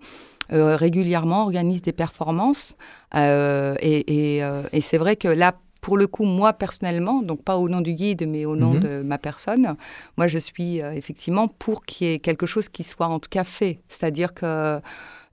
régulièrement 0.49 1.43
organise 1.43 1.81
des 1.81 1.91
performances. 1.91 2.75
et, 3.15 4.41
c'est 4.81 4.97
vrai 4.97 5.15
que 5.15 5.27
là, 5.27 5.55
pour 5.81 5.97
le 5.97 6.07
coup, 6.07 6.25
moi 6.25 6.53
personnellement, 6.53 7.21
donc 7.21 7.43
pas 7.43 7.57
au 7.57 7.69
nom 7.69 7.81
du 7.81 7.93
guide, 7.93 8.27
mais 8.27 8.45
au 8.45 8.55
nom 8.55 8.73
mhm. 8.73 8.79
de 8.79 9.01
ma 9.03 9.17
personne, 9.17 9.75
moi 10.17 10.27
je 10.27 10.37
suis 10.37 10.77
effectivement 10.77 11.47
pour 11.47 11.83
qu'il 11.83 12.07
y 12.07 12.13
ait 12.13 12.19
quelque 12.19 12.45
chose 12.45 12.69
qui 12.69 12.83
soit 12.83 13.07
en 13.07 13.19
tout 13.19 13.29
cas 13.29 13.43
fait. 13.43 13.79
C'est-à-dire 13.89 14.35
que 14.35 14.79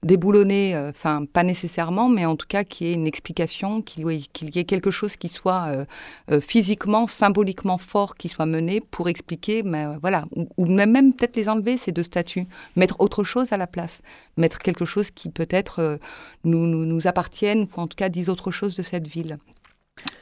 déboulonner, 0.03 0.75
euh, 0.75 0.89
enfin 0.89 1.25
pas 1.31 1.43
nécessairement, 1.43 2.09
mais 2.09 2.25
en 2.25 2.35
tout 2.35 2.47
cas 2.47 2.63
qu'il 2.63 2.87
y 2.87 2.91
ait 2.91 2.93
une 2.93 3.07
explication, 3.07 3.81
qu'il 3.81 4.09
y 4.09 4.59
ait 4.59 4.63
quelque 4.63 4.91
chose 4.91 5.15
qui 5.15 5.29
soit 5.29 5.65
euh, 5.67 5.85
euh, 6.31 6.41
physiquement, 6.41 7.07
symboliquement 7.07 7.77
fort, 7.77 8.15
qui 8.15 8.29
soit 8.29 8.45
mené 8.45 8.81
pour 8.81 9.09
expliquer, 9.09 9.63
mais, 9.63 9.85
voilà, 10.01 10.25
ou, 10.57 10.65
même, 10.65 10.91
même 10.91 11.13
peut-être 11.13 11.35
les 11.35 11.49
enlever 11.49 11.77
ces 11.77 11.91
deux 11.91 12.03
statues, 12.03 12.45
mettre 12.75 12.99
autre 12.99 13.23
chose 13.23 13.51
à 13.51 13.57
la 13.57 13.67
place, 13.67 14.01
mettre 14.37 14.59
quelque 14.59 14.85
chose 14.85 15.11
qui 15.11 15.29
peut-être 15.29 15.99
nous, 16.43 16.67
nous, 16.67 16.85
nous 16.85 17.07
appartienne, 17.07 17.67
ou 17.75 17.81
en 17.81 17.87
tout 17.87 17.95
cas 17.95 18.09
dise 18.09 18.29
autre 18.29 18.51
chose 18.51 18.75
de 18.75 18.83
cette 18.83 19.07
ville. 19.07 19.37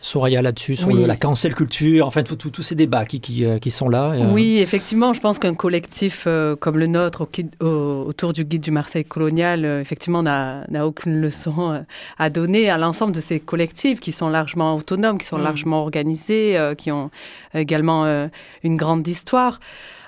Soraya 0.01 0.41
là-dessus, 0.41 0.76
sur 0.76 0.91
la 0.91 1.15
cancel 1.15 1.55
culture, 1.55 2.05
en 2.05 2.11
fait, 2.11 2.24
tous 2.24 2.61
ces 2.61 2.76
débats 2.76 3.05
qui, 3.05 3.22
qui, 3.22 3.45
euh, 3.45 3.57
sont 3.69 3.88
là. 3.88 4.11
Euh. 4.11 4.26
Oui, 4.32 4.57
effectivement, 4.57 5.13
je 5.13 5.22
pense 5.22 5.39
qu'un 5.39 5.53
collectif 5.53 6.26
euh, 6.28 6.55
comme 6.55 6.78
le 6.78 6.88
nôtre 6.88 7.28
autour 7.61 8.34
du 8.34 8.43
guide 8.43 8.61
du 8.61 8.72
Marseille 8.72 9.05
colonial, 9.05 9.63
effectivement, 9.63 10.24
n'a 10.24 10.86
aucune 10.86 11.22
leçon 11.22 11.86
à 12.17 12.30
donner 12.30 12.69
à 12.69 12.78
l'ensemble 12.78 13.13
de 13.13 13.22
ces 13.22 13.39
collectifs 13.39 13.99
qui 13.99 14.11
sont 14.11 14.30
largement 14.30 14.76
autonomes, 14.76 15.17
qui 15.17 15.28
sont 15.28 15.38
mm. 15.38 15.43
largement 15.43 15.82
organisés, 15.82 16.74
qui 16.78 16.91
ont 16.91 17.11
également 17.53 18.28
une 18.63 18.76
grande 18.76 19.07
histoire. 19.07 19.59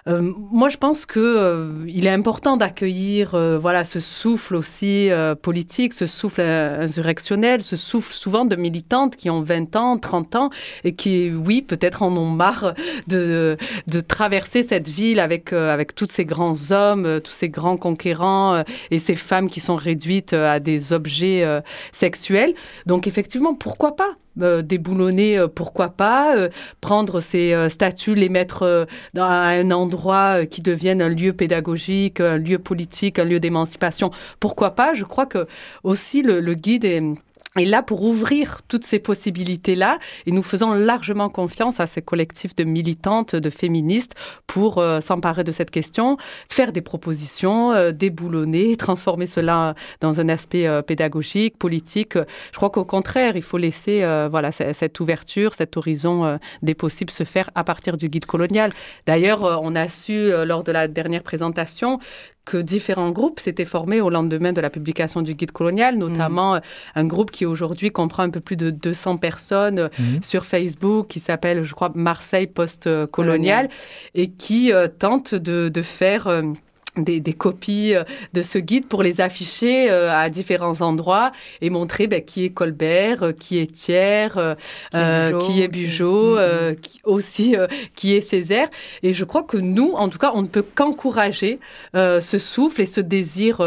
Euh, 0.07 0.33
moi, 0.35 0.67
je 0.67 0.77
pense 0.77 1.05
que 1.05 1.19
euh, 1.19 1.85
il 1.87 2.05
est 2.05 2.09
important 2.09 2.57
d'accueillir, 2.57 3.35
euh, 3.35 3.57
voilà, 3.57 3.85
ce 3.85 3.99
souffle 4.01 4.55
aussi 4.55 5.09
politique, 5.41 5.93
ce 5.93 6.07
souffle 6.07 6.41
insurrectionnel, 6.41 7.61
ce 7.61 7.75
souffle 7.75 8.13
souvent 8.13 8.45
de 8.45 8.55
militantes 8.55 9.15
qui 9.15 9.29
ont 9.29 9.41
20 9.41 9.75
ans, 9.75 9.97
30 9.97 10.35
ans 10.35 10.49
et 10.83 10.93
qui, 10.93 11.31
oui, 11.31 11.61
peut-être 11.61 12.01
en 12.01 12.15
ont 12.17 12.29
marre 12.29 12.73
de, 13.07 13.57
de 13.87 13.99
traverser 14.01 14.63
cette 14.63 14.89
ville 14.89 15.19
avec 15.19 15.53
avec 15.53 15.95
tous 15.95 16.07
ces 16.09 16.25
grands 16.25 16.71
hommes, 16.71 17.21
tous 17.23 17.31
ces 17.31 17.49
grands 17.49 17.77
conquérants 17.77 18.63
et 18.91 18.99
ces 18.99 19.15
femmes 19.15 19.49
qui 19.49 19.59
sont 19.59 19.75
réduites 19.75 20.33
à 20.33 20.59
des 20.59 20.93
objets 20.93 21.61
sexuels. 21.91 22.53
Donc, 22.85 23.07
effectivement, 23.07 23.53
pourquoi 23.53 23.95
pas? 23.95 24.15
Déboulonner, 24.35 25.37
euh, 25.37 25.47
pourquoi 25.47 25.89
pas, 25.89 26.35
euh, 26.35 26.49
prendre 26.81 27.19
ces 27.19 27.69
statues, 27.69 28.15
les 28.15 28.29
mettre 28.29 28.87
dans 29.13 29.23
un 29.23 29.71
endroit 29.71 30.45
qui 30.45 30.61
devienne 30.61 31.01
un 31.01 31.09
lieu 31.09 31.33
pédagogique, 31.33 32.19
un 32.19 32.37
lieu 32.37 32.59
politique, 32.59 33.19
un 33.19 33.25
lieu 33.25 33.39
d'émancipation, 33.39 34.11
pourquoi 34.39 34.71
pas? 34.71 34.93
Je 34.93 35.03
crois 35.03 35.25
que 35.25 35.47
aussi 35.83 36.21
le, 36.21 36.39
le 36.39 36.53
guide 36.53 36.85
est 36.85 37.01
et 37.57 37.65
là, 37.65 37.83
pour 37.83 38.03
ouvrir 38.03 38.61
toutes 38.67 38.83
ces 38.83 38.97
possibilités-là, 38.97 39.99
et 40.25 40.31
nous 40.31 40.41
faisons 40.41 40.73
largement 40.73 41.29
confiance 41.29 41.79
à 41.79 41.85
ces 41.85 42.01
collectifs 42.01 42.55
de 42.55 42.63
militantes, 42.63 43.35
de 43.35 43.49
féministes, 43.51 44.15
pour 44.47 44.79
euh, 44.79 45.01
s'emparer 45.01 45.43
de 45.43 45.51
cette 45.51 45.69
question, 45.69 46.17
faire 46.49 46.71
des 46.71 46.81
propositions, 46.81 47.71
euh, 47.71 47.91
déboulonner, 47.91 48.75
transformer 48.77 49.27
cela 49.27 49.75
dans 50.01 50.19
un 50.19 50.29
aspect 50.29 50.65
euh, 50.65 50.81
pédagogique, 50.81 51.59
politique. 51.59 52.15
Je 52.15 52.57
crois 52.57 52.71
qu'au 52.71 52.85
contraire, 52.85 53.35
il 53.35 53.43
faut 53.43 53.59
laisser 53.59 54.03
voilà, 54.29 54.51
cette 54.51 54.99
ouverture, 54.99 55.53
cet 55.53 55.77
horizon 55.77 56.39
des 56.61 56.73
possibles 56.73 57.11
se 57.11 57.23
faire 57.23 57.49
à 57.55 57.63
partir 57.63 57.97
du 57.97 58.07
guide 58.07 58.25
colonial. 58.25 58.71
D'ailleurs, 59.05 59.61
on 59.63 59.75
a 59.75 59.89
su, 59.89 60.31
lors 60.45 60.63
de 60.63 60.71
la 60.71 60.87
dernière 60.87 61.23
présentation, 61.23 61.99
que 62.45 62.57
différents 62.57 63.11
groupes 63.11 63.39
s'étaient 63.39 63.65
formés 63.65 64.01
au 64.01 64.09
lendemain 64.09 64.53
de 64.53 64.61
la 64.61 64.69
publication 64.69 65.21
du 65.21 65.33
guide 65.33 65.51
colonial, 65.51 65.97
notamment 65.97 66.55
mm. 66.55 66.61
un 66.95 67.05
groupe 67.05 67.31
qui 67.31 67.45
aujourd'hui 67.45 67.91
comprend 67.91 68.23
un 68.23 68.29
peu 68.29 68.39
plus 68.39 68.57
de 68.57 68.69
200 68.69 69.17
personnes 69.17 69.89
mm. 69.97 70.21
sur 70.21 70.45
Facebook, 70.45 71.07
qui 71.07 71.19
s'appelle, 71.19 71.63
je 71.63 71.73
crois, 71.73 71.91
Marseille 71.95 72.47
post-colonial, 72.47 73.69
et 74.13 74.29
qui 74.29 74.71
euh, 74.71 74.87
tente 74.87 75.35
de, 75.35 75.81
faire... 75.81 76.27
Euh, 76.27 76.43
des, 76.97 77.33
copies 77.33 77.95
euh, 77.95 78.03
de 78.33 78.41
ce 78.41 78.57
guide 78.57 78.87
pour 78.87 79.03
les 79.03 79.21
afficher 79.21 79.89
euh, 79.89 80.11
à 80.11 80.29
différents 80.29 80.81
endroits 80.81 81.31
et 81.61 81.69
montrer 81.69 82.07
ben, 82.07 82.21
qui 82.23 82.45
est 82.45 82.49
Colbert, 82.49 83.23
euh, 83.23 83.31
qui 83.31 83.57
est 83.57 83.71
Thiers, 83.71 84.29
qui 84.91 85.61
est 85.61 85.67
Bugeaud, 85.67 86.37
mm-hmm. 86.37 86.75
qui 86.75 87.01
aussi 87.03 87.55
qui 87.95 88.15
est 88.15 88.21
Césaire. 88.21 88.69
Et 89.01 89.13
je 89.13 89.25
crois 89.25 89.43
que 89.43 89.57
nous, 89.57 89.93
en 89.93 90.09
tout 90.09 90.19
cas, 90.19 90.31
on 90.35 90.41
ne 90.41 90.47
peut 90.47 90.63
qu'encourager 90.63 91.59
ce 91.93 92.37
souffle 92.39 92.81
et 92.81 92.85
ce 92.85 93.01
désir 93.01 93.61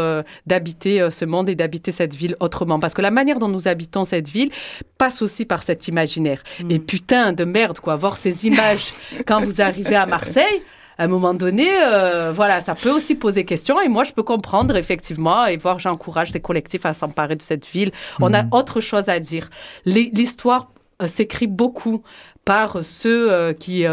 d'habiter 0.45 1.07
ce 1.11 1.25
monde 1.25 1.49
et 1.49 1.55
d'habiter 1.55 1.91
cette 1.91 2.15
ville 2.15 2.35
autrement. 2.39 2.79
Parce 2.79 2.93
que 2.93 3.01
la 3.01 3.11
manière 3.11 3.39
dont 3.39 3.47
nous 3.47 3.67
habitons 3.67 4.05
cette 4.05 4.29
ville 4.29 4.51
passe 4.97 5.21
aussi 5.21 5.45
par 5.45 5.63
cet 5.63 5.87
imaginaire. 5.87 6.43
Mm. 6.61 6.71
Et 6.71 6.79
putain 6.79 7.33
de 7.33 7.43
merde, 7.43 7.79
quoi, 7.79 7.95
voir 7.95 8.17
ces 8.17 8.47
images 8.47 8.93
quand 9.27 9.41
vous 9.41 9.61
arrivez 9.61 9.95
à 9.95 10.05
Marseille 10.05 10.61
à 10.97 11.03
un 11.03 11.07
moment 11.07 11.33
donné, 11.33 11.67
euh, 11.83 12.31
voilà, 12.31 12.61
ça 12.61 12.75
peut 12.75 12.91
aussi 12.91 13.15
poser 13.15 13.45
question. 13.45 13.79
Et 13.81 13.87
moi, 13.87 14.03
je 14.03 14.13
peux 14.13 14.23
comprendre, 14.23 14.75
effectivement, 14.75 15.45
et 15.45 15.57
voir, 15.57 15.79
j'encourage 15.79 16.31
ces 16.31 16.39
collectifs 16.39 16.85
à 16.85 16.93
s'emparer 16.93 17.35
de 17.35 17.41
cette 17.41 17.65
ville. 17.67 17.91
On 18.19 18.33
a 18.33 18.43
mhm. 18.43 18.49
autre 18.51 18.81
chose 18.81 19.09
à 19.09 19.19
dire. 19.19 19.49
L'histoire 19.85 20.71
euh, 21.01 21.07
s'écrit 21.07 21.47
beaucoup 21.47 22.01
par 22.47 22.83
ceux 22.83 23.31
euh, 23.31 23.53
qui 23.53 23.85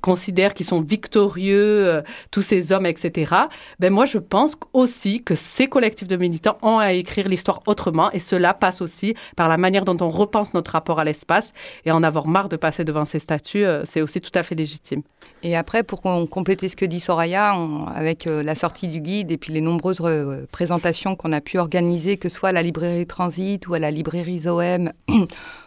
considèrent 0.00 0.52
qu'ils 0.52 0.66
sont 0.66 0.82
victorieux, 0.82 2.02
tous 2.30 2.42
ces 2.42 2.70
hommes, 2.70 2.86
etc. 2.86 3.34
Ben 3.80 3.92
moi, 3.92 4.04
je 4.04 4.18
pense 4.18 4.56
aussi 4.72 5.22
que 5.22 5.34
ces 5.34 5.68
collectifs 5.68 6.08
de 6.08 6.16
militants 6.16 6.58
ont 6.62 6.78
à 6.78 6.92
écrire 6.92 7.28
l'histoire 7.28 7.62
autrement, 7.66 8.12
et 8.12 8.18
cela 8.18 8.52
passe 8.52 8.82
aussi 8.82 9.14
par 9.36 9.48
la 9.48 9.56
manière 9.56 9.84
dont 9.84 9.96
on 10.00 10.10
repense 10.10 10.52
notre 10.52 10.72
rapport 10.72 11.00
à 11.00 11.04
l'espace, 11.04 11.54
et 11.86 11.90
en 11.90 12.02
avoir 12.02 12.28
marre 12.28 12.50
de 12.50 12.56
passer 12.56 12.84
devant 12.84 13.06
ces 13.06 13.18
statues, 13.18 13.64
c'est 13.84 14.02
aussi 14.02 14.20
tout 14.20 14.32
à 14.34 14.42
fait 14.42 14.54
légitime. 14.54 15.02
Et 15.42 15.56
après, 15.56 15.82
pour 15.82 16.00
compléter 16.00 16.68
ce 16.68 16.76
que 16.76 16.86
dit 16.86 17.00
Soraya, 17.00 17.54
avec 17.94 18.26
euh, 18.26 18.42
la 18.42 18.54
sortie 18.54 18.88
du 18.88 19.00
guide 19.00 19.30
et 19.30 19.36
puis 19.36 19.52
les 19.52 19.60
nombreuses 19.60 20.00
euh, 20.00 20.46
présentations 20.50 21.16
qu'on 21.16 21.32
a 21.32 21.40
pu 21.40 21.58
organiser, 21.58 22.16
que 22.16 22.28
ce 22.28 22.36
soit 22.36 22.48
à 22.48 22.52
la 22.52 22.62
librairie 22.62 23.06
Transit 23.06 23.66
ou 23.66 23.74
à 23.74 23.78
la 23.78 23.90
librairie 23.90 24.40
Zoem, 24.40 24.92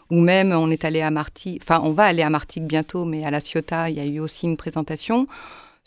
ou 0.10 0.20
même 0.20 0.51
on 0.51 0.70
est 0.72 0.86
allé 0.86 1.01
à 1.01 1.12
Martigues, 1.12 1.60
enfin 1.62 1.82
on 1.84 1.91
va 1.91 2.03
aller 2.03 2.24
à 2.24 2.30
Martigues 2.30 2.66
bientôt, 2.66 3.05
mais 3.05 3.26
à 3.26 3.32
la 3.32 3.41
Ciotat, 3.41 3.89
il 3.89 3.97
y 3.97 3.99
a 3.99 4.05
eu 4.05 4.20
aussi 4.20 4.45
une 4.45 4.58
présentation. 4.58 5.28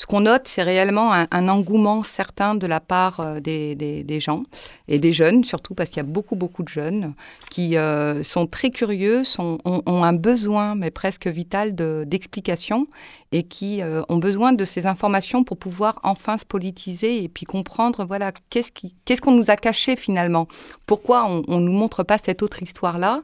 Ce 0.00 0.06
qu'on 0.06 0.20
note, 0.20 0.48
c'est 0.48 0.62
réellement 0.62 1.12
un, 1.12 1.48
engouement 1.48 2.02
certain 2.02 2.54
de 2.54 2.66
la 2.66 2.80
part 2.80 3.20
euh, 3.20 3.38
des, 3.38 4.18
gens 4.18 4.44
et 4.88 4.98
des 4.98 5.12
jeunes, 5.12 5.44
surtout 5.44 5.74
parce 5.74 5.90
qu'il 5.90 5.98
y 5.98 6.00
a 6.00 6.04
beaucoup, 6.04 6.36
beaucoup 6.36 6.62
de 6.62 6.70
jeunes 6.70 7.12
qui 7.50 7.76
euh, 7.76 8.22
sont 8.22 8.46
très 8.46 8.70
curieux, 8.70 9.24
ont, 9.38 9.58
un 9.86 10.12
besoin, 10.14 10.74
mais 10.74 10.90
presque 10.90 11.26
vital, 11.26 11.74
d'explications 12.06 12.86
et 13.32 13.42
qui 13.42 13.82
euh, 13.82 14.00
ont 14.08 14.16
besoin 14.16 14.54
de 14.54 14.64
ces 14.64 14.86
informations 14.86 15.44
pour 15.44 15.58
pouvoir 15.58 16.00
enfin 16.02 16.38
se 16.38 16.46
politiser 16.46 17.22
et 17.22 17.28
puis 17.28 17.44
comprendre, 17.44 18.06
voilà, 18.06 18.32
qu'est-ce 18.48 19.20
qu'on 19.20 19.32
nous 19.32 19.50
a 19.50 19.56
caché 19.56 19.96
finalement? 19.96 20.48
Pourquoi 20.86 21.26
on 21.26 21.58
ne 21.58 21.66
nous 21.66 21.72
montre 21.72 22.04
pas 22.04 22.16
cette 22.16 22.42
autre 22.42 22.62
histoire-là? 22.62 23.20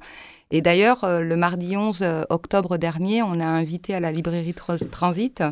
Et 0.51 0.61
d'ailleurs, 0.61 1.05
le 1.05 1.37
mardi 1.37 1.77
11 1.77 2.05
octobre 2.29 2.77
dernier, 2.77 3.23
on 3.23 3.41
a 3.41 3.47
invité 3.47 3.95
à 3.95 4.01
la 4.01 4.13
librairie 4.13 4.55
Transit 4.91 5.43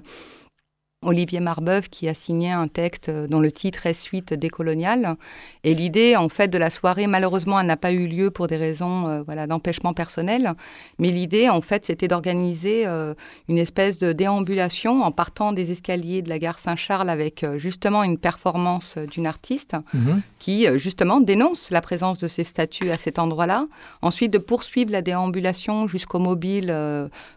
Olivier 1.04 1.40
Marbeuf 1.40 1.88
qui 1.88 2.08
a 2.08 2.14
signé 2.14 2.50
un 2.50 2.68
texte 2.68 3.10
dont 3.10 3.40
le 3.40 3.52
titre 3.52 3.86
est 3.86 3.94
Suite 3.94 4.34
décoloniale. 4.34 5.16
Et 5.62 5.74
l'idée, 5.74 6.16
en 6.16 6.28
fait, 6.28 6.48
de 6.48 6.58
la 6.58 6.70
soirée, 6.70 7.06
malheureusement, 7.06 7.60
elle 7.60 7.66
n'a 7.66 7.76
pas 7.76 7.92
eu 7.92 8.06
lieu 8.06 8.30
pour 8.30 8.48
des 8.48 8.56
raisons 8.56 9.08
euh, 9.08 9.22
voilà, 9.22 9.46
d'empêchement 9.46 9.94
personnel. 9.94 10.52
Mais 10.98 11.10
l'idée, 11.10 11.48
en 11.48 11.60
fait, 11.60 11.86
c'était 11.86 12.08
d'organiser 12.08 12.86
euh, 12.86 13.14
une 13.48 13.58
espèce 13.58 13.98
de 13.98 14.12
déambulation 14.12 15.02
en 15.02 15.12
partant 15.12 15.52
des 15.52 15.70
escaliers 15.70 16.22
de 16.22 16.28
la 16.28 16.38
gare 16.38 16.58
Saint-Charles 16.58 17.08
avec 17.08 17.44
euh, 17.44 17.58
justement 17.58 18.02
une 18.02 18.18
performance 18.18 18.98
d'une 18.98 19.26
artiste 19.26 19.76
mhm. 19.94 20.22
qui, 20.38 20.66
justement, 20.78 21.20
dénonce 21.20 21.70
la 21.70 21.80
présence 21.80 22.18
de 22.18 22.28
ces 22.28 22.44
statues 22.44 22.90
à 22.90 22.98
cet 22.98 23.18
endroit-là. 23.18 23.66
Ensuite, 24.02 24.32
de 24.32 24.38
poursuivre 24.38 24.90
la 24.90 25.02
déambulation 25.02 25.88
jusqu'au 25.88 26.18
mobile 26.18 26.74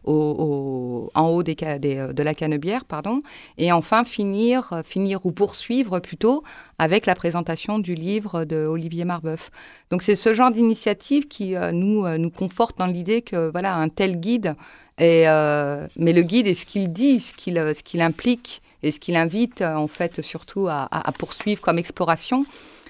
au, 0.04 1.10
en 1.14 1.28
haut 1.30 1.44
des, 1.44 1.56
de 1.56 2.24
la 2.24 2.34
Canebière, 2.34 2.86
pardon 2.86 3.22
et 3.58 3.72
enfin, 3.72 4.04
finir, 4.04 4.72
euh, 4.72 4.84
finir 4.84 5.26
ou 5.26 5.32
poursuivre 5.32 6.00
plutôt 6.00 6.44
avec 6.78 7.06
la 7.06 7.16
présentation 7.16 7.80
du 7.80 7.96
livre 7.96 8.46
de 8.46 8.68
Olivier 8.68 9.06
Marbeuf. 9.06 9.52
Donc 9.90 10.04
c'est 10.04 10.16
ce 10.16 10.34
genre 10.34 10.52
d'initiative 10.52 11.28
qui 11.28 11.56
euh, 11.56 11.72
nous, 11.72 12.06
euh, 12.06 12.18
nous 12.18 12.30
conforte 12.30 12.78
dans 12.78 12.86
l'idée 12.86 13.22
que 13.22 13.50
voilà 13.50 13.76
un 13.76 13.90
tel 13.90 14.20
guide, 14.20 14.56
est, 15.00 15.28
mais 15.96 16.12
le 16.12 16.22
guide 16.24 16.48
est 16.48 16.56
ce 16.56 16.66
qu'il 16.66 16.92
dit, 16.92 17.20
ce 17.20 17.34
qu'il 17.34 17.56
ce 17.56 17.84
qu'il 17.84 18.02
implique 18.02 18.64
et 18.82 18.92
ce 18.92 19.00
qu'il 19.00 19.16
invite 19.16 19.62
en 19.62 19.88
fait 19.88 20.24
surtout 20.24 20.68
à, 20.68 20.90
poursuivre 21.20 21.62
comme 21.62 21.78
exploration. 21.78 22.46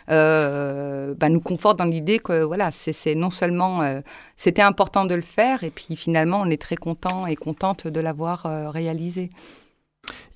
bah, 0.07 1.30
nous 1.30 1.41
conforte 1.41 1.78
dans 1.78 1.84
l'idée 1.84 2.20
que 2.20 2.43
voilà, 2.43 2.72
c'est 2.72 3.13
non 3.13 3.30
seulement 3.30 4.01
c'était 4.38 4.61
important 4.61 5.03
de 5.03 5.15
le 5.15 5.22
faire, 5.22 5.65
et 5.65 5.70
puis 5.70 5.97
finalement 5.97 6.39
on 6.41 6.49
est 6.49 6.61
très 6.61 6.78
content 6.78 7.28
et 7.28 7.36
contente 7.36 7.88
de 7.88 7.99
l'avoir 7.99 8.43
réalisé. 8.72 9.30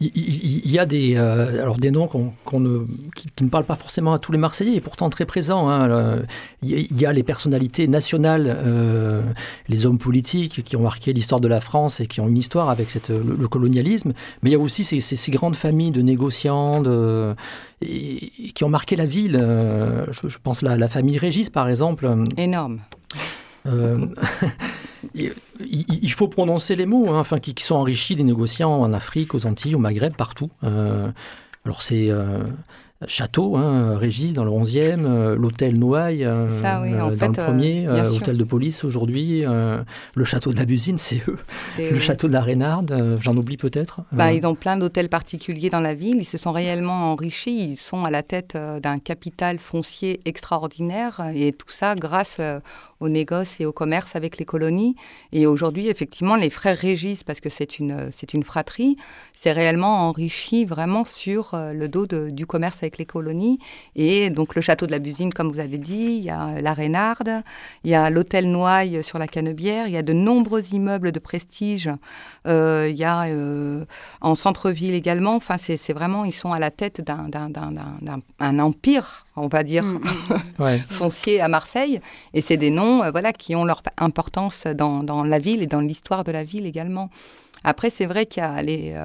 Il, 0.03 0.71
y 0.71 0.79
a 0.79 0.87
des, 0.87 1.13
euh, 1.15 1.61
alors 1.61 1.77
des 1.77 1.91
noms 1.91 2.07
qu'on, 2.07 2.59
ne, 2.59 2.79
qui, 3.15 3.27
ne 3.43 3.49
parlent 3.49 3.65
pas 3.65 3.75
forcément 3.75 4.13
à 4.13 4.19
tous 4.19 4.31
les 4.31 4.39
Marseillais, 4.39 4.75
et 4.75 4.81
pourtant 4.81 5.11
très 5.11 5.25
présents. 5.25 5.69
Hein, 5.69 6.23
il 6.63 6.99
y 6.99 7.05
a 7.05 7.13
les 7.13 7.21
personnalités 7.21 7.87
nationales, 7.87 8.45
euh, 8.47 9.21
les 9.67 9.85
hommes 9.85 9.99
politiques 9.99 10.63
qui 10.63 10.75
ont 10.75 10.81
marqué 10.81 11.13
l'histoire 11.13 11.39
de 11.39 11.47
la 11.47 11.61
France 11.61 11.99
et 11.99 12.07
qui 12.07 12.19
ont 12.19 12.27
une 12.27 12.37
histoire 12.37 12.71
avec 12.71 12.89
cette, 12.89 13.09
le, 13.09 13.47
colonialisme, 13.47 14.13
mais 14.41 14.49
il 14.49 14.53
y 14.53 14.55
a 14.55 14.59
aussi 14.59 14.83
ces, 14.83 15.31
grandes 15.31 15.55
familles 15.55 15.91
de 15.91 16.01
négociants 16.01 16.81
qui 17.81 18.63
ont 18.63 18.69
marqué 18.69 18.95
la 18.95 19.05
ville. 19.05 19.37
Euh, 19.39 20.05
je, 20.11 20.37
pense 20.41 20.63
la, 20.63 20.77
la 20.77 20.87
famille 20.87 21.19
Régis, 21.19 21.51
par 21.51 21.69
exemple. 21.69 22.09
Énorme. 22.37 22.79
il, 25.13 26.11
faut 26.13 26.27
prononcer 26.27 26.75
les 26.75 26.85
mots, 26.85 27.09
hein, 27.09 27.19
enfin, 27.19 27.39
qui, 27.39 27.53
sont 27.63 27.75
enrichis 27.75 28.15
des 28.15 28.23
négociants 28.23 28.71
en 28.71 28.93
Afrique, 28.93 29.35
aux 29.35 29.45
Antilles, 29.45 29.75
au 29.75 29.79
Maghreb, 29.79 30.15
partout. 30.15 30.49
Euh, 30.63 31.11
alors 31.65 31.81
c'est 31.81 32.09
euh, 32.09 32.43
château, 33.07 33.55
hein, 33.57 33.97
Régis 33.97 34.33
dans 34.33 34.43
le 34.43 34.51
11e, 34.51 35.05
euh, 35.05 35.35
l'hôtel 35.35 35.77
Noailles 35.79 36.25
euh, 36.25 36.45
euh, 36.63 37.15
dans 37.15 37.27
le 37.27 37.33
premier, 37.33 37.87
hôtel 37.89 38.37
de 38.37 38.43
police 38.43 38.83
aujourd'hui, 38.83 39.43
le 39.43 40.25
château 40.25 40.51
de 40.51 40.57
la 40.57 40.65
Busine, 40.65 40.97
c'est 40.97 41.21
eux, 41.27 41.37
le 41.77 41.99
château 41.99 42.27
de 42.27 42.33
la 42.33 42.41
Reynarde, 42.41 43.17
j'en 43.19 43.33
oublie 43.33 43.57
peut-être. 43.57 44.01
Bah, 44.11 44.31
ils 44.33 44.45
ont 44.45 44.55
plein 44.55 44.77
d'hôtels 44.77 45.09
particuliers 45.09 45.69
dans 45.69 45.79
la 45.79 45.93
ville, 45.93 46.17
ils 46.17 46.25
se 46.25 46.37
sont 46.37 46.51
réellement 46.51 47.11
enrichis, 47.11 47.71
ils 47.71 47.77
sont 47.77 48.05
à 48.05 48.11
la 48.11 48.23
tête 48.23 48.57
d'un 48.81 48.99
capital 48.99 49.59
foncier 49.59 50.21
extraordinaire 50.25 51.21
et 51.33 51.53
tout 51.53 51.69
ça 51.69 51.95
grâce 51.95 52.39
au 52.99 53.09
négoce 53.09 53.59
et 53.59 53.65
au 53.65 53.71
commerce 53.71 54.15
avec 54.15 54.37
les 54.37 54.45
colonies. 54.45 54.95
Et 55.31 55.47
aujourd'hui, 55.47 55.87
effectivement, 55.87 56.35
les 56.35 56.49
frères 56.49 56.77
Régis, 56.77 57.23
parce 57.23 57.39
que 57.39 57.49
c'est 57.49 57.79
une, 57.79 58.11
c'est 58.15 58.33
une 58.33 58.43
fratrie, 58.43 58.97
s'est 59.35 59.51
réellement 59.51 60.07
enrichi 60.07 60.65
vraiment 60.65 61.05
sur 61.05 61.51
le 61.53 61.87
dos 61.87 62.05
du 62.05 62.45
commerce 62.45 62.77
avec 62.81 62.90
les 62.97 63.05
colonies. 63.05 63.59
Et 63.95 64.29
donc 64.29 64.55
le 64.55 64.61
château 64.61 64.85
de 64.85 64.91
la 64.91 64.99
Busine, 64.99 65.33
comme 65.33 65.51
vous 65.51 65.59
avez 65.59 65.77
dit, 65.77 66.17
il 66.17 66.23
y 66.23 66.29
a 66.29 66.61
la 66.61 66.73
Reynarde, 66.73 67.43
il 67.83 67.91
y 67.91 67.95
a 67.95 68.09
l'hôtel 68.09 68.49
Noailles 68.49 69.03
sur 69.03 69.17
la 69.17 69.27
Canebière, 69.27 69.87
il 69.87 69.93
y 69.93 69.97
a 69.97 70.03
de 70.03 70.13
nombreux 70.13 70.63
immeubles 70.73 71.11
de 71.11 71.19
prestige, 71.19 71.89
euh, 72.47 72.87
il 72.89 72.97
y 72.97 73.03
a 73.03 73.23
euh, 73.23 73.85
en 74.21 74.35
centre-ville 74.35 74.93
également. 74.93 75.35
Enfin, 75.35 75.55
c'est 75.57 75.93
vraiment, 75.93 76.25
ils 76.25 76.33
sont 76.33 76.53
à 76.53 76.59
la 76.59 76.71
tête 76.71 77.01
d'un 77.01 78.59
empire, 78.59 79.25
on 79.35 79.47
va 79.47 79.63
dire, 79.63 79.83
mm, 79.83 80.01
mm. 80.59 80.77
foncier 80.89 81.41
à 81.41 81.47
Marseille. 81.47 81.99
Et 82.33 82.41
c'est 82.41 82.57
des 82.57 82.69
noms 82.69 83.03
euh, 83.03 83.11
voilà, 83.11 83.33
qui 83.33 83.55
ont 83.55 83.65
leur 83.65 83.81
importance 83.97 84.65
dans, 84.65 85.03
dans 85.03 85.23
la 85.23 85.39
ville 85.39 85.61
et 85.61 85.67
dans 85.67 85.81
l'histoire 85.81 86.23
de 86.23 86.31
la 86.31 86.43
ville 86.43 86.65
également. 86.65 87.09
Après, 87.63 87.89
c'est 87.89 88.05
vrai 88.05 88.25
qu'il 88.25 88.41
y 88.41 88.45
a 88.45 88.61
les, 88.61 88.95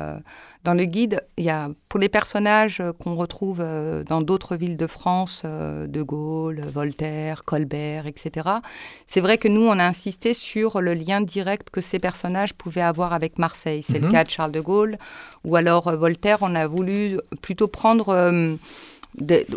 dans 0.67 0.75
le 0.75 0.85
guide, 0.85 1.23
il 1.37 1.45
y 1.45 1.51
a 1.51 1.71
pour 1.89 2.01
les 2.01 2.09
personnages 2.09 2.81
euh, 2.81 2.93
qu'on 2.93 3.15
retrouve 3.15 3.61
euh, 3.61 4.03
dans 4.03 4.21
d'autres 4.21 4.57
villes 4.57 4.77
de 4.77 4.89
France, 4.89 5.43
euh, 5.45 5.87
De 5.87 6.03
Gaulle, 6.03 6.61
Voltaire, 6.61 7.45
Colbert, 7.45 8.09
etc. 8.09 8.49
C'est 9.07 9.21
vrai 9.21 9.39
que 9.39 9.47
nous, 9.47 9.61
on 9.61 9.79
a 9.79 9.85
insisté 9.85 10.35
sur 10.35 10.81
le 10.81 10.95
lien 10.95 11.21
direct 11.21 11.71
que 11.71 11.81
ces 11.81 12.01
personnages 12.01 12.53
pouvaient 12.53 12.81
avoir 12.81 13.13
avec 13.13 13.39
Marseille. 13.39 13.85
C'est 13.89 14.01
le 14.01 14.09
mhm. 14.09 14.13
cas 14.13 14.25
de 14.25 14.31
Charles 14.31 14.51
de 14.51 14.61
Gaulle. 14.61 14.99
Ou 15.45 15.55
alors 15.55 15.97
Voltaire, 15.97 16.39
on 16.41 16.57
a 16.57 16.67
voulu 16.67 17.21
plutôt 17.43 17.69
prendre 17.69 18.57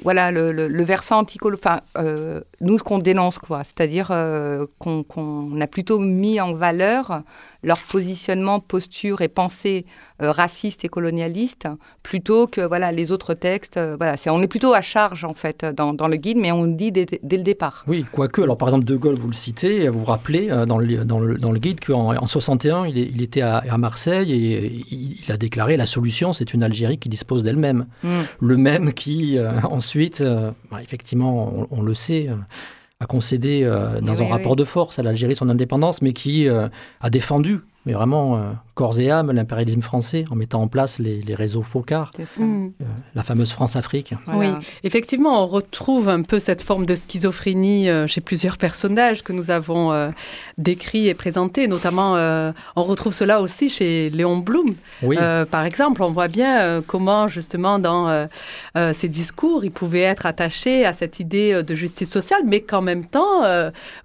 voilà 0.03 0.31
le, 0.31 0.83
versant 0.83 1.19
anticolo, 1.19 1.57
enfin 1.57 1.81
euh, 1.97 2.41
nous 2.61 2.77
ce 2.77 2.83
qu'on 2.83 2.99
dénonce 2.99 3.39
quoi, 3.39 3.63
c'est-à-dire 3.63 4.09
euh, 4.11 4.65
qu'on 4.79 5.61
a 5.61 5.67
plutôt 5.67 5.99
mis 5.99 6.39
en 6.39 6.53
valeur 6.53 7.23
leur 7.63 7.79
positionnement, 7.79 8.59
posture 8.59 9.21
et 9.21 9.27
pensée 9.27 9.85
raciste 10.19 10.85
et 10.85 10.89
colonialiste, 10.89 11.67
plutôt 12.03 12.47
que 12.47 12.61
voilà 12.61 12.91
les 12.91 13.11
autres 13.11 13.33
textes. 13.33 13.79
voilà, 13.97 14.17
c'est 14.17 14.29
on 14.29 14.41
est 14.41 14.47
plutôt 14.47 14.73
à 14.73 14.81
charge 14.81 15.23
en 15.23 15.33
fait 15.33 15.65
dans, 15.65 15.93
dans 15.93 16.07
le 16.07 16.17
guide, 16.17 16.37
mais 16.37 16.51
on 16.51 16.65
dit 16.65 16.91
dès, 16.91 17.05
dès, 17.23 17.37
le 17.37 17.43
départ. 17.43 17.83
Oui, 17.87 18.05
quoique. 18.11 18.41
Alors 18.41 18.57
par 18.57 18.67
exemple 18.67 18.85
De 18.85 18.95
Gaulle, 18.95 19.15
vous 19.15 19.27
le 19.27 19.33
citez, 19.33 19.87
vous 19.89 19.99
vous 19.99 20.05
rappelez 20.05 20.47
dans 20.67 20.77
le, 20.77 21.05
dans 21.05 21.19
le, 21.19 21.37
dans 21.37 21.51
le 21.51 21.59
guide 21.59 21.79
qu'en 21.79 22.15
en 22.15 22.27
61, 22.27 22.85
il, 22.85 22.97
il 22.97 23.21
était 23.21 23.41
à, 23.41 23.57
à, 23.57 23.77
Marseille 23.77 24.31
et 24.31 24.85
il, 24.91 25.31
a 25.31 25.37
déclaré 25.37 25.77
la 25.77 25.85
solution, 25.85 26.33
c'est 26.33 26.53
une 26.53 26.63
Algérie 26.63 26.97
qui 26.97 27.09
dispose 27.09 27.43
d'elle-même. 27.43 27.87
Mm. 28.03 28.19
Le 28.39 28.57
même 28.57 28.93
qui 28.93 29.37
ensuite, 29.63 30.23
bah, 30.71 30.81
effectivement, 30.81 31.51
on, 31.53 31.79
on, 31.79 31.81
le 31.81 31.93
sait 31.93 32.29
a 32.99 33.05
concédé 33.05 33.63
euh, 33.63 34.01
dans 34.01 34.21
un 34.21 34.27
rapport 34.27 34.55
de 34.55 34.65
force 34.65 34.99
à 34.99 35.03
l'Algérie 35.03 35.35
son 35.35 35.49
indépendance, 35.49 36.01
mais 36.01 36.11
qui 36.11 36.49
euh, 36.49 36.67
a 36.99 37.09
défendu, 37.09 37.59
mais 37.85 37.93
vraiment 37.93 38.37
euh, 38.37 38.51
corps 38.79 38.97
et 38.97 39.11
âme 39.11 39.33
l'impérialisme 39.33 39.81
français 39.81 40.23
en 40.31 40.35
mettant 40.35 40.61
en 40.61 40.69
place 40.69 40.99
les, 40.99 41.35
réseaux 41.35 41.63
FOCAR, 41.63 42.11
euh, 42.17 42.69
la 43.13 43.23
fameuse 43.23 43.51
France-Afrique. 43.51 44.13
Oui, 44.33 44.47
effectivement, 44.85 45.43
on 45.43 45.47
retrouve 45.47 46.07
un 46.07 46.21
peu 46.21 46.39
cette 46.39 46.61
forme 46.61 46.85
de 46.85 46.95
schizophrénie 46.95 47.89
euh, 47.89 48.07
chez 48.07 48.21
plusieurs 48.21 48.57
personnages 48.57 49.21
que 49.21 49.33
nous 49.33 49.51
avons 49.51 49.91
euh, 49.91 50.11
décrits 50.57 51.09
et 51.09 51.13
présentés. 51.13 51.67
Notamment, 51.67 52.13
on 52.77 52.83
retrouve 52.83 53.11
cela 53.11 53.41
aussi 53.41 53.67
chez 53.67 54.09
Léon 54.11 54.37
Blum. 54.37 54.73
par 55.51 55.65
exemple, 55.65 56.01
on 56.01 56.11
voit 56.11 56.29
bien 56.29 56.81
comment, 56.87 57.27
justement, 57.27 57.79
dans 57.79 58.29
ses 58.93 59.09
discours, 59.09 59.65
il 59.65 59.71
pouvait 59.71 60.07
être 60.13 60.25
attaché 60.25 60.85
à 60.85 60.93
cette 60.93 61.19
idée 61.19 61.63
de 61.63 61.75
justice 61.75 62.09
sociale, 62.09 62.43
mais 62.45 62.61
qu'en 62.61 62.81
même 62.81 63.05
temps, 63.05 63.43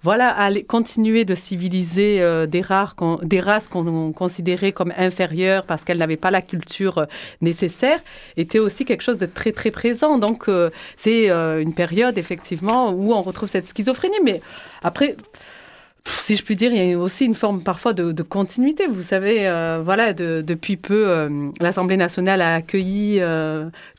voilà, 0.03 0.27
aller 0.29 0.63
continuer 0.63 1.23
de 1.23 1.35
civiliser 1.35 2.47
des, 2.47 2.61
rares, 2.61 2.95
des 3.23 3.39
races 3.39 3.69
qu'on 3.69 4.11
considérait 4.11 4.64
comme 4.71 4.93
inférieure 4.97 5.65
parce 5.65 5.83
qu'elle 5.83 5.97
n'avait 5.97 6.17
pas 6.17 6.31
la 6.31 6.41
culture 6.41 6.99
euh, 6.99 7.05
nécessaire, 7.41 7.99
était 8.37 8.59
aussi 8.59 8.85
quelque 8.85 9.03
chose 9.03 9.17
de 9.17 9.25
très 9.25 9.51
très 9.51 9.71
présent. 9.71 10.17
Donc 10.17 10.47
euh, 10.47 10.69
c'est 10.97 11.29
euh, 11.29 11.61
une 11.61 11.73
période 11.73 12.17
effectivement 12.17 12.91
où 12.91 13.13
on 13.13 13.21
retrouve 13.21 13.49
cette 13.49 13.67
schizophrénie. 13.67 14.19
Mais 14.23 14.41
après, 14.83 15.15
si 16.05 16.35
je 16.35 16.43
puis 16.43 16.55
dire, 16.55 16.71
il 16.71 16.83
y 16.83 16.93
a 16.93 16.99
aussi 16.99 17.25
une 17.25 17.33
forme 17.33 17.61
parfois 17.63 17.93
de, 17.93 18.21
continuité. 18.21 18.85
Vous 18.85 19.01
savez, 19.01 19.49
voilà, 19.83 20.13
depuis 20.13 20.77
peu, 20.77 21.27
l'Assemblée 21.59 21.97
nationale 21.97 22.41
a 22.41 22.53
accueilli 22.53 23.19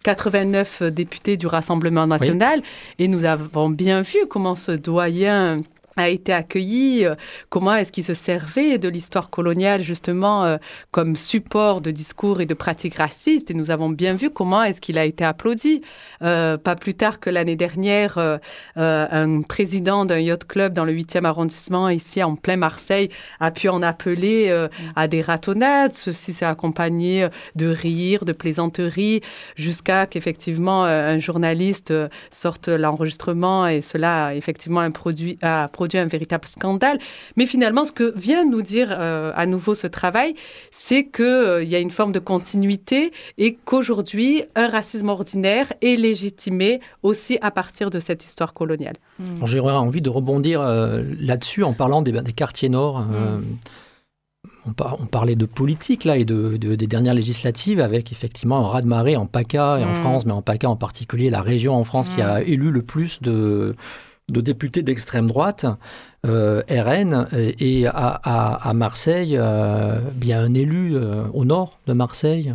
89 0.04 0.84
députés 0.84 1.36
du 1.36 1.48
Rassemblement 1.48 2.06
national 2.06 2.62
et 3.00 3.08
nous 3.08 3.24
avons 3.24 3.70
bien 3.70 4.02
vu 4.02 4.18
comment 4.28 4.54
ce 4.54 4.70
doyen 4.70 5.62
a 5.96 6.08
été 6.08 6.32
accueilli, 6.32 7.04
euh, 7.04 7.14
comment 7.48 7.74
est-ce 7.74 7.90
qu'il 7.90 8.04
se 8.04 8.14
servait 8.14 8.78
de 8.78 8.88
l'histoire 8.88 9.30
coloniale 9.30 9.82
justement 9.82 10.44
euh, 10.44 10.58
comme 10.90 11.16
support 11.16 11.80
de 11.80 11.90
discours 11.90 12.40
et 12.40 12.46
de 12.46 12.54
pratiques 12.54 12.96
racistes? 12.96 13.50
Et 13.50 13.54
nous 13.54 13.70
avons 13.70 13.88
bien 13.88 14.14
vu 14.14 14.30
comment 14.30 14.62
est-ce 14.62 14.80
qu'il 14.80 14.98
a 14.98 15.04
été 15.04 15.24
applaudi. 15.24 15.80
Euh, 16.22 16.58
pas 16.58 16.76
plus 16.76 16.94
tard 16.94 17.18
que 17.18 17.30
l'année 17.30 17.56
dernière, 17.56 18.38
un 18.76 19.42
président 19.42 20.04
d'un 20.04 20.18
yacht 20.18 20.44
club 20.44 20.72
dans 20.72 20.84
le 20.84 20.92
8e 20.92 21.24
arrondissement, 21.24 21.88
ici 21.88 22.22
en 22.22 22.36
plein 22.36 22.56
Marseille, 22.56 23.10
a 23.40 23.50
pu 23.50 23.68
en 23.68 23.82
appeler 23.82 24.66
à 24.94 25.08
des 25.08 25.22
ratonnades. 25.22 25.94
Ceci 25.94 26.32
s'est 26.32 26.44
accompagné 26.44 27.28
de 27.54 27.68
rires, 27.68 28.24
de 28.24 28.32
plaisanteries, 28.32 29.22
jusqu'à 29.56 30.06
qu'effectivement 30.06 30.84
un 30.84 31.18
journaliste 31.18 31.92
sorte 32.30 32.68
l'enregistrement 32.68 33.66
et 33.66 33.80
cela 33.80 34.34
effectivement 34.34 34.80
un 34.80 34.90
produit, 34.90 35.38
a 35.42 35.68
produit 35.68 35.85
un 35.94 36.06
véritable 36.06 36.46
scandale. 36.46 36.98
Mais 37.36 37.46
finalement, 37.46 37.84
ce 37.84 37.92
que 37.92 38.12
vient 38.16 38.44
nous 38.44 38.62
dire 38.62 38.88
euh, 38.90 39.32
à 39.34 39.46
nouveau 39.46 39.74
ce 39.74 39.86
travail, 39.86 40.34
c'est 40.70 41.06
qu'il 41.06 41.24
euh, 41.24 41.64
y 41.64 41.74
a 41.74 41.78
une 41.78 41.90
forme 41.90 42.12
de 42.12 42.18
continuité 42.18 43.12
et 43.38 43.56
qu'aujourd'hui, 43.64 44.44
un 44.54 44.68
racisme 44.68 45.08
ordinaire 45.08 45.72
est 45.82 45.96
légitimé 45.96 46.80
aussi 47.02 47.38
à 47.40 47.50
partir 47.50 47.90
de 47.90 48.00
cette 48.00 48.24
histoire 48.24 48.54
coloniale. 48.54 48.96
Mmh. 49.18 49.24
J'aurais 49.44 49.74
envie 49.74 50.02
de 50.02 50.10
rebondir 50.10 50.60
euh, 50.60 51.02
là-dessus 51.20 51.64
en 51.64 51.72
parlant 51.72 52.02
des, 52.02 52.12
quartiers 52.32 52.68
nord. 52.68 53.00
Mmh. 53.00 53.42
On, 54.66 55.06
parlait 55.06 55.36
de 55.36 55.46
politique 55.46 56.04
là 56.04 56.16
et 56.16 56.24
de, 56.24 56.56
des 56.56 56.86
dernières 56.86 57.14
législatives 57.14 57.78
avec 57.80 58.10
effectivement 58.10 58.58
un 58.58 58.66
raz-de-marée 58.66 59.16
en 59.16 59.26
PACA 59.26 59.78
et 59.78 59.84
en 59.84 59.86
mmh. 59.86 60.00
France, 60.00 60.26
mais 60.26 60.32
en 60.32 60.42
PACA 60.42 60.68
en 60.68 60.76
particulier, 60.76 61.30
la 61.30 61.40
région 61.40 61.74
en 61.74 61.84
France 61.84 62.08
qui 62.08 62.20
a 62.20 62.42
élu 62.42 62.72
le 62.72 62.82
plus 62.82 63.22
de, 63.22 63.76
de 64.28 64.40
députés 64.40 64.82
d'extrême 64.82 65.26
droite, 65.26 65.66
euh, 66.26 66.62
RN, 66.68 67.28
et 67.32 67.86
à, 67.86 68.72
Marseille, 68.74 69.36
euh, 69.38 70.00
bien 70.14 70.40
un 70.40 70.54
élu 70.54 70.96
euh, 70.96 71.24
au 71.32 71.44
nord 71.44 71.78
de 71.86 71.92
Marseille. 71.92 72.54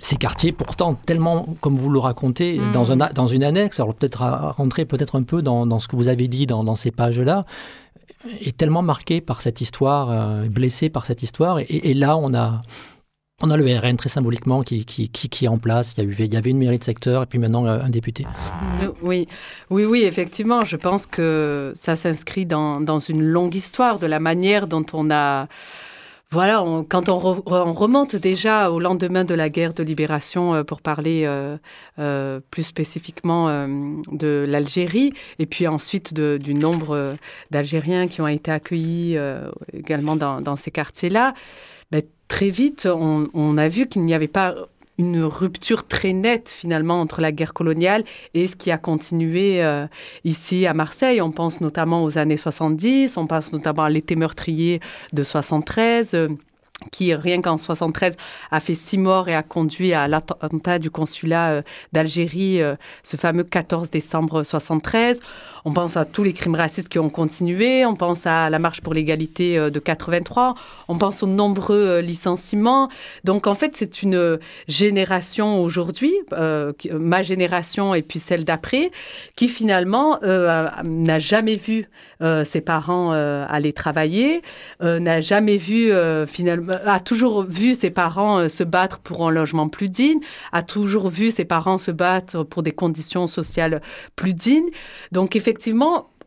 ces 0.00 0.16
quartiers, 0.16 0.52
pourtant, 0.52 0.94
tellement, 0.94 1.46
comme 1.60 1.76
vous 1.76 1.90
le 1.90 1.98
racontez, 1.98 2.58
mm. 2.58 2.72
dans, 2.72 2.92
un, 2.92 2.96
dans 2.96 3.26
une 3.26 3.44
annexe, 3.44 3.80
alors 3.80 3.94
peut-être 3.94 4.22
rentrer 4.56 4.84
peut-être 4.84 5.16
un 5.16 5.22
peu 5.22 5.42
dans, 5.42 5.78
ce 5.78 5.88
que 5.88 5.96
vous 5.96 6.08
avez 6.08 6.28
dit 6.28 6.46
dans, 6.46 6.76
ces 6.76 6.90
pages-là, 6.90 7.44
est 8.40 8.56
tellement 8.56 8.82
marqué 8.82 9.20
par 9.20 9.42
cette 9.42 9.60
histoire, 9.60 10.44
blessé 10.48 10.90
par 10.90 11.06
cette 11.06 11.22
histoire. 11.22 11.58
et 11.58 11.94
là, 11.94 12.16
on 12.16 12.34
a, 12.34 12.60
on 13.42 13.50
a 13.50 13.56
le 13.56 13.64
RN 13.78 13.96
très 13.96 14.08
symboliquement 14.08 14.62
qui, 14.62 14.84
qui, 14.84 15.08
qui, 15.08 15.44
est 15.44 15.48
en 15.48 15.56
place. 15.56 15.94
Il 15.96 16.20
y, 16.20 16.26
y 16.26 16.36
avait 16.36 16.50
une 16.50 16.58
mairie 16.58 16.78
de 16.78 16.84
secteur 16.84 17.22
et 17.22 17.26
puis 17.26 17.38
maintenant 17.38 17.66
euh, 17.66 17.80
un 17.80 17.88
député. 17.88 18.26
Euh, 18.82 18.88
oui, 19.02 19.28
oui, 19.70 19.84
oui, 19.84 20.02
effectivement. 20.02 20.64
Je 20.64 20.76
pense 20.76 21.06
que 21.06 21.72
ça 21.76 21.96
s'inscrit 21.96 22.46
dans, 22.46 22.80
dans, 22.80 22.98
une 22.98 23.22
longue 23.22 23.54
histoire 23.54 23.98
de 23.98 24.06
la 24.06 24.20
manière 24.20 24.66
dont 24.66 24.84
on 24.92 25.10
a. 25.10 25.48
Voilà, 26.32 26.64
quand 26.88 27.08
on, 27.08 27.18
remonte 27.18 28.14
déjà 28.14 28.70
au 28.70 28.78
lendemain 28.78 29.24
de 29.24 29.34
la 29.34 29.48
guerre 29.48 29.74
de 29.74 29.82
libération 29.82 30.54
euh, 30.54 30.62
pour 30.62 30.80
parler 30.80 31.28
plus 32.50 32.62
spécifiquement 32.62 33.48
de 34.12 34.46
l'Algérie 34.48 35.12
et 35.40 35.46
puis 35.46 35.66
ensuite 35.66 36.14
du 36.14 36.54
nombre 36.54 37.16
d'Algériens 37.50 38.06
qui 38.06 38.20
ont 38.20 38.28
été 38.28 38.52
accueillis 38.52 39.18
également 39.72 40.14
dans, 40.14 40.56
ces 40.56 40.70
quartiers-là, 40.70 41.34
très 42.30 42.48
vite, 42.48 42.86
on, 42.86 43.58
a 43.58 43.68
vu 43.68 43.86
qu'il 43.86 44.02
n'y 44.02 44.14
avait 44.14 44.28
pas 44.28 44.54
une 44.98 45.24
rupture 45.24 45.86
très 45.86 46.12
nette 46.12 46.48
finalement 46.48 47.00
entre 47.00 47.20
la 47.20 47.32
guerre 47.32 47.52
coloniale 47.52 48.04
et 48.34 48.46
ce 48.46 48.54
qui 48.54 48.70
a 48.70 48.78
continué 48.78 49.62
euh, 49.64 49.86
ici 50.24 50.64
à 50.64 50.72
Marseille. 50.72 51.20
On 51.20 51.32
pense 51.32 51.60
notamment 51.60 52.04
aux 52.04 52.18
années 52.18 52.36
70, 52.36 53.16
on 53.16 53.26
pense 53.26 53.52
notamment 53.52 53.82
à 53.82 53.90
l'été 53.90 54.14
meurtrier 54.14 54.80
de 55.12 55.22
73 55.24 56.28
qui, 56.90 57.14
rien 57.14 57.42
qu'en 57.42 57.56
73, 57.56 58.16
a 58.50 58.60
fait 58.60 58.74
six 58.74 58.98
morts 58.98 59.28
et 59.28 59.34
a 59.34 59.42
conduit 59.42 59.92
à 59.92 60.08
l'attentat 60.08 60.78
du 60.78 60.90
consulat 60.90 61.50
euh, 61.50 61.62
d'Algérie, 61.92 62.62
euh, 62.62 62.76
ce 63.02 63.16
fameux 63.16 63.44
14 63.44 63.90
décembre 63.90 64.42
73. 64.42 65.20
On 65.64 65.72
pense 65.72 65.96
à 65.96 66.04
tous 66.04 66.22
les 66.22 66.32
crimes 66.32 66.54
racistes 66.54 66.88
qui 66.88 66.98
ont 66.98 67.10
continué, 67.10 67.84
on 67.86 67.94
pense 67.94 68.26
à 68.26 68.50
la 68.50 68.58
marche 68.58 68.80
pour 68.80 68.94
l'égalité 68.94 69.58
euh, 69.58 69.70
de 69.70 69.78
83, 69.78 70.54
on 70.88 70.98
pense 70.98 71.22
aux 71.22 71.26
nombreux 71.26 72.00
licenciements. 72.00 72.88
Donc, 73.24 73.46
en 73.46 73.54
fait, 73.54 73.76
c'est 73.76 74.02
une 74.02 74.38
génération 74.68 75.62
aujourd'hui, 75.62 76.12
ma 76.92 77.22
génération 77.22 77.94
et 77.94 78.02
puis 78.02 78.18
celle 78.18 78.44
d'après, 78.44 78.90
qui 79.36 79.48
finalement 79.48 80.18
n'a 80.22 81.18
jamais 81.18 81.56
vu 81.56 81.88
ses 82.44 82.60
parents 82.60 83.12
aller 83.12 83.72
travailler, 83.72 84.42
n'a 84.80 85.20
jamais 85.20 85.56
vu 85.56 85.92
finalement 86.26 86.74
a 86.84 87.00
toujours 87.00 87.42
vu 87.42 87.74
ses 87.74 87.90
parents 87.90 88.38
euh, 88.38 88.48
se 88.48 88.64
battre 88.64 88.98
pour 88.98 89.26
un 89.26 89.30
logement 89.30 89.68
plus 89.68 89.88
digne, 89.88 90.20
a 90.52 90.62
toujours 90.62 91.08
vu 91.08 91.30
ses 91.30 91.44
parents 91.44 91.78
se 91.78 91.90
battre 91.90 92.42
pour 92.42 92.62
des 92.62 92.72
conditions 92.72 93.26
sociales 93.26 93.80
plus 94.16 94.34
dignes. 94.34 94.70
Donc 95.12 95.36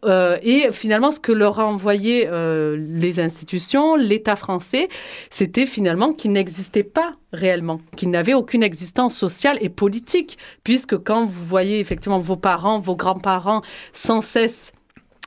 euh, 0.05 0.37
et 0.41 0.71
finalement, 0.71 1.11
ce 1.11 1.19
que 1.19 1.31
leur 1.31 1.59
a 1.59 1.65
envoyé 1.65 2.27
euh, 2.27 2.77
les 2.77 3.19
institutions, 3.19 3.95
l'État 3.95 4.35
français, 4.35 4.89
c'était 5.29 5.65
finalement 5.65 6.13
qu'il 6.13 6.31
n'existait 6.31 6.83
pas 6.83 7.15
réellement, 7.31 7.79
qu'il 7.95 8.09
n'avait 8.09 8.33
aucune 8.33 8.63
existence 8.63 9.15
sociale 9.15 9.57
et 9.61 9.69
politique, 9.69 10.37
puisque 10.63 10.97
quand 10.97 11.25
vous 11.25 11.45
voyez 11.45 11.79
effectivement 11.79 12.19
vos 12.19 12.35
parents, 12.35 12.79
vos 12.79 12.95
grands-parents 12.95 13.61
sans 13.91 14.21
cesse 14.21 14.73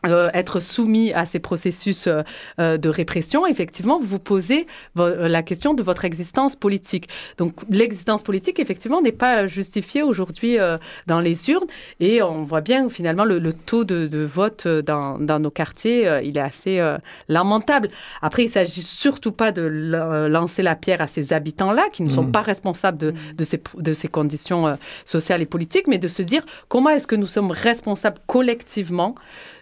euh, 0.07 0.31
être 0.35 0.61
soumis 0.61 1.13
à 1.13 1.27
ces 1.27 1.39
processus 1.39 2.07
euh, 2.07 2.23
euh, 2.61 2.79
de 2.79 2.89
répression, 2.89 3.47
effectivement, 3.47 3.99
vous 4.01 4.19
posez 4.19 4.67
la 4.95 5.43
question 5.43 5.75
de 5.75 5.83
votre 5.83 6.05
existence 6.05 6.57
politique. 6.57 7.09
Donc, 7.39 7.55
l'existence 7.69 8.23
politique, 8.23 8.59
effectivement, 8.59 9.03
n'est 9.03 9.13
pas 9.13 9.47
justifiée 9.47 10.03
aujourd'hui 10.03 10.59
dans 11.07 11.21
les 11.21 11.51
urnes. 11.51 11.67
Et 12.01 12.23
on 12.23 12.45
voit 12.45 12.61
bien, 12.61 12.89
finalement, 12.89 13.25
le, 13.25 13.53
taux 13.53 13.85
de, 13.85 14.25
vote 14.25 14.67
dans, 14.67 15.19
nos 15.19 15.51
quartiers, 15.51 16.21
il 16.25 16.37
est 16.37 16.41
assez 16.41 16.97
lamentable. 17.29 17.89
Après, 18.23 18.45
il 18.45 18.49
s'agit 18.49 18.83
surtout 18.83 19.33
pas 19.33 19.53
de 19.53 19.63
lancer 20.29 20.63
la 20.63 20.75
pierre 20.77 21.01
à 21.01 21.07
ces 21.07 21.33
habitants-là, 21.33 21.89
qui 21.93 22.03
ne 22.03 22.11
sont 22.11 22.25
mmh. 22.25 22.33
pas 22.33 22.43
responsables 22.43 22.99
de, 22.99 23.15
de, 23.35 23.45
ces, 23.45 23.61
de 23.77 23.93
ces 23.93 24.09
conditions 24.09 24.79
sociales 25.05 25.43
et 25.43 25.47
politiques, 25.47 25.89
mais 25.89 25.99
de 25.99 26.09
se 26.09 26.23
dire 26.23 26.45
comment 26.69 26.91
est-ce 26.91 27.07
que 27.07 27.17
nous 27.17 27.27
sommes 27.27 27.51
responsables 27.51 28.19
collectivement 28.27 29.15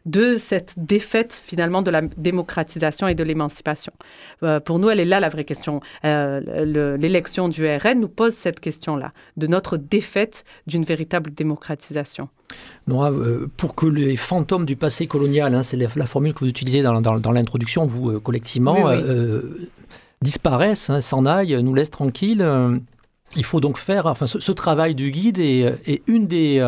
de 0.07 0.37
cette 0.37 0.75
défaite 0.77 1.33
finalement 1.33 1.83
de 1.83 1.91
la 1.91 2.03
démocratisation 2.03 3.09
et 3.09 3.15
de 3.15 3.23
l'émancipation. 3.23 3.93
Euh, 4.43 4.61
pour 4.61 4.79
nous, 4.79 4.91
elle 4.91 5.01
est 5.01 5.07
là 5.07 5.21
la 5.21 5.29
vraie 5.29 5.45
question. 5.45 5.81
Euh, 6.05 6.97
l'élection 6.97 7.49
du 7.49 7.67
RN 7.67 8.01
nous 8.01 8.09
pose 8.09 8.35
cette 8.35 8.61
question-là, 8.61 9.13
de 9.37 9.47
notre 9.47 9.77
défaite 9.77 10.45
d'une 10.67 10.85
véritable 10.85 11.33
démocratisation. 11.33 12.29
Nora, 12.87 13.11
euh, 13.11 13.49
pour 13.57 13.75
que 13.75 13.87
les 13.87 14.17
fantômes 14.17 14.67
du 14.67 14.77
passé 14.77 15.07
colonial, 15.07 15.55
hein, 15.55 15.63
c'est 15.63 15.77
la, 15.77 16.07
formule 16.07 16.35
que 16.35 16.41
vous 16.41 16.51
utilisez 16.51 16.83
dans, 16.83 17.01
dans, 17.01 17.33
l'introduction, 17.33 17.87
vous 17.87 18.21
collectivement, 18.21 18.91
disparaissent, 20.21 20.91
hein, 20.91 21.01
s'en 21.01 21.25
aillent, 21.27 21.63
nous 21.63 21.75
laissent 21.75 21.91
tranquilles. 21.91 22.47
il 23.37 23.45
faut 23.45 23.61
donc 23.61 23.79
faire, 23.79 24.07
enfin, 24.07 24.27
ce, 24.27 24.53
travail 24.53 24.95
du 24.95 25.11
guide 25.11 25.39
est 25.39 26.03
une 26.07 26.27
des 26.27 26.61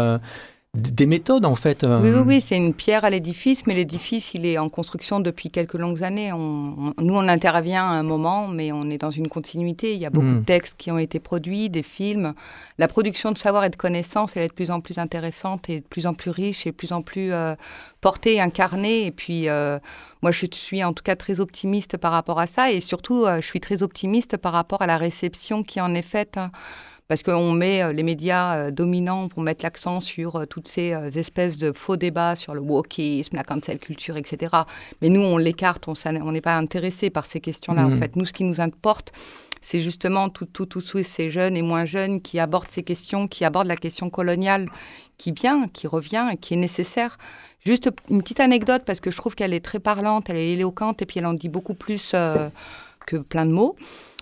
des 0.77 1.07
méthodes 1.07 1.45
en 1.45 1.55
fait. 1.55 1.85
Euh. 1.85 2.01
Oui, 2.01 2.11
oui, 2.11 2.23
oui 2.27 2.41
c'est 2.41 2.57
une 2.57 2.75
pierre 2.75 3.05
à 3.05 3.11
l'édifice, 3.11 3.67
mais 3.67 3.75
l'édifice 3.75 4.35
il 4.35 4.47
est 4.47 4.59
en 4.59 4.69
construction 4.69 5.21
depuis 5.21 5.51
quelques 5.51 5.75
longues 5.75 6.03
années. 6.03 6.31
nous 6.31 7.15
on 7.15 7.29
intervient 7.29 7.85
à 7.85 7.93
un 7.93 8.03
moment, 8.03 8.49
mais 8.49 8.73
on 8.73 8.89
est 8.91 8.99
dans 8.99 9.11
une 9.11 9.29
continuité. 9.29 9.95
Il 9.95 10.01
y 10.01 10.07
a 10.07 10.11
beaucoup 10.11 10.27
hmm. 10.27 10.41
de 10.41 10.45
textes 10.45 10.77
qui 10.79 10.91
ont 10.91 10.99
été 10.99 11.19
produits, 11.21 11.71
des 11.71 11.83
films. 11.83 12.35
La 12.79 12.89
production 12.89 13.33
de 13.33 13.39
savoir 13.39 13.65
et 13.65 13.71
de 13.71 13.77
connaissances, 13.77 14.37
elle 14.37 14.43
est 14.43 14.49
de 14.49 14.53
plus 14.53 14.71
en 14.71 14.81
plus 14.81 14.99
intéressante 14.99 15.69
et 15.71 15.81
de 15.81 15.87
plus 15.87 16.07
en 16.07 16.15
plus 16.15 16.31
riche 16.31 16.67
et 16.67 16.71
de 16.71 16.77
plus 16.77 16.93
en 16.93 17.03
plus 17.03 17.33
euh, 17.33 17.55
portée, 18.01 18.41
incarnée. 18.41 19.07
Et 19.07 19.11
puis 19.11 19.49
euh, 19.49 19.79
moi 20.23 20.31
je 20.31 20.47
suis 20.53 20.85
en 20.85 20.93
tout 20.93 21.03
cas 21.03 21.17
très 21.17 21.41
optimiste 21.41 21.97
par 21.97 22.13
rapport 22.13 22.39
à 22.39 22.47
ça 22.47 22.71
et 22.71 22.81
surtout 22.81 23.27
je 23.27 23.47
suis 23.47 23.61
très 23.61 23.83
optimiste 23.83 24.37
par 24.37 24.53
rapport 24.53 24.83
à 24.83 24.87
la 24.87 24.99
réception 24.99 25.63
qui 25.63 25.81
en 25.81 25.95
est 25.95 26.03
faite. 26.03 26.37
Hein 26.37 26.51
parce 27.09 27.23
qu'on 27.23 27.53
met, 27.53 27.83
euh, 27.83 27.93
les 27.93 28.03
médias 28.03 28.57
euh, 28.57 28.71
dominants 28.71 29.29
vont 29.35 29.43
mettre 29.43 29.63
l'accent 29.63 30.01
sur 30.01 30.37
euh, 30.37 30.47
toutes 30.47 30.69
ces 30.69 30.93
espèces 31.17 31.57
de 31.57 31.73
faux 31.73 31.97
débats 31.97 32.35
sur 32.35 32.55
le 32.55 32.61
wokisme, 32.61 33.37
la 33.37 33.45
cancel 33.45 33.79
culture, 33.79 34.17
etc. 34.17 34.55
Mais 35.01 35.09
nous, 35.09 35.21
on 35.21 35.39
l'écarte, 35.39 35.87
on 35.89 36.33
n'est 36.33 36.41
pas 36.41 36.57
intéressé 36.57 37.11
par 37.11 37.27
ces 37.27 37.41
questions-là. 37.41 37.87
En 37.87 37.91
mmh. 37.91 37.99
fait, 38.01 38.17
nous, 38.17 38.25
ce 38.25 38.33
qui 38.33 38.45
nous 38.45 38.61
importe, 38.61 39.13
c'est 39.61 39.81
justement 39.81 40.29
tous 40.29 40.47
tout, 40.47 40.81
ces 40.81 41.31
jeunes 41.31 41.57
et 41.57 41.63
moins 41.63 41.85
jeunes 41.85 42.21
qui 42.21 42.39
abordent 42.39 42.71
ces 42.71 42.83
questions, 42.83 43.29
qui 43.29 43.45
abordent 43.45 43.69
la 43.69 43.77
question 43.77 44.11
coloniale 44.11 44.69
qui 45.19 45.33
vient, 45.33 45.69
qui 45.69 45.87
revient 45.87 46.29
et 46.33 46.37
qui 46.37 46.55
est 46.55 46.59
nécessaire. 46.59 47.19
Juste 47.65 47.91
une 48.11 48.23
petite 48.23 48.41
anecdote, 48.41 48.83
parce 48.85 49.01
que 49.01 49.11
je 49.11 49.17
trouve 49.17 49.35
qu'elle 49.35 49.55
est 49.55 49.65
très 49.65 49.81
parlante, 49.81 50.29
elle 50.29 50.37
est 50.37 50.53
éloquente, 50.53 51.03
et 51.03 51.07
puis 51.07 51.19
elle 51.19 51.27
en 51.27 51.35
dit 51.35 51.49
beaucoup 51.49 51.75
plus 51.75 52.13
que 53.07 53.17
plein 53.17 53.47
de 53.47 53.51
mots. 53.51 53.77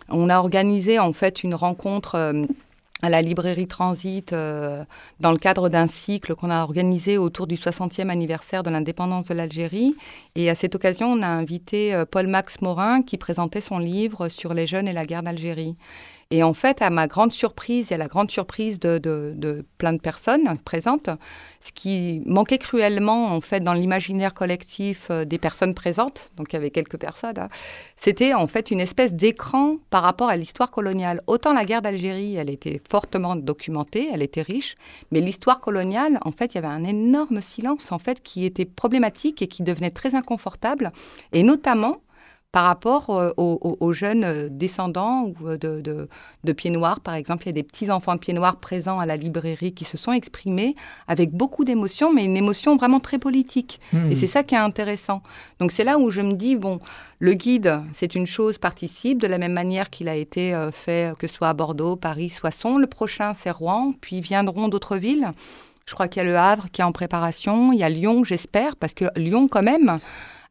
On 0.09 0.31
a 0.31 0.39
organisé 0.39 0.99
en 0.99 1.13
fait 1.13 1.43
une 1.43 1.55
rencontre 1.55 2.47
à 3.05 3.11
la 3.11 3.21
librairie 3.21 3.67
Transit 3.67 4.33
euh, 4.33 4.83
dans 5.21 5.31
le 5.31 5.37
cadre 5.37 5.69
d'un 5.69 5.89
cycle 5.89 6.35
qu'on 6.35 6.49
a 6.49 6.63
organisé 6.63 7.19
autour 7.19 7.47
du 7.47 7.57
60e 7.57 8.09
anniversaire 8.09 8.63
de 8.63 8.71
l'indépendance 8.71 9.27
de 9.27 9.35
l'Algérie. 9.35 9.95
Et 10.37 10.49
à 10.49 10.55
cette 10.55 10.75
occasion, 10.75 11.09
on 11.09 11.21
a 11.21 11.27
invité 11.27 11.95
euh, 11.95 12.07
Paul-Max 12.07 12.63
Morin 12.63 13.03
qui 13.03 13.19
présentait 13.19 13.61
son 13.61 13.79
livre 13.79 14.31
sur 14.31 14.55
les 14.55 14.67
jeunes 14.67 14.89
et 14.89 14.95
la 14.95 15.05
guerre 15.05 15.23
d'Algérie. 15.23 15.77
Et 16.31 16.43
en 16.43 16.55
fait, 16.55 16.83
à 16.83 16.91
ma 16.91 17.07
grande 17.07 17.33
surprise 17.33 17.93
et 17.93 17.95
à 17.95 17.99
la 17.99 18.09
grande 18.09 18.31
surprise 18.31 18.81
de, 18.81 19.65
plein 19.79 19.93
de 19.93 20.01
personnes 20.01 20.59
présentes, 20.65 21.11
ce 21.61 21.73
qui 21.73 22.23
manquait 22.27 22.59
cruellement 22.59 23.29
en 23.29 23.41
fait 23.41 23.61
dans 23.61 23.73
l'imaginaire 23.73 24.35
collectif 24.35 25.09
euh, 25.11 25.25
des 25.25 25.39
personnes 25.39 25.75
présentes, 25.75 26.31
donc 26.37 26.53
il 26.53 26.57
y 26.57 26.57
avait 26.57 26.71
quelques 26.71 26.99
personnes, 26.99 27.39
hein, 27.39 27.49
c'était 27.97 28.35
en 28.35 28.47
fait 28.47 28.71
une 28.71 28.81
espèce 28.81 29.15
d'écran 29.15 29.77
par 29.89 30.03
rapport 30.03 30.29
à 30.29 30.37
l'histoire 30.37 30.71
coloniale. 30.71 31.23
Autant 31.27 31.55
la 31.55 31.65
guerre 31.65 31.81
d'Algérie, 31.81 32.37
elle 32.37 32.51
était 32.51 32.83
fortement 32.89 33.35
documentée, 33.35 34.09
elle 34.13 34.23
était 34.23 34.43
riche, 34.43 34.77
mais 35.11 35.21
l'histoire 35.21 35.61
coloniale, 35.61 36.19
en 36.23 36.33
fait, 36.33 36.53
il 36.53 36.57
y 36.57 36.59
avait 36.59 36.67
un 36.67 36.85
énorme 36.85 37.41
silence 37.41 37.93
en 37.93 37.99
fait 37.99 38.23
qui 38.23 38.45
était 38.45 38.67
problématique 38.67 39.41
et 39.41 39.49
qui 39.49 39.63
devenait 39.63 39.91
très 39.91 40.15
inconfortable, 40.15 40.93
et 41.33 41.43
notamment 41.43 41.99
par 42.55 42.67
rapport 42.67 43.11
euh, 43.11 43.33
aux, 43.37 43.93
jeunes 43.93 44.23
euh, 44.23 44.49
descendants 44.49 45.33
euh, 45.45 45.57
de, 45.57 46.53
Pieds 46.53 46.71
Noirs, 46.71 47.01
par 47.01 47.17
exemple. 47.17 47.43
Il 47.43 47.47
y 47.47 47.49
a 47.49 47.53
des 47.53 47.65
petits-enfants 47.65 48.15
de 48.15 48.21
Pieds 48.21 48.33
Noirs 48.33 48.61
présents 48.61 49.01
à 49.01 49.07
la 49.07 49.17
librairie 49.17 49.75
qui 49.75 49.85
se 49.85 49.97
sont 49.97 50.13
exprimés 50.13 50.77
avec 51.09 51.33
beaucoup 51.33 51.65
d'émotion, 51.65 52.13
mais 52.13 52.25
une 52.25 52.37
émotion 52.37 52.77
vraiment 52.77 53.01
très 53.01 53.19
politique. 53.19 53.81
Hmm. 53.93 54.09
Et 54.09 54.15
c'est 54.15 54.29
ça 54.29 54.45
qui 54.45 54.55
est 54.55 54.59
intéressant. 54.59 55.21
Donc 55.59 55.73
c'est 55.73 55.83
là 55.83 55.99
où 55.99 56.13
je 56.13 56.21
me 56.21 56.35
dis, 56.35 56.55
bon, 56.55 56.79
le 57.19 57.35
guide, 57.35 57.81
c'est 57.93 58.15
une 58.15 58.29
chose, 58.29 58.59
participe, 58.59 59.21
de 59.21 59.27
la 59.27 59.39
même 59.39 59.53
manière 59.53 59.91
qu'il 59.91 60.09
a 60.09 60.15
été 60.15 60.57
fait, 60.73 61.13
que 61.19 61.27
ce 61.27 61.35
soit 61.35 61.49
à 61.49 61.55
Bordeaux, 61.55 61.97
Paris, 61.97 62.31
Soissons. 62.31 62.79
Le 62.79 62.87
prochain, 62.87 63.35
c'est 63.35 63.51
Rouen, 63.51 63.95
puis 64.01 64.21
viendront 64.21 64.69
d'autres 64.69 64.97
villes. 64.97 65.33
Je 65.87 65.95
crois 65.95 66.07
qu'il 66.07 66.23
y 66.23 66.27
a 66.27 66.29
le 66.29 66.39
Havre 66.39 66.69
qui 66.71 66.83
est 66.83 66.85
en 66.85 66.93
préparation, 66.93 67.73
il 67.73 67.81
y 67.81 67.83
a 67.83 67.89
Lyon, 67.89 68.23
j'espère, 68.23 68.77
parce 68.77 68.95
que 68.95 69.07
Lyon, 69.17 69.49
quand 69.49 69.63
même, 69.63 69.99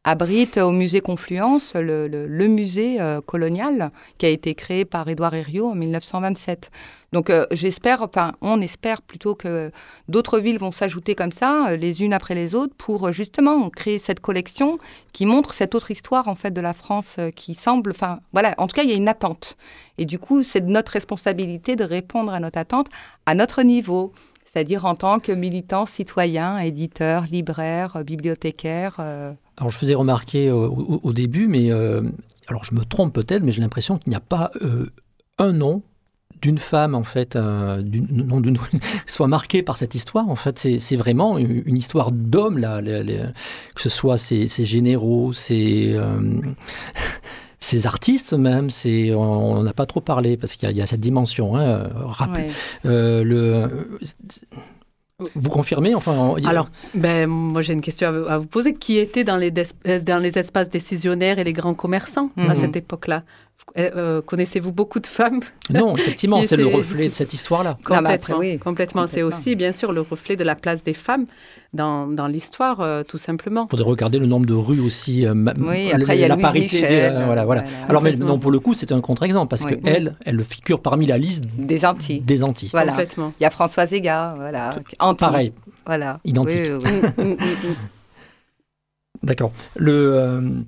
abrite 0.04 0.58
au 0.58 0.70
musée 0.70 1.00
Confluence 1.00 1.74
le, 1.74 2.46
musée 2.46 3.00
euh, 3.00 3.22
colonial 3.22 3.90
qui 4.18 4.26
a 4.26 4.28
été 4.28 4.54
créé 4.54 4.84
par 4.84 5.08
Édouard 5.08 5.34
Herriot 5.34 5.70
en 5.70 5.74
1927. 5.74 6.70
Donc 7.12 7.30
euh, 7.30 7.46
j'espère, 7.52 8.02
enfin 8.02 8.32
on 8.42 8.60
espère 8.60 9.00
plutôt 9.00 9.34
que 9.34 9.70
d'autres 10.08 10.40
villes 10.40 10.58
vont 10.58 10.72
s'ajouter 10.72 11.14
comme 11.14 11.32
ça, 11.32 11.70
euh, 11.70 11.76
les 11.76 12.02
unes 12.02 12.12
après 12.12 12.34
les 12.34 12.54
autres, 12.54 12.74
pour 12.76 13.12
justement 13.12 13.70
créer 13.70 13.98
cette 13.98 14.20
collection 14.20 14.78
qui 15.12 15.24
montre 15.24 15.54
cette 15.54 15.74
autre 15.74 15.90
histoire 15.90 16.28
en 16.28 16.34
fait 16.34 16.50
de 16.50 16.60
la 16.60 16.74
France 16.74 17.16
qui 17.34 17.54
semble, 17.54 17.92
enfin 17.92 18.20
voilà, 18.32 18.54
en 18.58 18.66
tout 18.66 18.76
cas 18.76 18.82
il 18.82 18.90
y 18.90 18.94
a 18.94 18.96
une 18.96 19.08
attente. 19.08 19.56
Et 19.96 20.04
du 20.04 20.18
coup 20.18 20.42
c'est 20.42 20.60
de 20.60 20.70
notre 20.70 20.92
responsabilité 20.92 21.76
de 21.76 21.84
répondre 21.84 22.32
à 22.34 22.40
notre 22.40 22.58
attente 22.58 22.88
à 23.24 23.34
notre 23.34 23.62
niveau 23.62 24.12
c'est-à-dire 24.52 24.84
en 24.84 24.94
tant 24.94 25.18
que 25.18 25.32
militant, 25.32 25.84
citoyen, 25.84 26.58
éditeur, 26.60 27.24
libraire, 27.24 28.04
bibliothécaire. 28.04 29.00
Alors 29.56 29.70
je 29.70 29.78
faisais 29.78 29.94
remarquer 29.94 30.48
euh, 30.48 30.54
au, 30.54 31.12
début, 31.12 31.46
mais 31.46 31.70
euh, 31.70 32.02
alors 32.48 32.64
je 32.64 32.74
me 32.74 32.84
trompe 32.84 33.12
peut-être, 33.12 33.42
mais 33.42 33.52
j'ai 33.52 33.60
l'impression 33.60 33.98
qu'il 33.98 34.10
n'y 34.10 34.16
a 34.16 34.20
pas 34.20 34.50
euh, 34.62 34.90
un 35.38 35.52
nom 35.52 35.82
d'une 36.42 36.58
femme 36.58 36.94
en 36.94 37.04
fait, 37.04 37.38
d'une 37.38 38.58
soit 39.06 39.28
marqué 39.28 39.62
par 39.62 39.78
cette 39.78 39.94
histoire. 39.94 40.28
En 40.28 40.36
fait, 40.36 40.58
c'est 40.58 40.96
vraiment 40.96 41.38
une, 41.38 41.76
histoire 41.76 42.12
d'hommes 42.12 42.58
là, 42.58 42.82
que 42.82 43.80
ce 43.80 43.88
soit 43.88 44.18
ces, 44.18 44.46
généraux, 44.46 45.32
ces 45.32 45.98
ces 47.60 47.86
artistes 47.86 48.34
même, 48.34 48.68
c'est 48.68 49.14
on 49.14 49.62
n'a 49.62 49.72
pas 49.72 49.86
trop 49.86 50.02
parlé 50.02 50.36
parce 50.36 50.56
qu'il 50.56 50.70
y, 50.70 50.82
a 50.82 50.86
cette 50.86 51.00
dimension. 51.00 51.56
Hein, 51.56 51.88
le, 52.82 53.88
vous 55.34 55.50
confirmez 55.50 55.94
enfin 55.94 56.34
Alors, 56.44 56.68
ben, 56.94 57.26
moi 57.28 57.62
j'ai 57.62 57.72
une 57.72 57.80
question 57.80 58.08
à 58.28 58.38
vous, 58.38 58.46
poser. 58.46 58.74
Qui 58.74 58.98
était 58.98 59.24
dans 59.24 59.36
les, 59.36 59.50
dans 59.50 60.22
les 60.22 60.38
espaces 60.38 60.68
décisionnaires 60.68 61.38
et 61.38 61.44
les 61.44 61.52
grands 61.52 61.74
commerçants 61.74 62.30
à 62.36 62.54
mhm. 62.54 62.56
cette 62.56 62.76
époque-là? 62.76 63.22
Euh, 63.76 63.90
euh, 63.96 64.22
Connaissez-vous 64.22 64.72
beaucoup 64.72 65.00
de 65.00 65.06
femmes? 65.06 65.40
Non, 65.70 65.96
effectivement, 65.96 66.42
c'est 66.42 66.56
le 66.56 66.66
reflet 66.66 67.08
de 67.08 67.14
cette 67.14 67.32
histoire-là. 67.32 67.78
Complètement. 67.84 68.36
oui. 68.38 68.58
complètement. 68.58 69.06
C'est 69.06 69.22
aussi, 69.22 69.56
bien 69.56 69.72
sûr, 69.72 69.92
le 69.92 70.02
reflet 70.02 70.36
de 70.36 70.44
la 70.44 70.54
place 70.54 70.84
des 70.84 70.92
femmes 70.92 71.26
dans, 71.72 72.06
dans 72.06 72.26
l'histoire, 72.26 72.80
euh, 72.80 73.02
tout 73.02 73.18
simplement. 73.18 73.66
Il 73.66 73.70
faudrait 73.70 73.90
regarder 73.90 74.18
le 74.18 74.26
nombre 74.26 74.46
de 74.46 74.54
rues 74.54 74.80
aussi. 74.80 75.26
oui, 75.26 75.90
après, 75.92 76.16
il 76.16 76.20
y 76.20 76.24
a 76.24 76.28
la 76.28 76.36
parité. 76.36 76.82
Michel, 76.82 77.22
voilà, 77.26 77.44
voilà. 77.44 77.64
Alors, 77.88 78.02
mais 78.02 78.12
non, 78.12 78.38
pour 78.38 78.50
le 78.50 78.60
coup, 78.60 78.74
c'est 78.74 78.92
un 78.92 79.00
contre-exemple 79.00 79.48
parce 79.48 79.64
que 79.64 79.74
qu'elle, 79.74 80.16
elle 80.24 80.44
figure 80.44 80.80
parmi 80.80 81.06
la 81.06 81.18
liste 81.18 81.44
des 81.56 81.84
Antilles. 81.84 82.20
Des 82.20 82.42
Antilles. 82.42 82.70
Voilà. 82.72 82.92
Complètement. 82.92 83.32
Il 83.40 83.42
y 83.42 83.46
a 83.46 83.50
Françoise 83.50 83.92
Ega, 83.92 84.34
voilà. 84.36 84.70
Pareil. 85.18 85.52
Voilà. 85.86 86.20
Identique. 86.24 86.70
D'accord. 89.22 89.52
Le. 89.76 90.64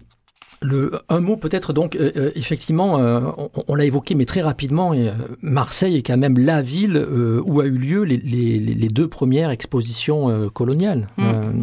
Le, 0.67 0.91
un 1.09 1.21
mot 1.21 1.37
peut-être 1.37 1.73
donc, 1.73 1.95
euh, 1.95 2.11
euh, 2.17 2.31
effectivement, 2.35 2.99
euh, 2.99 3.21
on, 3.69 3.77
l'a 3.77 3.85
évoqué, 3.85 4.17
mais 4.17 4.25
très 4.25 4.43
rapidement, 4.43 4.93
Marseille 5.41 5.97
est 5.97 6.03
quand 6.03 6.17
même 6.17 6.39
la 6.39 6.61
ville 6.61 6.97
où 7.45 7.61
a 7.61 7.67
eu 7.67 7.79
lieu 7.79 8.03
les, 8.03 8.89
deux 8.89 9.09
premières 9.09 9.51
expositions 9.51 10.51
coloniales. 10.51 11.07
Mm. 11.19 11.63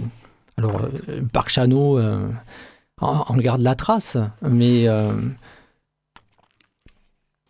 alors, 0.57 0.81
Parc 1.33 1.49
Chano 1.49 1.99
en, 3.01 3.37
garde 3.37 3.61
la 3.61 3.75
trace, 3.75 4.17
mais... 4.41 4.87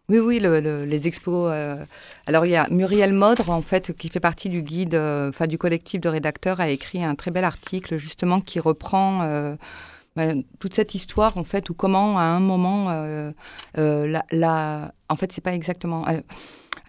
Oui, 0.10 0.20
oui, 0.20 0.39
les 0.39 1.08
expos. 1.08 1.51
Alors, 2.26 2.45
il 2.45 2.51
y 2.51 2.56
a 2.56 2.68
Muriel 2.72 3.14
Modre, 3.14 3.49
en 3.51 3.62
fait, 3.62 3.95
qui 3.95 4.10
fait 4.10 4.20
partie 4.20 4.49
du 4.49 4.62
guide, 4.64 4.95
enfin, 4.95 5.45
du 5.45 5.58
collectif 5.58 6.01
de 6.01 6.10
rédacteurs, 6.10 6.60
a 6.60 6.70
écrit 6.70 7.04
un 7.04 7.16
très 7.16 7.32
bel 7.32 7.43
article, 7.43 7.97
justement, 7.97 8.41
qui 8.41 8.60
reprend 8.60 9.56
toute 10.59 10.76
cette 10.76 10.95
histoire, 10.95 11.38
en 11.38 11.43
fait, 11.43 11.70
ou 11.70 11.74
comment, 11.74 12.18
à 12.18 12.24
un 12.24 12.39
moment, 12.39 12.88
euh, 12.89 13.32
euh, 13.78 14.20
la, 14.32 14.93
en 15.09 15.16
fait, 15.16 15.32
c'est 15.32 15.41
pas 15.41 15.53
exactement. 15.53 16.05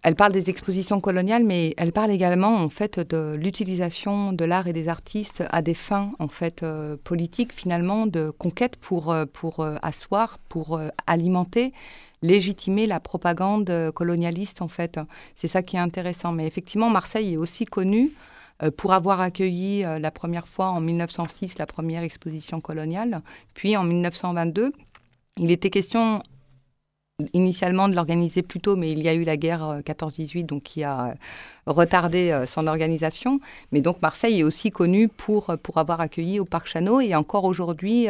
Elle, 0.02 0.14
parle 0.14 0.32
des 0.32 0.50
expositions 0.50 1.00
coloniales, 1.00 1.44
mais 1.44 1.74
elle 1.78 1.92
parle 1.92 2.10
également, 2.10 2.54
en 2.54 2.68
fait, 2.68 3.00
de 3.00 3.34
l'utilisation 3.34 4.32
de 4.32 4.44
l'art 4.44 4.66
et 4.66 4.74
des 4.74 4.88
artistes 4.88 5.42
à 5.50 5.62
des 5.62 5.74
fins, 5.74 6.12
en 6.18 6.28
fait, 6.28 6.62
euh, 6.62 6.96
politiques, 7.02 7.52
finalement, 7.52 8.06
de 8.06 8.30
conquête 8.30 8.76
pour, 8.76 9.14
pour 9.32 9.66
asseoir, 9.82 10.38
pour 10.48 10.80
alimenter 11.06 11.72
légitimer 12.22 12.86
la 12.86 13.00
propagande 13.00 13.70
colonialiste, 13.94 14.62
en 14.62 14.68
fait. 14.68 14.98
C'est 15.36 15.48
ça 15.48 15.62
qui 15.62 15.76
est 15.76 15.80
intéressant. 15.80 16.32
Mais 16.32 16.46
effectivement, 16.46 16.88
Marseille 16.88 17.34
est 17.34 17.36
aussi 17.36 17.66
connue 17.66 18.12
pour 18.76 18.92
avoir 18.92 19.20
accueilli 19.20 19.82
la 19.82 20.11
première 20.11 20.48
fois 20.48 20.68
en 20.68 20.80
1906 20.80 21.59
la 21.59 21.66
première 21.66 22.02
exposition 22.02 22.61
coloniale, 22.61 23.22
puis 23.55 23.76
en 23.76 23.84
1922. 23.84 24.72
Il 25.38 25.50
était 25.50 25.70
question 25.70 26.22
initialement 27.32 27.88
de 27.88 27.94
l'organiser 27.94 28.42
plus 28.42 28.60
tôt, 28.60 28.74
mais 28.74 28.90
il 28.90 29.00
y 29.00 29.08
a 29.08 29.14
eu 29.14 29.22
la 29.22 29.36
guerre 29.36 29.80
14-18, 29.84 30.40
euh, 30.40 30.42
donc 30.42 30.62
qui 30.64 30.82
a 30.82 31.06
euh, 31.06 31.12
retardé 31.66 32.32
euh, 32.32 32.44
son 32.44 32.66
organisation. 32.66 33.38
Mais 33.70 33.82
donc 33.82 34.02
Marseille 34.02 34.40
est 34.40 34.42
aussi 34.42 34.72
connue 34.72 35.06
pour, 35.06 35.54
pour 35.62 35.78
avoir 35.78 36.00
accueilli 36.00 36.40
au 36.40 36.44
Parc 36.44 36.66
Chano. 36.66 37.00
Et 37.00 37.14
encore 37.14 37.44
aujourd'hui, 37.44 38.08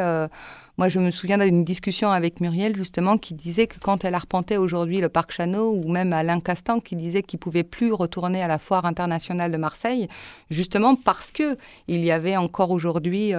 moi 0.78 0.88
je 0.88 0.98
me 0.98 1.10
souviens 1.10 1.36
d'une 1.36 1.64
discussion 1.64 2.10
avec 2.10 2.40
Muriel 2.40 2.74
justement 2.76 3.18
qui 3.18 3.34
disait 3.34 3.66
que 3.66 3.78
quand 3.78 4.04
elle 4.04 4.14
arpentait 4.14 4.56
aujourd'hui 4.56 5.00
le 5.00 5.10
Parc 5.10 5.32
Chano, 5.32 5.70
ou 5.70 5.92
même 5.92 6.14
Alain 6.14 6.40
Castan 6.40 6.80
qui 6.80 6.96
disait 6.96 7.22
qu'il 7.22 7.38
pouvait 7.38 7.62
plus 7.62 7.92
retourner 7.92 8.42
à 8.42 8.48
la 8.48 8.58
foire 8.58 8.86
internationale 8.86 9.52
de 9.52 9.58
Marseille, 9.58 10.08
justement 10.50 10.96
parce 10.96 11.30
que 11.30 11.58
il 11.88 12.02
y 12.04 12.10
avait 12.10 12.38
encore 12.38 12.70
aujourd'hui, 12.70 13.32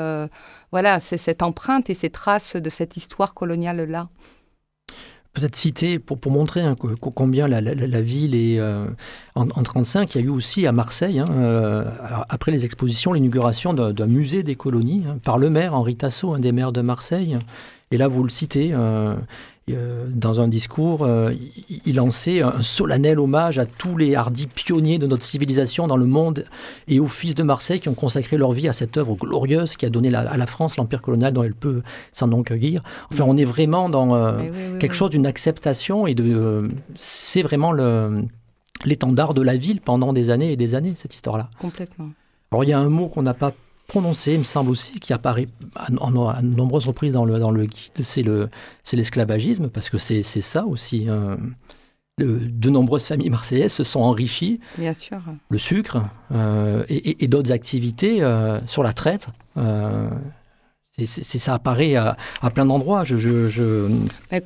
voilà, 0.71 0.99
cette 0.99 1.41
empreinte 1.41 1.89
et 1.89 1.95
ces 1.95 2.11
traces 2.11 2.55
de 2.55 2.69
cette 2.69 2.97
histoire 2.97 3.33
coloniale 3.33 3.83
là 3.89 4.09
peut-être 5.35 5.55
citer 5.55 5.99
pour, 5.99 6.19
pour 6.19 6.31
montrer 6.31 6.61
hein, 6.61 6.75
combien 6.99 7.47
la, 7.47 7.61
la, 7.61 8.01
ville 8.01 8.33
est 8.33 8.57
euh, 8.57 8.85
en, 9.35 9.41
1935, 9.41 10.15
il 10.15 10.21
y 10.21 10.23
a 10.23 10.27
eu 10.27 10.29
aussi 10.29 10.65
à 10.65 10.71
Marseille, 10.71 11.19
hein, 11.19 11.27
euh, 11.31 11.85
après 12.29 12.51
les 12.51 12.65
expositions, 12.65 13.13
l'inauguration 13.13 13.73
d'un 13.73 14.07
musée 14.07 14.41
des 14.41 14.55
colonies 14.55 15.03
hein, 15.07 15.17
par 15.23 15.37
le 15.37 15.49
maire 15.49 15.75
Henri 15.75 15.95
Tasso, 15.95 16.33
un 16.33 16.39
des 16.39 16.51
maires 16.51 16.71
de 16.71 16.81
Marseille. 16.81 17.37
Et 17.91 17.97
là, 17.97 18.07
vous 18.07 18.23
le 18.23 18.29
citez, 18.29 18.71
euh, 18.73 19.15
dans 19.67 20.41
un 20.41 20.47
discours, 20.47 21.03
euh, 21.03 21.33
il 21.85 21.95
lançait 21.95 22.41
un 22.41 22.61
solennel 22.61 23.19
hommage 23.19 23.57
à 23.57 23.65
tous 23.65 23.97
les 23.97 24.15
hardis 24.15 24.45
pionniers 24.45 24.99
de 24.99 25.07
notre 25.07 25.23
civilisation 25.23 25.87
dans 25.87 25.97
le 25.97 26.05
monde 26.05 26.45
et 26.87 26.99
aux 26.99 27.07
fils 27.07 27.33
de 27.33 27.41
Marseille 27.41 27.79
qui 27.79 27.89
ont 27.89 27.95
consacré 27.95 28.37
leur 28.37 28.51
vie 28.51 28.67
à 28.67 28.73
cette 28.73 28.95
œuvre 28.97 29.15
glorieuse 29.15 29.75
qui 29.75 29.87
a 29.87 29.89
donné 29.89 30.13
à 30.13 30.37
la 30.37 30.45
France 30.45 30.77
l'empire 30.77 31.01
colonial 31.01 31.33
dont 31.33 31.43
elle 31.43 31.55
peut 31.55 31.81
s'en 32.13 32.31
encueillir. 32.31 32.81
Enfin, 33.11 33.23
on 33.27 33.35
est 33.37 33.45
vraiment 33.45 33.89
dans 33.89 34.13
euh, 34.13 34.77
quelque 34.77 34.93
chose 34.93 35.09
d'une 35.09 35.25
acceptation 35.25 36.05
et 36.05 36.13
de. 36.13 36.69
c'est 36.95 37.41
vraiment 37.41 37.73
l'étendard 38.85 39.33
de 39.33 39.41
la 39.41 39.57
ville 39.57 39.81
pendant 39.81 40.13
des 40.13 40.29
années 40.29 40.51
et 40.51 40.57
des 40.57 40.75
années, 40.75 40.93
cette 40.95 41.15
histoire-là. 41.15 41.49
Complètement. 41.59 42.09
Alors, 42.51 42.63
il 42.63 42.69
y 42.69 42.73
a 42.73 42.79
un 42.79 42.89
mot 42.89 43.07
qu'on 43.07 43.23
n'a 43.23 43.33
pas 43.33 43.51
prononcé, 43.87 44.33
il 44.33 44.39
me 44.39 44.43
semble 44.43 44.71
aussi, 44.71 44.99
qui 44.99 45.13
apparaît 45.13 45.47
à, 45.75 45.87
à, 45.87 46.41
nombreuses 46.41 46.87
reprises 46.87 47.13
dans 47.13 47.25
le, 47.25 47.39
dans 47.39 47.51
le 47.51 47.65
guide, 47.65 48.03
c'est 48.03 48.95
l'esclavagisme, 48.95 49.69
parce 49.69 49.89
que 49.89 49.97
c'est 49.97 50.23
ça 50.23 50.65
aussi. 50.65 51.07
Hein. 51.09 51.37
de 52.17 52.69
nombreuses 52.69 53.05
familles 53.05 53.29
marseillaises 53.29 53.73
se 53.73 53.83
sont 53.83 53.99
enrichies. 53.99 54.59
Bien 54.77 54.93
sûr. 54.93 55.19
Le 55.49 55.57
sucre 55.57 56.01
euh, 56.31 56.83
et, 56.89 57.27
d'autres 57.27 57.51
activités 57.51 58.23
euh, 58.23 58.59
sur 58.67 58.83
la 58.83 58.93
traite. 58.93 59.27
Euh, 59.57 60.09
c'est 60.97 61.39
ça 61.39 61.55
apparaît 61.55 61.95
à, 61.95 62.15
plein 62.53 62.65
d'endroits. 62.65 63.03
Je, 63.03 63.17
je, 63.17 63.89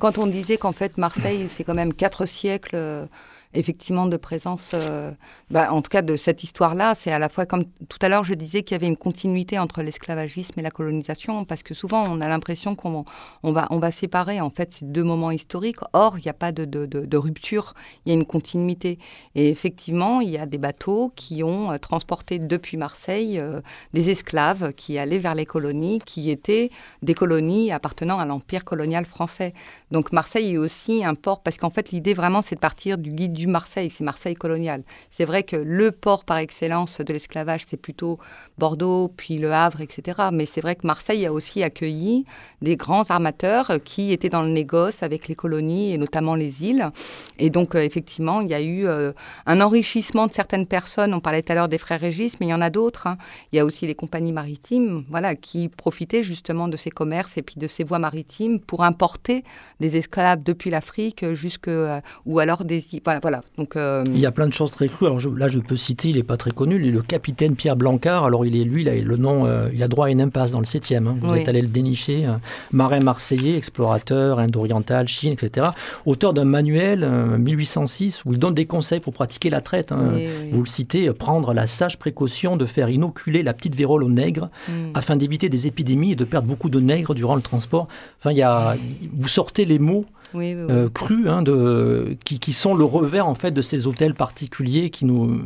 Quand 0.00 0.18
on 0.18 0.26
disait 0.26 0.56
qu'en 0.56 0.72
fait 0.72 0.98
Marseille, 0.98 1.46
c'est 1.48 1.62
quand 1.62 1.74
même 1.74 1.94
quatre 1.94 2.26
siècles 2.26 3.06
effectivement 3.52 4.06
de 4.06 4.16
présence, 4.16 4.70
euh, 4.74 5.10
bah, 5.50 5.72
en 5.72 5.82
tout 5.82 5.88
cas 5.88 6.02
de 6.02 6.16
cette 6.16 6.44
histoire-là, 6.44 6.94
c'est 6.94 7.10
à 7.10 7.18
la 7.18 7.28
fois 7.28 7.46
comme 7.46 7.64
tout 7.88 7.98
à 8.00 8.08
l'heure 8.08 8.22
je 8.22 8.34
disais 8.34 8.62
qu'il 8.62 8.76
y 8.76 8.76
avait 8.76 8.86
une 8.86 8.96
continuité 8.96 9.58
entre 9.58 9.82
l'esclavagisme 9.82 10.58
et 10.58 10.62
la 10.62 10.70
colonisation, 10.70 11.44
parce 11.44 11.62
que 11.62 11.74
souvent 11.74 12.04
on 12.08 12.20
a 12.20 12.28
l'impression 12.28 12.76
qu'on 12.76 13.04
on 13.42 13.52
va, 13.52 13.90
séparer 13.90 14.40
en 14.40 14.50
fait 14.50 14.72
ces 14.72 14.84
deux 14.84 15.02
moments 15.02 15.32
historiques. 15.32 15.78
Or, 15.92 16.18
il 16.18 16.22
n'y 16.22 16.30
a 16.30 16.34
pas 16.34 16.52
de, 16.52 17.16
rupture, 17.16 17.74
il 18.04 18.10
y 18.10 18.12
a 18.12 18.14
une 18.14 18.24
continuité. 18.24 18.98
Et 19.34 19.48
effectivement, 19.48 20.20
il 20.20 20.30
y 20.30 20.38
a 20.38 20.46
des 20.46 20.58
bateaux 20.58 21.12
qui 21.16 21.42
ont 21.42 21.72
euh, 21.72 21.78
transporté 21.78 22.38
depuis 22.38 22.76
Marseille 22.76 23.38
euh, 23.38 23.60
des 23.92 24.10
esclaves 24.10 24.72
qui 24.74 24.96
allaient 24.98 25.18
vers 25.18 25.34
les 25.34 25.46
colonies, 25.46 25.98
qui 25.98 26.30
étaient 26.30 26.70
des 27.02 27.14
colonies 27.14 27.72
appartenant 27.72 28.18
à 28.18 28.24
l'empire 28.24 28.64
colonial 28.64 29.04
français. 29.06 29.54
Donc 29.90 30.12
Marseille 30.12 30.54
est 30.54 30.58
aussi 30.58 31.04
un 31.04 31.14
port, 31.14 31.42
parce 31.42 31.56
qu'en 31.56 31.70
fait 31.70 31.90
l'idée 31.90 32.14
vraiment 32.14 32.42
c'est 32.42 32.54
de 32.54 32.60
partir 32.60 32.96
du 32.96 33.10
guide 33.10 33.39
du 33.40 33.46
Marseille, 33.46 33.90
c'est 33.90 34.04
Marseille 34.04 34.34
colonial. 34.34 34.82
C'est 35.10 35.24
vrai 35.24 35.42
que 35.42 35.56
le 35.56 35.92
port 35.92 36.24
par 36.24 36.36
excellence 36.36 37.00
de 37.00 37.12
l'esclavage, 37.12 37.62
c'est 37.66 37.78
plutôt 37.78 38.18
Bordeaux, 38.58 39.10
puis 39.16 39.38
Le 39.38 39.50
Havre, 39.52 39.80
etc. 39.80 40.28
Mais 40.30 40.44
c'est 40.44 40.60
vrai 40.60 40.76
que 40.76 40.86
Marseille 40.86 41.24
a 41.24 41.32
aussi 41.32 41.62
accueilli 41.62 42.26
des 42.60 42.76
grands 42.76 43.04
armateurs 43.08 43.72
qui 43.82 44.12
étaient 44.12 44.28
dans 44.28 44.42
le 44.42 44.50
négoce 44.50 45.02
avec 45.02 45.26
les 45.26 45.34
colonies 45.34 45.94
et 45.94 45.98
notamment 45.98 46.34
les 46.34 46.62
îles. 46.62 46.90
Et 47.38 47.48
donc 47.48 47.74
euh, 47.74 47.82
effectivement, 47.82 48.42
il 48.42 48.48
y 48.48 48.54
a 48.54 48.60
eu 48.60 48.86
euh, 48.86 49.12
un 49.46 49.62
enrichissement 49.62 50.26
de 50.26 50.32
certaines 50.34 50.66
personnes. 50.66 51.14
On 51.14 51.20
parlait 51.20 51.42
tout 51.42 51.52
à 51.52 51.54
l'heure 51.54 51.68
des 51.68 51.78
frères 51.78 52.00
Régis, 52.00 52.38
mais 52.40 52.46
il 52.46 52.50
y 52.50 52.54
en 52.54 52.60
a 52.60 52.70
d'autres. 52.70 53.06
Hein. 53.06 53.16
Il 53.52 53.56
y 53.56 53.58
a 53.58 53.64
aussi 53.64 53.86
les 53.86 53.94
compagnies 53.94 54.32
maritimes, 54.32 55.04
voilà, 55.08 55.34
qui 55.34 55.68
profitaient 55.68 56.22
justement 56.22 56.68
de 56.68 56.76
ces 56.76 56.90
commerces 56.90 57.38
et 57.38 57.42
puis 57.42 57.56
de 57.56 57.66
ces 57.66 57.84
voies 57.84 57.98
maritimes 57.98 58.60
pour 58.60 58.84
importer 58.84 59.44
des 59.80 59.96
esclaves 59.96 60.42
depuis 60.42 60.68
l'Afrique 60.68 61.24
jusque 61.32 61.68
euh, 61.68 62.00
ou 62.26 62.38
alors 62.38 62.64
des 62.64 62.84
voilà, 63.22 63.29
Donc 63.58 63.76
euh, 63.76 64.04
il 64.06 64.18
y 64.18 64.26
a 64.26 64.30
plein 64.30 64.46
de 64.46 64.52
choses 64.52 64.70
très 64.70 64.88
crues. 64.88 65.06
Alors 65.06 65.20
là, 65.36 65.48
je 65.48 65.58
peux 65.58 65.76
citer, 65.76 66.08
il 66.08 66.16
n'est 66.16 66.22
pas 66.22 66.36
très 66.36 66.50
connu, 66.50 66.78
le 66.78 67.02
capitaine 67.02 67.54
Pierre 67.54 67.76
Blancard. 67.76 68.24
Alors 68.24 68.44
il 68.46 68.56
est 68.56 68.64
lui, 68.64 68.82
il 68.82 68.88
a 68.88 68.94
le 68.94 69.16
nom, 69.16 69.46
euh, 69.46 69.68
il 69.72 69.82
a 69.82 69.88
droit 69.88 70.06
à 70.06 70.10
une 70.10 70.20
impasse 70.20 70.50
dans 70.50 70.60
le 70.60 70.64
7e. 70.64 71.06
Hein. 71.06 71.16
Vous 71.20 71.34
êtes 71.34 71.48
allé 71.48 71.62
le 71.62 71.68
dénicher. 71.68 72.26
marin 72.72 73.00
marseillais, 73.00 73.56
explorateur, 73.56 74.38
indo-oriental, 74.38 75.08
Chine, 75.08 75.32
etc. 75.32 75.68
Auteur 76.06 76.34
d'un 76.34 76.44
manuel 76.44 77.08
1806 77.38 78.24
où 78.24 78.32
il 78.32 78.38
donne 78.38 78.54
des 78.54 78.66
conseils 78.66 79.00
pour 79.00 79.12
pratiquer 79.12 79.50
la 79.50 79.60
traite. 79.60 79.92
Hein. 79.92 80.12
Vous 80.52 80.60
le 80.60 80.66
citez, 80.66 81.10
prendre 81.12 81.52
la 81.54 81.66
sage 81.66 81.98
précaution 81.98 82.56
de 82.56 82.66
faire 82.66 82.88
inoculer 82.88 83.42
la 83.42 83.54
petite 83.54 83.74
vérole 83.74 84.02
aux 84.02 84.10
nègres 84.10 84.50
mm. 84.68 84.72
afin 84.94 85.16
d'éviter 85.16 85.48
des 85.48 85.66
épidémies 85.66 86.12
et 86.12 86.16
de 86.16 86.24
perdre 86.24 86.48
beaucoup 86.48 86.70
de 86.70 86.80
nègres 86.80 87.14
durant 87.14 87.36
le 87.36 87.42
transport. 87.42 87.88
Enfin, 88.18 88.32
il 88.32 88.38
y 88.38 88.42
a, 88.42 88.76
vous 89.12 89.28
sortez 89.28 89.64
les 89.64 89.78
mots 89.78 90.04
euh, 90.34 90.88
crus 90.90 91.26
hein, 91.26 91.42
de, 91.42 92.16
qui, 92.24 92.38
qui, 92.38 92.52
sont 92.52 92.74
le 92.74 92.84
revers 92.84 93.26
en 93.26 93.34
fait 93.34 93.50
de 93.50 93.62
ces 93.62 93.86
hôtels 93.86 94.14
particuliers 94.14 94.90
qui 94.90 95.04
nous 95.04 95.42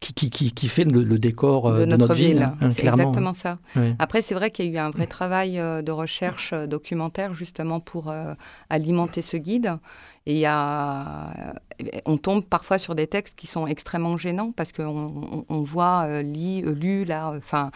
qui, 0.00 0.14
qui, 0.14 0.52
qui, 0.52 0.68
fait 0.68 0.82
le, 0.82 1.04
décor 1.16 1.68
euh, 1.68 1.80
de, 1.80 1.84
notre, 1.84 2.12
ville. 2.12 2.42
Hein, 2.42 2.70
c'est 2.72 2.88
exactement 2.88 3.34
ça. 3.34 3.58
Après, 4.00 4.20
c'est 4.20 4.34
vrai 4.34 4.50
qu'il 4.50 4.64
y 4.64 4.68
a 4.68 4.72
eu 4.72 4.84
un 4.84 4.90
vrai 4.90 5.06
travail 5.06 5.60
euh, 5.60 5.80
de 5.80 5.92
recherche 5.92 6.52
documentaire 6.52 7.34
justement 7.34 7.78
pour 7.78 8.12
alimenter 8.68 9.22
ce 9.22 9.36
guide. 9.36 9.76
Et 10.26 10.40
y 10.40 10.46
a, 10.46 11.54
on 12.04 12.16
tombe 12.16 12.44
parfois 12.44 12.78
sur 12.78 12.96
des 12.96 13.06
textes 13.06 13.38
qui 13.38 13.46
sont 13.46 13.68
extrêmement 13.68 14.16
gênants 14.16 14.50
parce 14.50 14.72
qu'on 14.72 15.44
on, 15.48 15.62
voit 15.62 16.22
lu 16.22 17.04
là, 17.04 17.32
enfin 17.36 17.70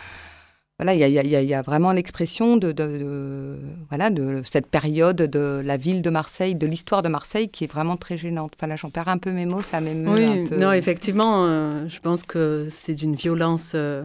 voilà, 0.79 0.95
il 0.95 1.11
y, 1.11 1.55
a, 1.55 1.63
vraiment 1.63 1.91
l'expression 1.93 2.59
de, 2.59 3.57
voilà, 3.89 4.11
de 4.11 4.43
cette 4.45 4.67
période 4.67 5.17
de 5.17 5.63
la 5.65 5.79
ville 5.79 6.03
de 6.03 6.11
Marseille, 6.11 6.55
de 6.55 6.67
l'histoire 6.67 7.01
de 7.03 7.09
Marseille 7.09 7.49
qui 7.49 7.65
est 7.65 7.67
vraiment 7.67 7.97
très 7.97 8.19
gênante. 8.19 8.53
Enfin, 8.59 8.67
là, 8.67 8.77
j'en 8.77 8.91
perds 8.91 9.09
un 9.09 9.17
peu 9.17 9.31
mes 9.31 9.47
mots, 9.47 9.63
ça 9.63 9.81
m'émeut 9.81 10.13
oui, 10.13 10.25
un 10.25 10.47
peu. 10.49 10.57
Non, 10.57 10.73
effectivement, 10.73 11.47
euh, 11.47 11.89
je 11.89 11.99
pense 12.01 12.25
que 12.25 12.69
c'est 12.69 12.93
d'une 12.93 13.15
violence 13.15 13.73
euh, 13.75 14.03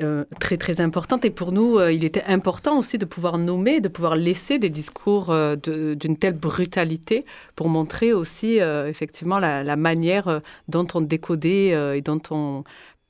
euh, 0.00 0.24
très, 0.40 0.56
très 0.56 0.80
importante. 0.80 1.26
Et 1.26 1.30
pour 1.30 1.52
nous, 1.52 1.78
il 1.78 2.02
était 2.02 2.24
important 2.24 2.78
aussi 2.78 2.96
de 2.96 3.04
pouvoir 3.04 3.36
nommer, 3.36 3.82
de 3.82 3.88
pouvoir 3.88 4.16
laisser 4.16 4.58
des 4.58 4.70
discours 4.70 5.36
d'une 5.62 6.16
telle 6.16 6.38
brutalité 6.38 7.26
pour 7.56 7.68
montrer 7.68 8.14
aussi, 8.14 8.56
effectivement, 8.56 9.38
la, 9.38 9.62
la, 9.62 9.76
manière 9.76 10.40
dont 10.68 10.86
on 10.94 11.02
décodait 11.02 11.98
et 11.98 12.00
dont 12.00 12.22
on 12.30 12.64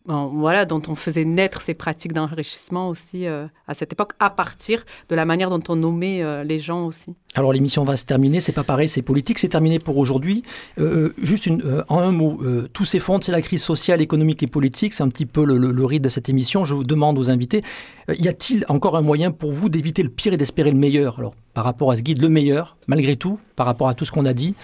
voilà, 0.07 0.65
dont 0.65 0.83
on 0.89 0.95
faisait 0.95 1.25
naître 1.25 1.61
ces 1.61 1.75
pratiques 1.75 2.13
d'enrichissement 2.13 2.89
aussi 2.89 3.27
euh, 3.27 3.47
à 3.69 3.75
cette 3.75 3.93
époque, 3.93 4.13
à 4.19 4.31
partir 4.31 4.85
de 5.09 5.15
la 5.15 5.25
manière 5.25 5.51
dont 5.51 5.63
on 5.69 5.77
nommait 5.77 6.23
euh, 6.23 6.43
les 6.43 6.59
gens 6.59 6.87
aussi. 6.87 7.15
Alors 7.35 7.53
l'émission 7.53 7.85
va 7.85 7.97
se 7.97 8.05
terminer, 8.05 8.41
c'est 8.41 8.53
pas 8.53 8.65
pareil, 8.65 8.89
c'est 8.89 9.03
politique, 9.03 9.39
c'est 9.39 9.49
terminé 9.49 9.79
pour 9.79 9.99
aujourd'hui. 9.99 10.43
Euh, 10.79 11.13
juste 11.19 11.49
en 11.89 11.99
un 11.99 12.13
mot, 12.13 12.41
tous 12.73 12.85
ces 12.85 12.99
fonds, 12.99 13.21
c'est 13.21 13.33
la 13.33 13.43
crise 13.43 13.63
sociale, 13.63 14.01
économique 14.01 14.43
et 14.43 14.47
politique, 14.47 14.95
c'est 14.95 15.03
un 15.03 15.09
petit 15.09 15.27
peu 15.27 15.45
le, 15.45 15.57
le, 15.59 15.85
rythme 15.85 16.05
de 16.05 16.09
cette 16.09 16.29
émission. 16.29 16.65
Je 16.65 16.75
vous 16.75 16.85
demande 16.85 17.19
aux 17.19 17.31
invités, 17.31 17.63
y 18.09 18.29
a-t-il 18.29 18.65
encore 18.69 18.97
un 18.97 19.03
moyen 19.03 19.31
pour 19.31 19.53
vous 19.53 19.69
d'éviter 19.69 20.03
le 20.03 20.09
pire 20.09 20.33
et 20.33 20.37
d'espérer 20.37 20.71
le 20.71 20.79
meilleur? 20.79 21.19
Alors 21.19 21.35
par 21.55 21.65
rapport 21.65 21.91
à 21.91 21.97
ce 21.97 22.03
guide, 22.03 22.23
le 22.23 22.29
meilleur, 22.29 22.77
malgré 22.87 23.17
tout, 23.17 23.39
par 23.55 23.67
rapport 23.67 23.89
à 23.89 23.95
tout 23.95 24.05
ce 24.05 24.13
qu'on 24.13 24.27
a 24.27 24.33
dit 24.33 24.55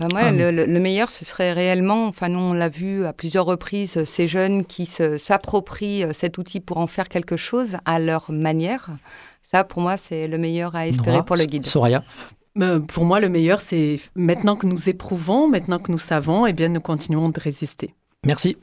ben 0.00 0.08
moi, 0.10 0.32
le, 0.32 0.80
meilleur, 0.80 1.10
ce 1.10 1.24
serait 1.24 1.52
réellement, 1.52 2.06
enfin 2.08 2.28
nous 2.28 2.40
on 2.40 2.52
l'a 2.52 2.68
vu 2.68 3.04
à 3.04 3.12
plusieurs 3.12 3.46
reprises, 3.46 4.02
ces 4.04 4.26
jeunes 4.26 4.64
qui 4.64 4.86
s'approprient 4.86 6.02
euh, 6.02 6.12
cet 6.12 6.36
outil 6.36 6.58
pour 6.58 6.78
en 6.78 6.88
faire 6.88 7.08
quelque 7.08 7.36
chose 7.36 7.68
à 7.84 8.00
leur 8.00 8.32
manière. 8.32 8.90
Ça, 9.42 9.62
pour 9.62 9.82
moi, 9.82 9.96
c'est 9.96 10.26
le 10.26 10.36
meilleur 10.36 10.74
à 10.74 10.88
espérer 10.88 11.22
pour 11.24 11.36
le 11.36 11.44
guide. 11.44 11.66
Soraya 11.66 12.02
euh, 12.60 12.78
pour 12.78 13.04
moi, 13.04 13.18
le 13.18 13.28
meilleur, 13.28 13.60
c'est 13.60 13.98
maintenant 14.14 14.54
que 14.54 14.66
nous 14.66 14.88
éprouvons, 14.88 15.48
maintenant 15.48 15.80
que 15.80 15.90
nous 15.90 15.98
savons, 15.98 16.46
et 16.46 16.50
eh 16.50 16.52
bien, 16.52 16.68
nous 16.68 16.80
continuons 16.80 17.28
de 17.28 17.40
résister. 17.40 17.94
Merci. 18.24 18.56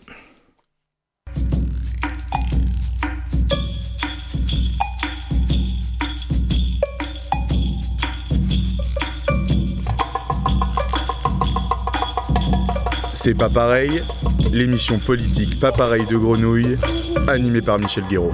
C'est 13.24 13.36
pas 13.36 13.50
pareil, 13.50 14.02
l'émission 14.52 14.98
politique 14.98 15.60
pas 15.60 15.72
pareil 15.72 16.08
de 16.08 16.18
Grenouille 16.18 16.76
animé 17.28 17.62
par 17.62 17.78
Michel 17.78 18.04
Guéraud. 18.10 18.32